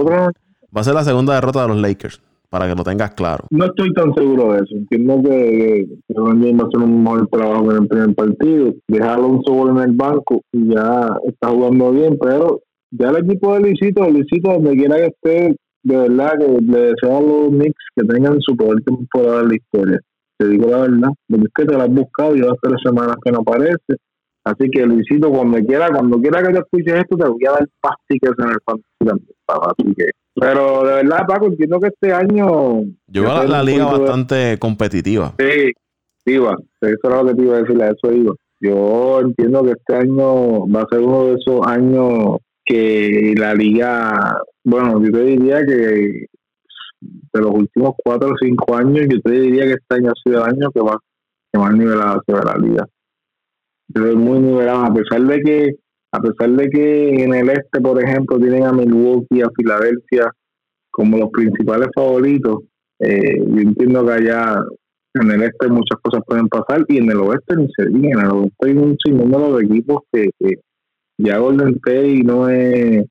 Va 0.77 0.81
a 0.81 0.85
ser 0.85 0.95
la 0.95 1.05
segunda 1.05 1.35
derrota 1.35 1.62
de 1.62 1.69
los 1.69 1.77
Lakers, 1.79 2.21
para 2.55 2.69
que 2.69 2.77
lo 2.77 2.85
tengas 2.85 3.13
claro. 3.15 3.47
No 3.51 3.65
estoy 3.65 3.93
tan 3.95 4.15
seguro 4.15 4.53
de 4.53 4.59
eso. 4.59 4.77
Entiendo 4.77 5.21
que, 5.25 5.89
que 6.07 6.15
James 6.15 6.55
va 6.55 6.63
a 6.63 6.67
hacer 6.69 6.89
un 6.89 7.03
mejor 7.03 7.27
trabajo 7.27 7.73
en 7.73 7.83
el 7.83 7.89
primer 7.89 8.15
partido. 8.15 8.75
Deja 8.87 9.11
a 9.11 9.15
Alonso 9.15 9.53
Ball 9.53 9.71
en 9.71 9.91
el 9.91 9.97
banco 9.97 10.41
y 10.53 10.73
ya 10.73 11.09
está 11.27 11.49
jugando 11.49 11.91
bien, 11.91 12.17
pero 12.23 12.61
ya 12.93 13.11
el 13.11 13.25
equipo 13.25 13.55
de 13.55 13.61
Luisito, 13.61 14.09
Luisito, 14.09 14.53
donde 14.53 14.77
quiera 14.77 14.99
que 14.99 15.07
esté, 15.07 15.57
de 15.83 15.97
verdad 15.97 16.39
que 16.39 16.47
le 16.63 16.79
deseo 16.79 17.19
a 17.19 17.23
los 17.23 17.49
Knicks 17.49 17.85
que 17.97 18.07
tengan 18.07 18.41
su 18.41 18.57
peor 18.57 18.81
temporada 18.85 19.41
en 19.41 19.49
la 19.49 19.57
historia. 19.57 20.01
Te 20.39 20.49
digo 20.49 20.71
la 20.71 20.79
verdad, 20.83 21.11
porque 21.29 21.47
es 21.47 21.53
que 21.57 21.65
te 21.65 21.77
la 21.77 21.85
has 21.85 21.91
buscado 21.91 22.37
y 22.37 22.41
llevas 22.41 22.59
tres 22.63 22.81
semanas 22.85 23.17
que 23.25 23.33
no 23.33 23.41
aparece. 23.41 23.97
Así 24.45 24.68
que 24.70 24.84
Luisito, 24.84 25.30
cuando 25.30 25.59
quiera, 25.59 25.88
cuando 25.90 26.18
quiera 26.18 26.42
que 26.42 26.53
te 26.53 26.59
escuches 26.59 26.95
esto, 27.01 27.16
te 27.16 27.28
voy 27.28 27.47
a 27.49 27.53
dar 27.53 27.68
pastiques 27.80 28.30
en 28.38 28.51
el 28.51 28.59
fantasy. 28.64 29.24
Así 29.49 29.95
que, 29.95 30.05
pero 30.34 30.84
de 30.84 30.95
verdad, 30.97 31.26
Paco, 31.26 31.47
entiendo 31.47 31.80
que 31.80 31.88
este 31.88 32.12
año 32.12 32.82
Yo 33.07 33.22
veo 33.22 33.34
la, 33.34 33.45
la 33.47 33.62
liga 33.62 33.86
de- 33.92 33.99
bastante 34.01 34.59
competitiva. 34.59 35.32
Sí, 35.38 35.72
iba. 36.26 36.57
Eso 36.80 36.99
era 37.05 37.22
lo 37.22 37.28
que 37.28 37.34
te 37.36 37.42
iba 37.42 37.57
a 37.57 37.62
decir, 37.62 37.82
a 37.82 37.88
eso 37.88 38.12
iba. 38.12 38.34
Yo 38.61 39.20
entiendo 39.20 39.62
que 39.62 39.70
este 39.72 39.97
año 39.97 40.66
va 40.68 40.82
a 40.82 40.86
ser 40.90 41.01
uno 41.01 41.26
de 41.26 41.34
esos 41.34 41.66
años 41.66 42.38
que 42.66 43.34
la 43.38 43.55
liga, 43.55 44.38
bueno, 44.64 45.03
yo 45.03 45.11
te 45.12 45.22
diría 45.22 45.64
que 45.66 46.26
de 47.32 47.40
los 47.40 47.51
últimos 47.51 47.92
cuatro 48.03 48.30
o 48.30 48.36
cinco 48.40 48.74
años, 48.76 49.07
yo 49.11 49.20
te 49.20 49.32
diría 49.32 49.64
que 49.64 49.72
este 49.72 49.95
año 49.97 50.11
ha 50.11 50.14
sido 50.22 50.45
el 50.45 50.53
año 50.53 50.70
que 50.70 50.82
más, 50.82 50.97
que 51.53 51.59
más 51.59 51.74
nivelada 51.74 52.20
se 52.26 52.32
ve 52.32 52.40
la 52.45 52.57
liga. 52.57 52.86
Se 53.93 54.01
ve 54.01 54.14
muy 54.14 54.39
nivelada, 54.39 54.87
a 54.87 54.95
pesar 54.95 55.22
de 55.22 55.41
que, 55.41 55.74
a 56.12 56.20
pesar 56.20 56.51
de 56.51 56.68
que 56.68 57.24
en 57.24 57.35
el 57.35 57.51
este, 57.51 57.80
por 57.80 58.03
ejemplo, 58.03 58.39
tienen 58.39 58.64
a 58.64 58.72
Milwaukee, 58.72 59.43
a 59.43 59.51
Filadelfia 59.57 60.30
como 60.91 61.18
los 61.18 61.30
principales 61.30 61.89
favoritos, 61.95 62.62
eh, 63.01 63.37
yo 63.39 63.61
entiendo 63.61 64.07
que 64.07 64.12
allá 64.12 64.62
en 65.14 65.30
el 65.30 65.43
este 65.43 65.68
muchas 65.68 65.99
cosas 66.03 66.22
pueden 66.26 66.49
pasar 66.49 66.85
y 66.89 66.99
en 66.99 67.11
el 67.11 67.18
oeste 67.18 67.57
ni 67.57 67.68
se 67.76 67.89
diga. 67.89 68.20
En 68.20 68.26
el 68.26 68.32
oeste 68.32 68.66
hay 68.66 68.72
un 68.72 68.97
sinnúmero 69.05 69.57
de 69.57 69.64
equipos 69.64 70.03
que, 70.12 70.30
que 70.39 70.55
ya 71.18 71.39
Golden 71.39 71.74
State 71.76 72.22
no 72.24 72.49
es 72.49 73.05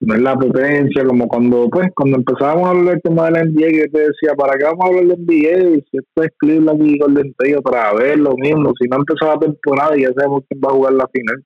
no 0.00 0.14
es 0.14 0.22
la 0.22 0.34
potencia 0.34 1.04
como 1.04 1.28
cuando 1.28 1.68
pues 1.68 1.90
cuando 1.94 2.16
empezábamos 2.16 2.66
a 2.66 2.70
hablar 2.70 2.94
del 2.94 3.02
tema 3.02 3.26
de 3.26 3.30
la 3.32 3.44
NBA 3.44 3.68
que 3.68 3.88
te 3.88 3.98
decía 3.98 4.34
para 4.36 4.56
qué 4.56 4.64
vamos 4.64 4.80
a 4.82 4.88
hablar 4.88 5.04
de 5.04 5.16
NBA 5.16 5.74
si 5.90 5.98
esto 5.98 6.22
es 6.22 6.30
Cleveland 6.38 6.82
y 6.82 6.98
Golden 6.98 7.26
State 7.28 7.56
otra 7.56 7.92
vez 7.92 8.16
lo 8.16 8.34
mismo. 8.36 8.72
Si 8.80 8.88
no 8.88 8.96
ha 8.96 9.00
empezado 9.00 9.34
la 9.34 9.40
temporada 9.40 9.96
y 9.96 10.02
ya 10.02 10.12
sabemos 10.14 10.44
quién 10.48 10.60
va 10.64 10.70
a 10.70 10.74
jugar 10.74 10.92
la 10.94 11.08
final. 11.08 11.44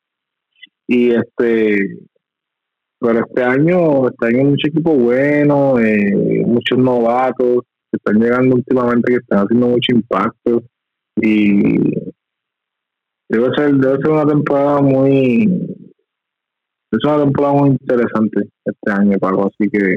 Y 0.87 1.11
este 1.11 1.99
pero 3.01 3.21
este 3.27 3.43
año 3.43 4.07
este 4.09 4.27
año 4.27 4.39
hay 4.39 4.45
mucho 4.45 4.69
equipo 4.69 4.95
bueno 4.95 5.79
eh, 5.81 6.45
muchos 6.47 6.79
novatos 6.79 7.65
que 7.91 7.97
están 7.97 8.21
llegando 8.21 8.55
últimamente 8.55 9.13
que 9.13 9.19
están 9.19 9.41
haciendo 9.41 9.67
mucho 9.67 9.97
impacto. 9.97 10.63
Y 11.17 11.79
debe 13.29 13.49
ser 13.57 13.75
debe 13.75 13.97
ser 13.97 14.11
una 14.11 14.27
temporada 14.27 14.81
muy 14.81 15.84
es 16.97 17.05
una 17.05 17.25
temporada 17.25 17.55
muy 17.55 17.71
interesante 17.71 18.49
este 18.65 18.91
año 18.91 19.19
Paco 19.19 19.47
así 19.47 19.71
que 19.71 19.97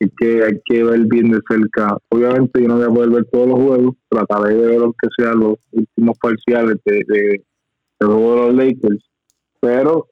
hay 0.00 0.10
que 0.16 0.60
que 0.64 0.84
ver 0.84 1.00
bien 1.06 1.30
de 1.30 1.40
cerca. 1.48 1.96
Obviamente 2.08 2.60
yo 2.60 2.68
no 2.68 2.76
voy 2.76 2.84
a 2.84 2.88
poder 2.88 3.10
ver 3.10 3.24
todos 3.32 3.48
los 3.48 3.60
juegos 3.60 3.94
trataré 4.08 4.54
de 4.54 4.66
ver 4.66 4.80
aunque 4.80 5.08
sea 5.16 5.32
los 5.32 5.54
últimos 5.72 6.18
parciales 6.18 6.76
de, 6.84 7.02
de, 7.06 7.44
de 8.00 8.06
los 8.06 8.54
Lakers 8.54 9.04
pero 9.60 10.06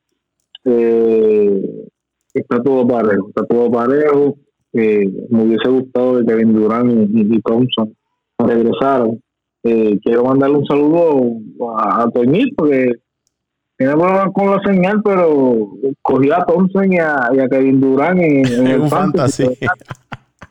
eh, 0.64 1.88
está 2.34 2.62
todo 2.62 2.86
parejo 2.86 3.28
está 3.28 3.44
todo 3.46 3.70
parejo. 3.70 4.36
Eh, 4.72 5.04
me 5.30 5.44
hubiese 5.44 5.68
gustado 5.68 6.18
de 6.18 6.26
Kevin 6.26 6.54
Durant 6.54 6.92
y, 6.92 7.22
y, 7.22 7.40
Thompson 7.40 7.92
regresaron. 8.38 9.20
Eh, 9.64 9.98
quiero 10.02 10.24
mandarle 10.24 10.58
un 10.58 10.66
saludo 10.66 11.38
a, 11.76 12.04
a 12.04 12.10
Toñito 12.10 12.64
que 12.66 12.92
tiene 13.80 13.94
problemas 13.94 14.28
con 14.34 14.50
la 14.50 14.60
señal 14.62 15.00
pero 15.02 15.70
cogió 16.02 16.36
a 16.36 16.44
Thompson 16.44 16.92
y 16.92 16.98
a, 16.98 17.30
y 17.32 17.38
a 17.38 17.48
Kevin 17.48 17.80
Durant 17.80 18.20
en, 18.20 18.46
en 18.46 18.66
el 18.66 18.80
un 18.82 18.90
fantasy. 18.90 19.46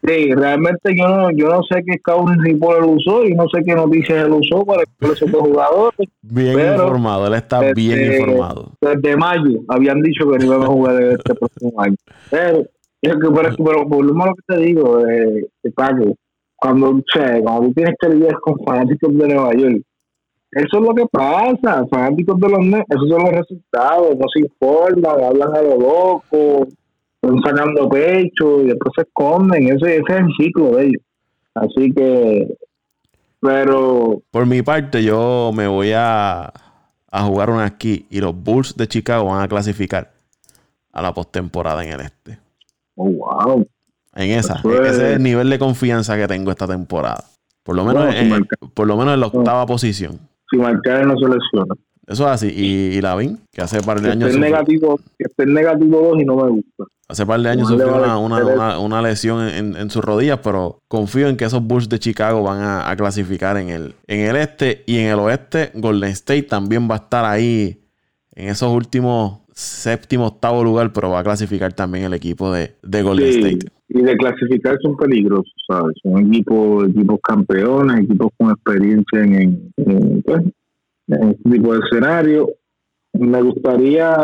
Sí, 0.04 0.34
realmente 0.34 0.98
yo 0.98 1.08
no, 1.08 1.30
yo 1.30 1.48
no 1.50 1.62
sé 1.70 1.84
qué 1.86 2.00
Scouting 2.00 2.44
Report 2.44 2.80
él 2.80 2.90
usó 2.90 3.24
y 3.26 3.36
no 3.36 3.44
sé 3.54 3.62
qué 3.64 3.76
noticias 3.76 4.26
él 4.26 4.32
usó 4.32 4.66
para 4.66 4.82
esos 5.02 5.32
dos 5.32 5.42
jugadores. 5.42 6.10
Bien 6.24 6.56
Pero, 6.56 6.86
informado, 6.86 7.28
él 7.28 7.34
está 7.36 7.60
bien 7.74 8.00
este, 8.00 8.22
informado. 8.22 8.72
Desde 8.82 9.16
mayo 9.16 9.60
habían 9.68 10.02
dicho 10.02 10.28
que 10.28 10.40
no 10.40 10.46
iban 10.46 10.64
a 10.64 10.66
jugar 10.66 11.00
este 11.00 11.36
próximo 11.36 11.80
año. 11.84 11.98
Pero, 12.32 12.64
que, 13.00 13.12
pero, 13.12 13.56
pero 13.64 13.88
por 13.88 14.06
lo 14.06 14.14
menos 14.16 14.34
que 14.38 14.56
te 14.56 14.60
digo, 14.60 15.08
eh, 15.08 15.46
Paco, 15.76 16.16
cuando, 16.56 16.90
o 16.90 17.04
sea, 17.14 17.40
cuando 17.42 17.68
tú 17.68 17.74
tienes 17.74 17.94
que 18.02 18.10
lidiar 18.10 18.40
con 18.40 18.58
fanáticos 18.66 19.16
de 19.16 19.28
Nueva 19.28 19.54
York, 19.54 19.84
eso 20.52 20.78
es 20.80 20.82
lo 20.82 20.94
que 20.96 21.06
pasa, 21.12 21.86
fanáticos 21.90 22.40
de 22.40 22.50
los 22.50 22.60
Nets, 22.60 22.86
esos 22.90 23.10
son 23.10 23.20
los 23.24 23.32
resultados, 23.32 24.16
no 24.18 24.26
se 24.34 24.40
informan, 24.42 25.24
hablan 25.24 25.56
a 25.56 25.62
lo 25.62 25.78
loco, 25.80 26.68
están 27.22 27.42
sacando 27.44 27.90
pecho 27.90 28.62
y 28.62 28.68
después 28.68 28.94
se 28.96 29.02
esconden, 29.04 29.68
ese, 29.68 29.98
ese 29.98 30.14
es 30.14 30.20
el 30.20 30.28
ciclo 30.40 30.72
de 30.76 30.84
ellos. 30.86 31.02
Así 31.56 31.92
que, 31.92 32.56
pero 33.42 34.22
Por 34.32 34.46
mi 34.46 34.62
parte, 34.62 35.04
yo 35.04 35.52
me 35.54 35.68
voy 35.68 35.92
a, 35.96 36.52
a 37.12 37.24
jugar 37.24 37.50
una 37.50 37.66
aquí 37.66 38.06
y 38.10 38.20
los 38.20 38.36
Bulls 38.36 38.76
de 38.76 38.88
Chicago 38.88 39.26
van 39.26 39.42
a 39.44 39.48
clasificar 39.48 40.12
a 40.92 41.02
la 41.02 41.14
postemporada 41.14 41.84
en 41.84 41.94
el 41.94 42.02
este. 42.02 42.40
Oh, 42.96 43.10
wow. 43.10 43.68
En 44.16 44.32
esa. 44.32 44.56
Es- 44.56 44.66
Ese 44.66 44.90
es 44.90 45.16
el 45.18 45.24
nivel 45.24 45.50
de 45.50 45.60
confianza 45.60 46.18
que 46.18 46.28
tengo 46.28 46.52
esta 46.52 46.68
temporada. 46.68 47.24
Por 47.64 47.76
lo 47.76 47.86
menos, 47.86 48.06
Bueno, 48.06 48.36
en, 48.36 48.70
por 48.74 48.88
lo 48.88 48.98
menos 48.98 49.14
en 49.14 49.20
la 49.20 49.28
octava 49.28 49.66
posición. 49.66 50.20
Si 50.50 50.58
marcar 50.58 51.06
no 51.06 51.16
se 51.18 51.26
lesiona. 51.26 51.76
Eso 52.08 52.24
es 52.26 52.30
así. 52.32 52.48
Y, 52.48 52.98
y 52.98 53.02
Lavin, 53.02 53.40
que 53.52 53.62
hace 53.62 53.82
par 53.82 53.98
de 54.02 54.08
Que 54.08 54.12
años 54.14 54.30
esté 54.30 54.34
sufrió, 54.34 54.52
negativo, 54.52 55.00
que 55.18 55.26
esté 55.26 55.44
en 55.44 55.54
negativo 55.54 56.02
2 56.14 56.22
y 56.22 56.26
no 56.26 56.36
me 56.38 56.50
gusta. 56.50 56.86
hace 57.08 57.26
par 57.26 57.40
de 57.40 57.50
años 57.50 57.70
No 57.70 57.78
sufrió 57.78 57.96
una, 57.98 58.18
una- 58.18 58.46
una- 58.46 58.80
una 58.80 59.02
lesión 59.04 59.48
en, 59.48 59.76
en 59.76 59.90
sus 59.92 60.04
rodillas, 60.04 60.40
pero 60.44 60.80
confío 60.88 61.28
en 61.28 61.38
que 61.38 61.46
esos 61.46 61.62
Bulls 61.64 61.88
de 61.88 62.00
Chicago 62.00 62.42
van 62.42 62.62
a, 62.62 62.90
a 62.90 62.96
clasificar 62.96 63.58
en 63.58 63.70
el, 63.70 63.94
en 64.08 64.22
el 64.22 64.36
este 64.38 64.84
y 64.88 64.98
en 64.98 65.08
el 65.12 65.20
oeste. 65.20 65.72
Golden 65.76 66.10
State 66.10 66.44
también 66.44 66.90
va 66.90 66.96
a 66.96 66.98
estar 66.98 67.26
ahí 67.26 67.80
en 68.34 68.50
esos 68.50 68.74
últimos 68.74 69.40
séptimo, 69.54 70.26
octavo 70.28 70.64
lugar, 70.64 70.92
pero 70.94 71.12
va 71.12 71.20
a 71.20 71.24
clasificar 71.24 71.74
también 71.74 72.06
el 72.06 72.14
equipo 72.16 72.52
de, 72.52 72.76
de 72.82 73.02
Golden 73.04 73.34
Sí, 73.34 73.40
State. 73.40 73.72
Y 73.90 74.02
de 74.02 74.16
clasificar 74.18 74.78
son 74.82 74.96
peligrosos, 74.96 75.52
¿sabes? 75.68 75.96
Son 76.04 76.18
equipos, 76.26 76.88
equipos 76.90 77.20
campeones, 77.24 78.02
equipos 78.06 78.30
con 78.38 78.52
experiencia 78.52 79.20
en, 79.24 79.34
en, 79.34 79.72
en, 79.78 80.22
pues, 80.22 80.42
en 81.08 81.30
este 81.30 81.50
tipo 81.52 81.74
de 81.74 81.80
escenario. 81.80 82.48
Me 83.14 83.42
gustaría, 83.42 84.16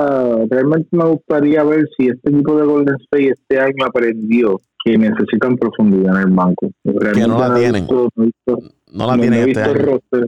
realmente 0.49 0.87
me 0.91 1.05
gustaría 1.05 1.63
ver 1.63 1.87
si 1.97 2.07
este 2.07 2.29
equipo 2.29 2.55
de 2.59 2.65
Golden 2.67 2.95
State 3.01 3.29
este 3.29 3.59
año 3.59 3.85
aprendió 3.87 4.61
que 4.83 4.95
necesitan 4.97 5.57
profundidad 5.57 6.21
en 6.21 6.29
el 6.29 6.35
banco. 6.35 6.69
Realmente 6.83 7.27
no 7.27 7.39
la 7.39 7.55
tienen. 7.55 7.81
visto- 7.81 8.09
no 8.15 8.23
he 8.23 8.25
visto- 8.27 8.59
No 8.93 9.07
la 9.07 9.15
no, 9.15 9.21
tienen 9.21 9.49
este 9.49 9.61
año. 9.63 9.73
roster. 9.73 10.27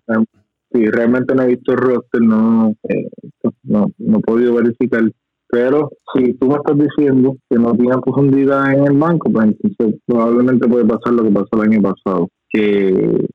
Sí, 0.73 0.85
realmente 0.87 1.35
no 1.35 1.43
he 1.43 1.47
visto 1.47 1.71
el 1.73 1.77
roster, 1.77 2.21
no, 2.21 2.73
eh, 2.89 3.07
no, 3.63 3.91
no 3.99 4.17
he 4.17 4.21
podido 4.21 4.55
verificar. 4.55 5.03
Pero 5.49 5.89
si 6.13 6.33
tú 6.33 6.47
me 6.47 6.55
estás 6.55 6.77
diciendo 6.77 7.37
que 7.49 7.57
no 7.57 7.71
tiene 7.73 7.95
profundidad 8.03 8.73
en 8.73 8.85
el 8.85 8.97
banco, 8.97 9.31
pues 9.31 9.47
entonces 9.63 10.01
probablemente 10.05 10.67
puede 10.67 10.85
pasar 10.85 11.13
lo 11.13 11.23
que 11.23 11.31
pasó 11.31 11.49
el 11.53 11.71
año 11.71 11.81
pasado. 11.81 12.27
Que, 12.49 13.27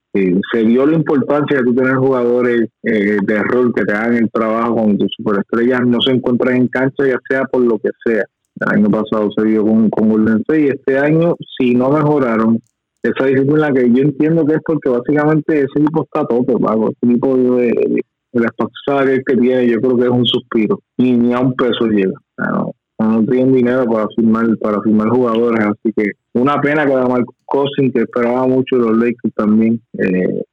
se 0.51 0.63
dio 0.63 0.85
la 0.85 0.95
importancia 0.95 1.57
de 1.57 1.63
tú 1.63 1.73
tener 1.73 1.95
jugadores 1.95 2.69
eh, 2.83 3.17
de 3.23 3.43
rol 3.43 3.73
que 3.73 3.83
te 3.83 3.93
hagan 3.93 4.13
el 4.13 4.29
trabajo 4.31 4.75
cuando 4.75 4.97
tus 4.97 5.15
superestrellas 5.17 5.81
no 5.87 5.99
se 6.01 6.11
encuentran 6.11 6.55
en 6.55 6.67
cancha, 6.67 7.07
ya 7.07 7.17
sea 7.27 7.45
por 7.45 7.63
lo 7.63 7.79
que 7.79 7.89
sea. 8.05 8.23
El 8.59 8.77
año 8.77 8.89
pasado 8.91 9.31
se 9.35 9.43
dio 9.45 9.63
con, 9.63 9.89
con 9.89 10.09
Golden 10.09 10.37
State 10.41 10.61
y 10.61 10.67
este 10.67 10.99
año, 10.99 11.35
si 11.57 11.73
no 11.73 11.89
mejoraron, 11.89 12.59
esa 13.01 13.25
disciplina 13.25 13.73
que 13.73 13.89
yo 13.91 14.03
entiendo 14.03 14.45
que 14.45 14.53
es 14.53 14.61
porque 14.63 14.89
básicamente 14.89 15.57
ese 15.57 15.79
equipo 15.79 16.03
está 16.03 16.25
todo, 16.25 16.43
Paco. 16.59 16.91
Ese 16.91 17.11
equipo 17.11 17.35
de, 17.35 17.67
de, 17.67 18.01
de 18.33 18.39
la 18.41 18.47
espacio 18.47 19.23
que 19.25 19.37
tiene, 19.37 19.67
yo 19.67 19.79
creo 19.79 19.97
que 19.97 20.03
es 20.03 20.09
un 20.09 20.25
suspiro. 20.25 20.79
Y 20.97 21.13
ni 21.13 21.33
a 21.33 21.39
un 21.39 21.53
peso 21.53 21.85
llega. 21.85 22.13
No, 22.37 22.71
no 22.99 23.25
tienen 23.25 23.53
dinero 23.53 23.85
para 23.85 24.07
firmar 24.15 24.45
para 24.59 24.81
firmar 24.81 25.09
jugadores, 25.09 25.65
así 25.65 25.93
que 25.95 26.11
una 26.33 26.59
pena 26.61 26.85
que 26.85 26.93
Marcos 26.93 27.35
Cousins, 27.45 27.93
que 27.93 28.01
esperaba 28.01 28.47
mucho 28.47 28.77
los 28.77 28.97
Lakers 28.97 29.33
también, 29.35 29.81
eh, 29.97 30.43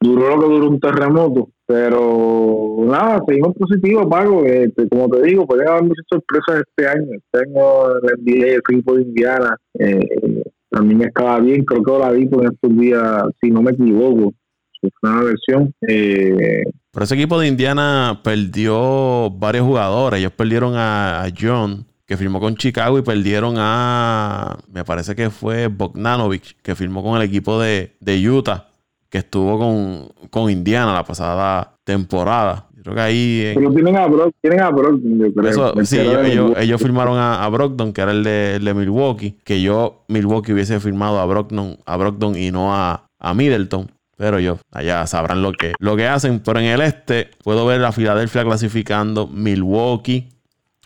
duró 0.00 0.36
lo 0.36 0.40
que 0.40 0.54
duró 0.54 0.68
un 0.68 0.80
terremoto, 0.80 1.48
pero 1.66 2.76
nada, 2.86 3.22
seguimos 3.26 3.54
positivos, 3.56 4.06
Paco, 4.08 4.44
eh, 4.46 4.72
como 4.90 5.08
te 5.08 5.22
digo, 5.22 5.46
pueden 5.46 5.68
haber 5.68 5.82
muchas 5.82 6.06
sorpresas 6.08 6.64
este 6.66 6.88
año, 6.88 7.08
este 7.12 7.46
año 7.46 7.96
el 7.96 8.24
NBA, 8.24 8.46
el 8.46 8.60
equipo 8.60 8.94
de 8.94 9.02
Indiana, 9.02 9.56
eh, 9.78 10.42
también 10.70 11.02
estaba 11.02 11.40
bien, 11.40 11.64
creo 11.64 11.82
que 11.82 11.98
la 11.98 12.12
vi 12.12 12.22
en 12.22 12.52
estos 12.52 12.76
días, 12.78 13.22
si 13.40 13.50
no 13.50 13.62
me 13.62 13.72
equivoco, 13.72 14.32
si 14.80 14.88
fue 15.00 15.10
una 15.10 15.22
versión, 15.22 15.74
eh, 15.88 16.62
Pero 16.92 17.04
ese 17.04 17.14
equipo 17.14 17.38
de 17.38 17.48
Indiana 17.48 18.20
perdió 18.22 19.30
varios 19.30 19.66
jugadores. 19.66 20.20
Ellos 20.20 20.32
perdieron 20.32 20.74
a, 20.76 21.22
a 21.24 21.28
John, 21.38 21.84
que 22.06 22.16
firmó 22.16 22.40
con 22.40 22.56
Chicago, 22.56 22.98
y 22.98 23.02
perdieron 23.02 23.54
a. 23.58 24.56
Me 24.72 24.84
parece 24.84 25.14
que 25.14 25.30
fue 25.30 25.68
Bogdanovich, 25.68 26.56
que 26.62 26.74
firmó 26.74 27.02
con 27.02 27.16
el 27.16 27.22
equipo 27.22 27.60
de, 27.60 27.92
de 28.00 28.28
Utah, 28.30 28.68
que 29.10 29.18
estuvo 29.18 29.58
con, 29.58 30.08
con 30.30 30.50
Indiana 30.50 30.92
la 30.94 31.04
pasada 31.04 31.74
temporada. 31.84 32.66
Yo 32.76 32.82
creo 32.82 32.94
que 32.94 33.00
ahí. 33.00 33.42
en- 33.48 33.54
pero 33.56 33.72
tienen 33.72 33.96
a 33.96 34.06
Brock, 34.06 34.32
tienen 34.40 34.60
a 34.60 34.70
Brock, 34.70 35.00
yo 35.02 35.32
creo. 35.34 35.50
eso, 35.50 35.74
el 35.76 35.86
sí, 35.86 35.98
ellos, 35.98 36.80
firmaron 36.80 37.18
a, 37.18 37.44
a 37.44 37.48
Brogdon, 37.48 37.92
que 37.92 38.00
era 38.00 38.12
el 38.12 38.22
de, 38.22 38.56
el 38.56 38.64
de 38.64 38.74
Milwaukee, 38.74 39.34
que 39.44 39.60
yo, 39.60 40.04
Milwaukee, 40.08 40.52
hubiese 40.52 40.78
firmado 40.80 41.18
a 41.18 41.26
Brogdon, 41.26 41.76
a 41.84 41.96
Brogdon 41.96 42.36
y 42.36 42.50
no 42.52 42.72
a, 42.74 43.04
a 43.18 43.34
Middleton. 43.34 43.90
Pero 44.18 44.40
yo, 44.40 44.58
allá 44.72 45.06
sabrán 45.06 45.42
lo 45.42 45.52
que, 45.52 45.74
lo 45.78 45.96
que 45.96 46.08
hacen. 46.08 46.40
Pero 46.40 46.58
en 46.58 46.66
el 46.66 46.80
este, 46.80 47.30
puedo 47.44 47.64
ver 47.64 47.84
a 47.84 47.92
Filadelfia 47.92 48.42
clasificando, 48.42 49.28
Milwaukee, 49.28 50.28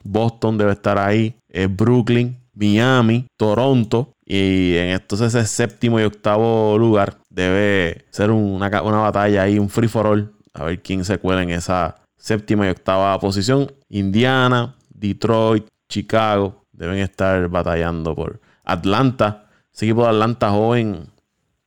Boston 0.05 0.59
debe 0.59 0.73
estar 0.73 0.99
ahí, 0.99 1.35
Brooklyn, 1.71 2.39
Miami, 2.53 3.27
Toronto. 3.39 4.13
Y 4.27 4.77
en 4.77 4.91
entonces 4.91 5.35
ese 5.35 5.47
séptimo 5.47 5.99
y 5.99 6.05
octavo 6.05 6.77
lugar 6.79 7.19
debe 7.31 8.05
ser 8.11 8.31
una, 8.31 8.83
una 8.83 8.99
batalla 8.99 9.45
ahí, 9.45 9.59
un 9.59 9.71
free 9.71 9.89
for 9.89 10.07
all. 10.07 10.33
A 10.53 10.65
ver 10.65 10.83
quién 10.83 11.03
se 11.07 11.17
cuela 11.17 11.43
en 11.43 11.51
esa 11.51 11.97
séptima 12.19 12.67
y 12.67 12.71
octava 12.71 13.19
posición. 13.19 13.73
Indiana, 13.89 14.77
Detroit, 14.91 15.67
Chicago 15.89 16.67
deben 16.73 16.99
estar 16.99 17.49
batallando 17.49 18.15
por 18.15 18.41
Atlanta. 18.65 19.47
Ese 19.73 19.87
equipo 19.87 20.03
de 20.03 20.11
Atlanta 20.11 20.51
joven 20.51 21.12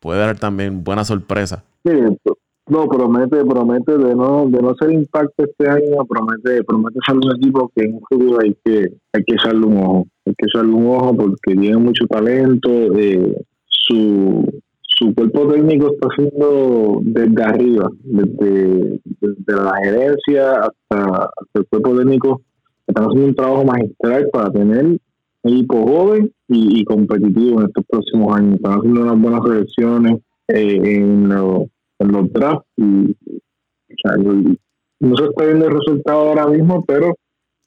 puede 0.05 0.19
dar 0.19 0.37
también 0.37 0.83
buena 0.83 1.03
sorpresa. 1.03 1.63
Sí, 1.83 1.91
no, 2.69 2.87
promete, 2.87 3.43
promete 3.43 3.97
de 3.97 4.13
no, 4.13 4.45
de 4.47 4.61
no 4.61 4.75
ser 4.75 4.91
impacto 4.91 5.43
este 5.43 5.67
año, 5.67 6.05
promete, 6.07 6.63
promete 6.63 6.99
ser 7.07 7.15
un 7.15 7.35
equipo 7.35 7.71
que 7.75 7.85
en 7.85 7.95
un 7.95 8.01
futuro 8.07 8.39
hay 8.39 8.55
que, 8.63 8.85
hay 9.13 9.23
que 9.23 9.33
echarle 9.33 9.65
un 9.65 9.77
ojo, 9.77 10.07
hay 10.27 10.33
que 10.37 10.45
echarle 10.45 10.73
un 10.73 10.87
ojo 10.95 11.17
porque 11.17 11.55
tiene 11.59 11.77
mucho 11.77 12.05
talento, 12.05 12.69
eh, 12.69 13.35
su, 13.65 14.61
su 14.81 15.15
cuerpo 15.15 15.47
técnico 15.51 15.91
está 15.91 16.07
haciendo 16.11 16.99
desde 17.01 17.43
arriba, 17.43 17.89
desde, 18.03 18.99
desde 19.21 19.63
la 19.63 19.73
gerencia 19.83 20.51
hasta, 20.51 21.29
hasta 21.35 21.59
el 21.59 21.65
cuerpo 21.65 21.97
técnico, 21.97 22.41
están 22.85 23.05
haciendo 23.05 23.27
un 23.29 23.35
trabajo 23.35 23.65
magistral 23.65 24.29
para 24.31 24.51
tener 24.51 24.99
equipo 25.45 25.85
joven 25.87 26.31
y, 26.47 26.81
y 26.81 26.83
competitivo 26.85 27.61
en 27.61 27.67
estos 27.67 27.85
próximos 27.87 28.35
años. 28.37 28.55
Están 28.55 28.73
haciendo 28.79 29.01
unas 29.01 29.19
buenas 29.21 29.41
selecciones 29.43 30.19
eh, 30.47 30.79
en, 30.83 31.29
los, 31.29 31.63
en 31.99 32.11
los 32.11 32.31
drafts 32.33 32.67
y 32.77 33.11
o 33.11 33.95
sea, 34.03 34.13
el- 34.15 34.59
no 34.99 35.15
se 35.17 35.25
está 35.25 35.45
viendo 35.45 35.67
el 35.67 35.73
resultado 35.73 36.19
ahora 36.29 36.47
mismo, 36.47 36.83
pero 36.85 37.15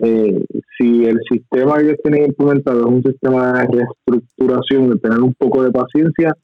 eh, 0.01 0.45
si 0.79 1.05
el 1.05 1.18
sistema 1.31 1.76
que 1.79 1.85
ellos 1.85 1.97
tienen 2.03 2.24
implementado 2.26 2.81
es 2.81 2.87
un 2.87 3.03
sistema 3.03 3.53
de 3.53 3.66
reestructuración, 3.66 4.91
de 4.91 4.99
tener 4.99 5.20
un 5.20 5.35
poco 5.35 5.62
de 5.62 5.70
paciencia, 5.70 6.35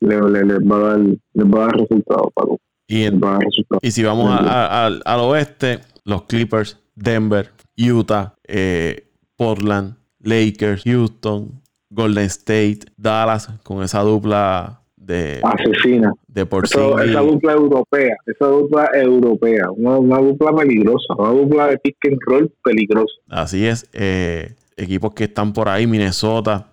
le, 0.00 0.20
le- 0.30 0.44
les 0.44 0.58
va 0.60 0.76
a 0.76 0.80
dar, 0.80 0.98
les 1.00 1.46
va 1.46 1.62
a 1.62 1.66
dar 1.66 1.76
resultado, 1.76 2.30
Paco. 2.34 2.58
Y, 2.86 3.04
en- 3.04 3.20
dar 3.20 3.38
resultado. 3.40 3.80
y 3.82 3.90
si 3.90 4.02
vamos 4.04 4.30
a- 4.30 4.38
a- 4.38 4.86
al- 4.86 5.02
al 5.04 5.20
oeste, 5.20 5.80
los 6.04 6.22
Clippers, 6.24 6.78
Denver, 6.94 7.50
Utah, 7.76 8.34
eh, 8.46 9.08
Portland, 9.36 9.94
Lakers, 10.22 10.82
Houston, 10.84 11.50
Golden 11.90 12.24
State, 12.26 12.80
Dallas, 12.96 13.48
con 13.62 13.82
esa 13.82 14.00
dupla 14.02 14.80
de, 14.96 15.40
Asesina. 15.42 16.12
de 16.28 16.42
Eso- 16.42 16.48
Porzingis. 16.50 17.10
esa 17.10 17.20
dupla 17.20 17.52
europea, 17.54 18.16
esa 18.26 18.46
dupla 18.46 18.88
europea, 18.94 19.70
una, 19.76 19.98
una 19.98 20.18
dupla 20.18 20.54
peligrosa, 20.54 21.14
una 21.18 21.30
dupla 21.30 21.66
de 21.68 21.78
pick 21.78 21.96
and 22.06 22.18
roll 22.26 22.52
peligrosa. 22.62 23.12
Así 23.28 23.66
es. 23.66 23.88
eh, 23.92 24.54
equipos 24.76 25.12
que 25.14 25.24
están 25.24 25.52
por 25.52 25.68
ahí, 25.68 25.86
Minnesota 25.86 26.66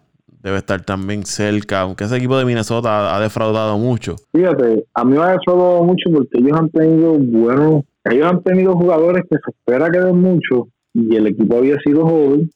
debe 0.43 0.57
estar 0.57 0.81
también 0.85 1.25
cerca, 1.25 1.81
aunque 1.81 2.03
ese 2.05 2.15
equipo 2.17 2.37
de 2.37 2.45
Minnesota 2.45 2.89
ha, 3.11 3.17
ha 3.17 3.19
defraudado 3.19 3.77
mucho. 3.77 4.15
Fíjate, 4.33 4.85
a 4.93 5.03
mí 5.03 5.17
me 5.17 5.23
ha 5.23 5.31
defraudado 5.31 5.83
mucho 5.83 6.09
porque 6.13 6.37
ellos 6.37 6.57
han 6.57 6.69
tenido 6.69 7.13
buenos, 7.17 7.83
ellos 8.05 8.27
han 8.27 8.41
tenido 8.43 8.73
jugadores 8.77 9.23
que 9.29 9.35
se 9.37 9.51
espera 9.51 9.89
que 9.89 9.99
den 9.99 10.21
mucho 10.21 10.67
y 10.93 11.15
el 11.15 11.27
equipo 11.27 11.57
había 11.57 11.75
sido 11.85 12.03
joven 12.05 12.49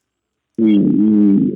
y, 0.58 0.76
y 0.76 1.54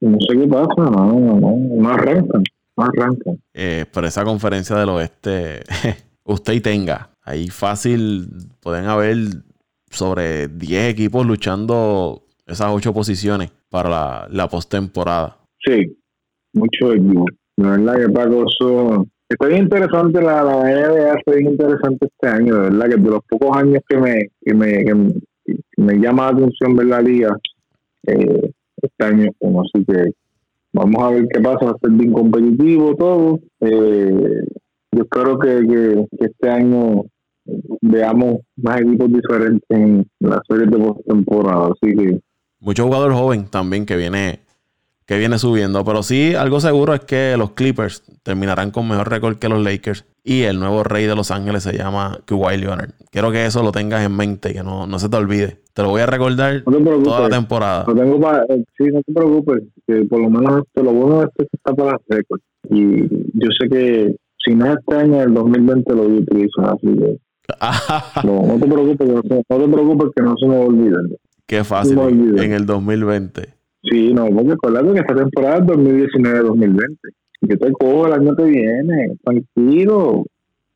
no 0.00 0.18
sé 0.20 0.36
qué 0.36 0.48
pasa, 0.48 0.90
no, 0.90 1.12
no, 1.18 1.56
no 1.56 1.88
arrancan, 1.88 2.42
no 2.76 2.84
arrancan. 2.84 3.38
Eh, 3.54 3.84
pero 3.92 4.06
esa 4.06 4.24
conferencia 4.24 4.76
del 4.76 4.88
oeste, 4.90 5.62
usted 6.24 6.52
y 6.54 6.60
tenga, 6.60 7.10
ahí 7.22 7.48
fácil 7.48 8.28
pueden 8.60 8.86
haber 8.86 9.16
sobre 9.90 10.48
10 10.48 10.92
equipos 10.92 11.26
luchando 11.26 12.22
esas 12.46 12.68
8 12.70 12.92
posiciones 12.92 13.50
para 13.70 13.88
la, 13.88 14.28
la 14.30 14.48
postemporada. 14.48 15.38
Sí, 15.64 15.98
mucho 16.52 16.92
equipo. 16.92 17.26
La 17.56 17.70
verdad 17.70 17.96
que 17.96 18.08
Paco, 18.12 18.44
eso 18.46 19.06
está 19.28 19.46
bien 19.46 19.64
interesante 19.64 20.22
la, 20.22 20.42
la 20.42 20.62
NBA, 20.62 21.18
está 21.18 21.32
bien 21.32 21.52
interesante 21.52 22.06
este 22.06 22.28
año, 22.28 22.54
de 22.54 22.60
verdad 22.70 22.88
que 22.88 22.96
de 22.96 23.10
los 23.10 23.20
pocos 23.28 23.56
años 23.56 23.82
que 23.88 23.96
me, 23.96 24.30
que 24.40 24.54
me, 24.54 24.84
que 24.84 24.94
me, 25.76 25.94
llama 25.94 26.26
la 26.26 26.38
atención 26.38 26.76
ver 26.76 26.86
la 26.86 27.02
liga, 27.02 27.36
eh, 28.06 28.52
este 28.82 29.04
año 29.04 29.30
uno, 29.40 29.62
así 29.62 29.84
que 29.84 30.12
vamos 30.72 31.02
a 31.02 31.10
ver 31.10 31.26
qué 31.32 31.40
pasa, 31.40 31.66
va 31.66 31.70
a 31.72 31.78
ser 31.80 31.90
bien 31.90 32.12
competitivo 32.12 32.94
todo. 32.94 33.40
Eh, 33.60 34.42
yo 34.92 35.02
espero 35.02 35.38
que, 35.38 35.66
que, 35.66 36.06
este 36.24 36.50
año 36.50 37.04
veamos 37.80 38.40
más 38.56 38.80
equipos 38.80 39.08
diferentes 39.12 39.62
en 39.70 40.06
la 40.20 40.40
serie 40.48 40.66
de 40.66 40.78
postemporada, 40.78 41.68
así 41.68 41.94
que 41.94 42.20
mucho 42.60 42.84
jugador 42.84 43.12
joven 43.12 43.46
también 43.46 43.86
que 43.86 43.96
viene 43.96 44.40
que 45.08 45.16
viene 45.16 45.38
subiendo. 45.38 45.82
Pero 45.86 46.02
sí, 46.02 46.34
algo 46.34 46.60
seguro 46.60 46.92
es 46.92 47.00
que 47.00 47.34
los 47.38 47.52
Clippers 47.52 48.02
terminarán 48.22 48.70
con 48.70 48.86
mejor 48.86 49.08
récord 49.08 49.38
que 49.38 49.48
los 49.48 49.64
Lakers. 49.64 50.04
Y 50.22 50.42
el 50.42 50.60
nuevo 50.60 50.84
rey 50.84 51.06
de 51.06 51.16
Los 51.16 51.30
Ángeles 51.30 51.62
se 51.62 51.72
llama 51.72 52.20
Kawhi 52.26 52.58
Leonard. 52.58 52.90
Quiero 53.10 53.32
que 53.32 53.46
eso 53.46 53.62
lo 53.62 53.72
tengas 53.72 54.04
en 54.04 54.14
mente, 54.14 54.52
que 54.52 54.62
no, 54.62 54.86
no 54.86 54.98
se 54.98 55.08
te 55.08 55.16
olvide. 55.16 55.62
Te 55.72 55.82
lo 55.82 55.88
voy 55.88 56.02
a 56.02 56.06
recordar 56.06 56.62
toda 56.62 57.20
la 57.20 57.28
temporada. 57.30 57.86
tengo 57.86 58.32
eh, 58.50 58.64
sí, 58.76 58.84
no 58.92 59.00
te 59.00 59.12
preocupes. 59.14 59.62
Que 59.86 60.04
por 60.04 60.20
lo 60.20 60.28
menos 60.28 60.58
esto, 60.66 60.82
lo 60.82 60.92
bueno 60.92 61.22
es 61.22 61.30
que 61.38 61.46
está 61.50 61.74
para 61.74 61.92
los 61.92 62.02
récords. 62.08 62.44
Y 62.68 63.00
yo 63.32 63.48
sé 63.58 63.68
que 63.70 64.14
si 64.44 64.54
no 64.54 64.66
es 64.66 64.76
este 64.78 64.94
año, 64.94 65.22
el 65.22 65.32
2020 65.32 65.94
lo 65.94 66.02
voy 66.02 66.18
a 66.18 66.20
utilizar. 66.20 66.74
Así 66.74 66.86
que 66.86 67.18
no, 68.26 68.46
no, 68.46 68.58
te 68.58 68.66
preocupes, 68.66 69.08
no, 69.08 69.22
no, 69.24 69.58
te 69.58 69.72
preocupes 69.72 70.08
que 70.14 70.22
no 70.22 70.34
se 70.36 70.46
me 70.46 70.58
olvide. 70.58 70.96
Qué 71.46 71.64
fácil. 71.64 71.98
En 72.38 72.52
el 72.52 72.66
2020. 72.66 73.57
Sí, 73.82 74.12
no, 74.12 74.26
porque 74.28 74.52
acuérdate 74.52 74.92
que 74.92 75.00
esta 75.00 75.14
temporada 75.14 75.56
es 75.58 75.62
2019-2020. 75.62 76.96
Yo 77.42 77.58
te 77.58 77.72
cojo 77.72 78.06
el 78.06 78.12
año 78.12 78.34
que 78.34 78.44
viene, 78.44 79.16
tranquilo. 79.24 80.24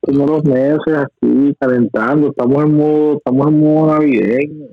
Unos 0.02 0.44
meses 0.44 0.94
así, 0.96 1.54
calentando. 1.58 2.30
Estamos 2.30 2.64
en 2.64 2.74
modo, 2.74 3.16
estamos 3.18 3.48
en 3.48 3.60
modo 3.60 3.92
navideño. 3.92 4.66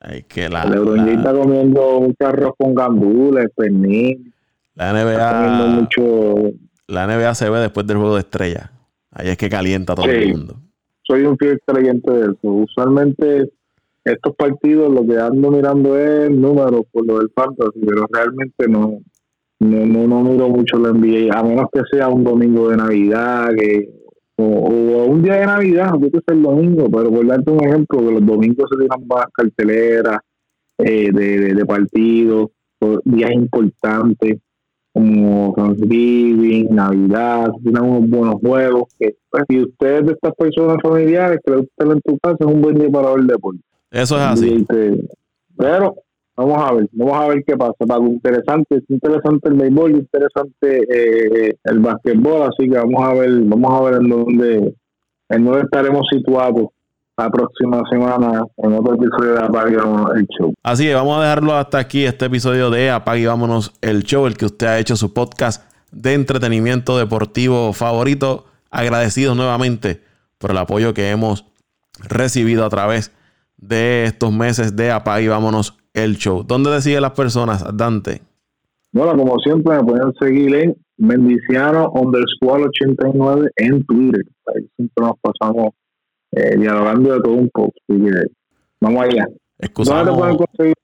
Ay, 0.00 0.22
que 0.22 0.48
la. 0.48 0.64
LeBron 0.64 1.06
la... 1.06 1.12
está 1.12 1.32
comiendo 1.32 2.00
mucho 2.00 2.26
arroz 2.26 2.52
con 2.56 2.74
gandules, 2.74 3.48
pernil. 3.56 4.32
La 4.74 4.92
NBA. 4.92 5.66
Mucho... 5.80 6.52
La 6.88 7.06
NBA 7.06 7.34
se 7.34 7.50
ve 7.50 7.58
después 7.60 7.86
del 7.86 7.98
juego 7.98 8.14
de 8.14 8.20
estrella. 8.20 8.72
Ahí 9.12 9.28
es 9.28 9.36
que 9.36 9.48
calienta 9.48 9.94
todo 9.94 10.06
el 10.06 10.32
mundo. 10.32 10.56
Soy 11.02 11.24
un 11.24 11.36
fiel 11.36 11.60
creyente 11.66 12.10
de 12.10 12.22
eso. 12.22 12.38
Usualmente 12.42 13.50
estos 14.04 14.34
partidos 14.36 14.92
lo 14.92 15.06
que 15.06 15.18
ando 15.18 15.50
mirando 15.50 15.98
es 15.98 16.28
el 16.28 16.40
número 16.40 16.84
por 16.90 17.06
lo 17.06 17.18
del 17.18 17.30
fantasy, 17.34 17.80
pero 17.86 18.06
realmente 18.10 18.68
no, 18.68 18.98
no, 19.60 20.06
no, 20.06 20.22
miro 20.22 20.48
mucho 20.48 20.78
la 20.78 20.92
NBA, 20.92 21.38
a 21.38 21.42
menos 21.42 21.66
que 21.72 21.82
sea 21.90 22.08
un 22.08 22.24
domingo 22.24 22.70
de 22.70 22.76
Navidad 22.78 23.50
que, 23.58 23.90
o, 24.36 25.04
un 25.04 25.22
día 25.22 25.34
de 25.34 25.46
Navidad, 25.46 25.92
no 25.92 26.00
que 26.00 26.10
ser 26.10 26.22
el 26.36 26.42
domingo, 26.42 26.88
pero 26.90 27.10
por 27.10 27.26
darte 27.26 27.50
un 27.50 27.64
ejemplo, 27.64 27.98
que 27.98 28.12
los 28.12 28.26
domingos 28.26 28.70
se 28.70 28.78
tiran 28.78 29.06
más 29.06 29.26
carteleras 29.34 30.18
eh, 30.78 31.10
de, 31.12 31.54
de, 31.54 31.66
partidos, 31.66 32.48
días 33.04 33.32
importantes 33.32 34.38
como 34.92 35.54
Thanksgiving, 35.54 36.74
Navidad, 36.74 37.50
tienen 37.62 37.82
unos 37.82 38.10
buenos 38.10 38.34
juegos. 38.40 38.84
Que, 38.98 39.14
pues, 39.30 39.44
si 39.48 39.60
ustedes 39.60 40.06
de 40.06 40.12
estas 40.12 40.34
personas 40.34 40.78
familiares 40.82 41.38
que 41.44 41.54
gusta 41.54 41.84
en 41.84 42.00
tu 42.00 42.18
casa, 42.18 42.36
es 42.40 42.46
un 42.46 42.60
buen 42.60 42.76
día 42.76 42.88
para 42.90 43.14
ver 43.14 43.24
deporte. 43.24 43.60
Eso 43.90 44.16
es 44.16 44.22
así. 44.22 44.66
Pero 45.56 45.96
vamos 46.36 46.58
a 46.58 46.72
ver, 46.72 46.88
vamos 46.92 47.14
a 47.20 47.28
ver 47.28 47.44
qué 47.46 47.56
pasa. 47.56 47.74
Paco, 47.86 48.06
interesante, 48.06 48.76
es 48.76 48.84
interesante 48.88 49.48
el 49.48 49.54
béisbol, 49.54 49.90
interesante 49.92 51.48
eh, 51.48 51.56
el 51.64 51.78
básquetbol, 51.80 52.42
así 52.42 52.68
que 52.68 52.76
vamos 52.76 53.02
a 53.02 53.14
ver, 53.14 53.30
vamos 53.42 53.72
a 53.72 53.84
ver 53.84 54.00
en 54.00 54.08
dónde, 54.08 54.74
en 55.28 55.44
dónde 55.44 55.60
estaremos 55.62 56.06
situados 56.10 56.68
la 57.16 57.30
próxima 57.30 57.82
semana 57.90 58.42
en 58.56 58.72
otro 58.72 58.94
episodio 58.94 59.34
de 59.34 59.40
Apague 59.40 59.76
Vámonos 59.76 60.16
el 60.16 60.26
Show. 60.28 60.54
Así 60.62 60.84
que 60.86 60.94
vamos 60.94 61.18
a 61.18 61.22
dejarlo 61.22 61.54
hasta 61.54 61.78
aquí, 61.78 62.04
este 62.04 62.26
episodio 62.26 62.70
de 62.70 62.90
Apague 62.90 63.26
Vámonos 63.26 63.74
el 63.82 64.04
Show, 64.04 64.26
el 64.26 64.38
que 64.38 64.46
usted 64.46 64.66
ha 64.66 64.78
hecho 64.78 64.96
su 64.96 65.12
podcast 65.12 65.70
de 65.92 66.14
entretenimiento 66.14 66.96
deportivo 66.96 67.72
favorito. 67.72 68.46
Agradecidos 68.70 69.36
nuevamente 69.36 70.00
por 70.38 70.52
el 70.52 70.58
apoyo 70.58 70.94
que 70.94 71.10
hemos 71.10 71.44
recibido 72.08 72.64
a 72.64 72.70
través 72.70 73.08
de 73.08 73.19
estos 73.68 74.32
meses 74.32 74.74
de 74.76 74.90
Apague 74.90 75.24
y 75.24 75.28
Vámonos 75.28 75.76
el 75.94 76.16
Show. 76.16 76.44
¿Dónde 76.46 76.70
deciden 76.70 77.02
las 77.02 77.12
personas, 77.12 77.64
Dante? 77.76 78.22
Bueno, 78.92 79.16
como 79.16 79.38
siempre, 79.38 79.76
me 79.76 79.84
pueden 79.84 80.12
seguir 80.20 80.54
en 80.54 80.76
Mendiciano 80.96 81.90
underscore 81.92 82.64
89 82.64 83.50
en 83.56 83.84
Twitter. 83.86 84.22
Ahí 84.46 84.68
siempre 84.76 85.06
nos 85.06 85.14
pasamos 85.20 85.70
eh, 86.32 86.56
dialogando 86.58 87.14
de 87.14 87.20
todo 87.20 87.34
un 87.34 87.48
poco. 87.50 87.72
vamos 88.80 89.02
allá. 89.04 89.26
¿Dónde 89.58 90.10
te 90.10 90.16
pueden 90.16 90.36
conseguir? 90.36 90.74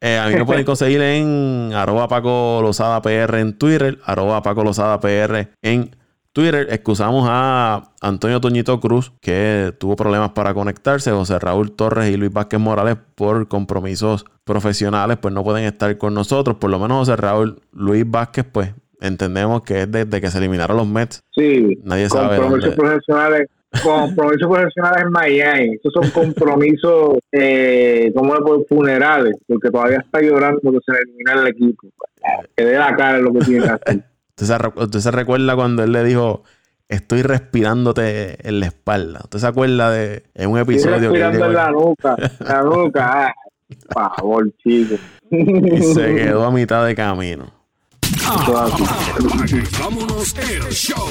Eh, 0.00 0.18
a 0.18 0.28
mí 0.28 0.34
me 0.34 0.44
pueden 0.44 0.64
conseguir 0.64 1.00
en 1.00 1.70
arroba 1.74 2.08
Paco 2.08 2.60
Lozada 2.60 3.00
PR 3.02 3.38
en 3.38 3.56
Twitter, 3.56 3.98
arroba 4.04 4.42
Paco 4.42 4.64
Lozada 4.64 4.98
PR 4.98 5.48
en 5.62 5.90
Twitter 6.40 6.68
excusamos 6.70 7.26
a 7.28 7.82
Antonio 8.00 8.40
Toñito 8.40 8.80
Cruz, 8.80 9.12
que 9.20 9.74
tuvo 9.78 9.94
problemas 9.94 10.30
para 10.30 10.54
conectarse. 10.54 11.10
José 11.10 11.38
Raúl 11.38 11.72
Torres 11.72 12.10
y 12.10 12.16
Luis 12.16 12.32
Vázquez 12.32 12.58
Morales, 12.58 12.96
por 13.14 13.46
compromisos 13.46 14.24
profesionales, 14.44 15.18
pues 15.20 15.34
no 15.34 15.44
pueden 15.44 15.66
estar 15.66 15.98
con 15.98 16.14
nosotros. 16.14 16.56
Por 16.56 16.70
lo 16.70 16.78
menos 16.78 17.00
José 17.00 17.16
Raúl, 17.16 17.60
Luis 17.72 18.10
Vázquez, 18.10 18.46
pues 18.50 18.72
entendemos 19.02 19.64
que 19.64 19.82
es 19.82 19.92
desde 19.92 20.18
que 20.18 20.30
se 20.30 20.38
eliminaron 20.38 20.78
los 20.78 20.88
Mets. 20.88 21.22
Sí, 21.34 21.78
nadie 21.84 22.08
sabe. 22.08 22.38
Compromisos 22.38 22.74
profesionales. 22.74 23.48
Compromisos 23.84 24.48
profesionales 24.50 25.02
en 25.02 25.10
Miami. 25.10 25.74
Esos 25.74 25.92
son 25.92 26.10
compromisos, 26.10 27.18
eh, 27.32 28.10
como 28.16 28.34
por 28.36 28.66
funerales, 28.66 29.34
porque 29.46 29.68
todavía 29.68 29.98
está 29.98 30.22
llorando 30.22 30.58
que 30.62 30.78
se 30.86 30.98
elimina 31.02 31.42
el 31.42 31.48
equipo. 31.48 31.86
Que 32.56 32.64
dé 32.64 32.78
la 32.78 32.96
cara 32.96 33.18
lo 33.18 33.30
que 33.30 33.40
tiene 33.40 33.66
que 33.66 33.68
hacer. 33.68 34.09
¿Usted 34.44 35.00
se, 35.00 35.10
recuerda 35.10 35.54
cuando 35.54 35.82
él 35.82 35.92
le 35.92 36.04
dijo, 36.04 36.44
estoy 36.88 37.22
respirándote 37.22 38.46
en 38.48 38.60
la 38.60 38.66
espalda? 38.66 39.20
¿Usted 39.24 39.38
se 39.38 39.46
acuerda 39.46 39.90
de 39.90 40.24
en 40.34 40.50
un 40.50 40.58
episodio 40.58 40.96
estoy 40.96 41.18
respirando 41.18 41.46
en 41.46 41.54
la 41.54 41.70
nuca, 41.70 42.16
la 42.40 42.62
nuca, 42.62 43.26
ah, 43.26 43.34
por 43.92 44.16
favor, 44.16 44.52
chico. 44.62 44.96
Y 45.30 45.82
se 45.82 46.14
quedó 46.14 46.44
a 46.44 46.50
mitad 46.50 46.84
de 46.84 46.94
camino. 46.94 47.52
vámonos 49.78 50.34
el 50.36 50.72
show. 50.72 51.06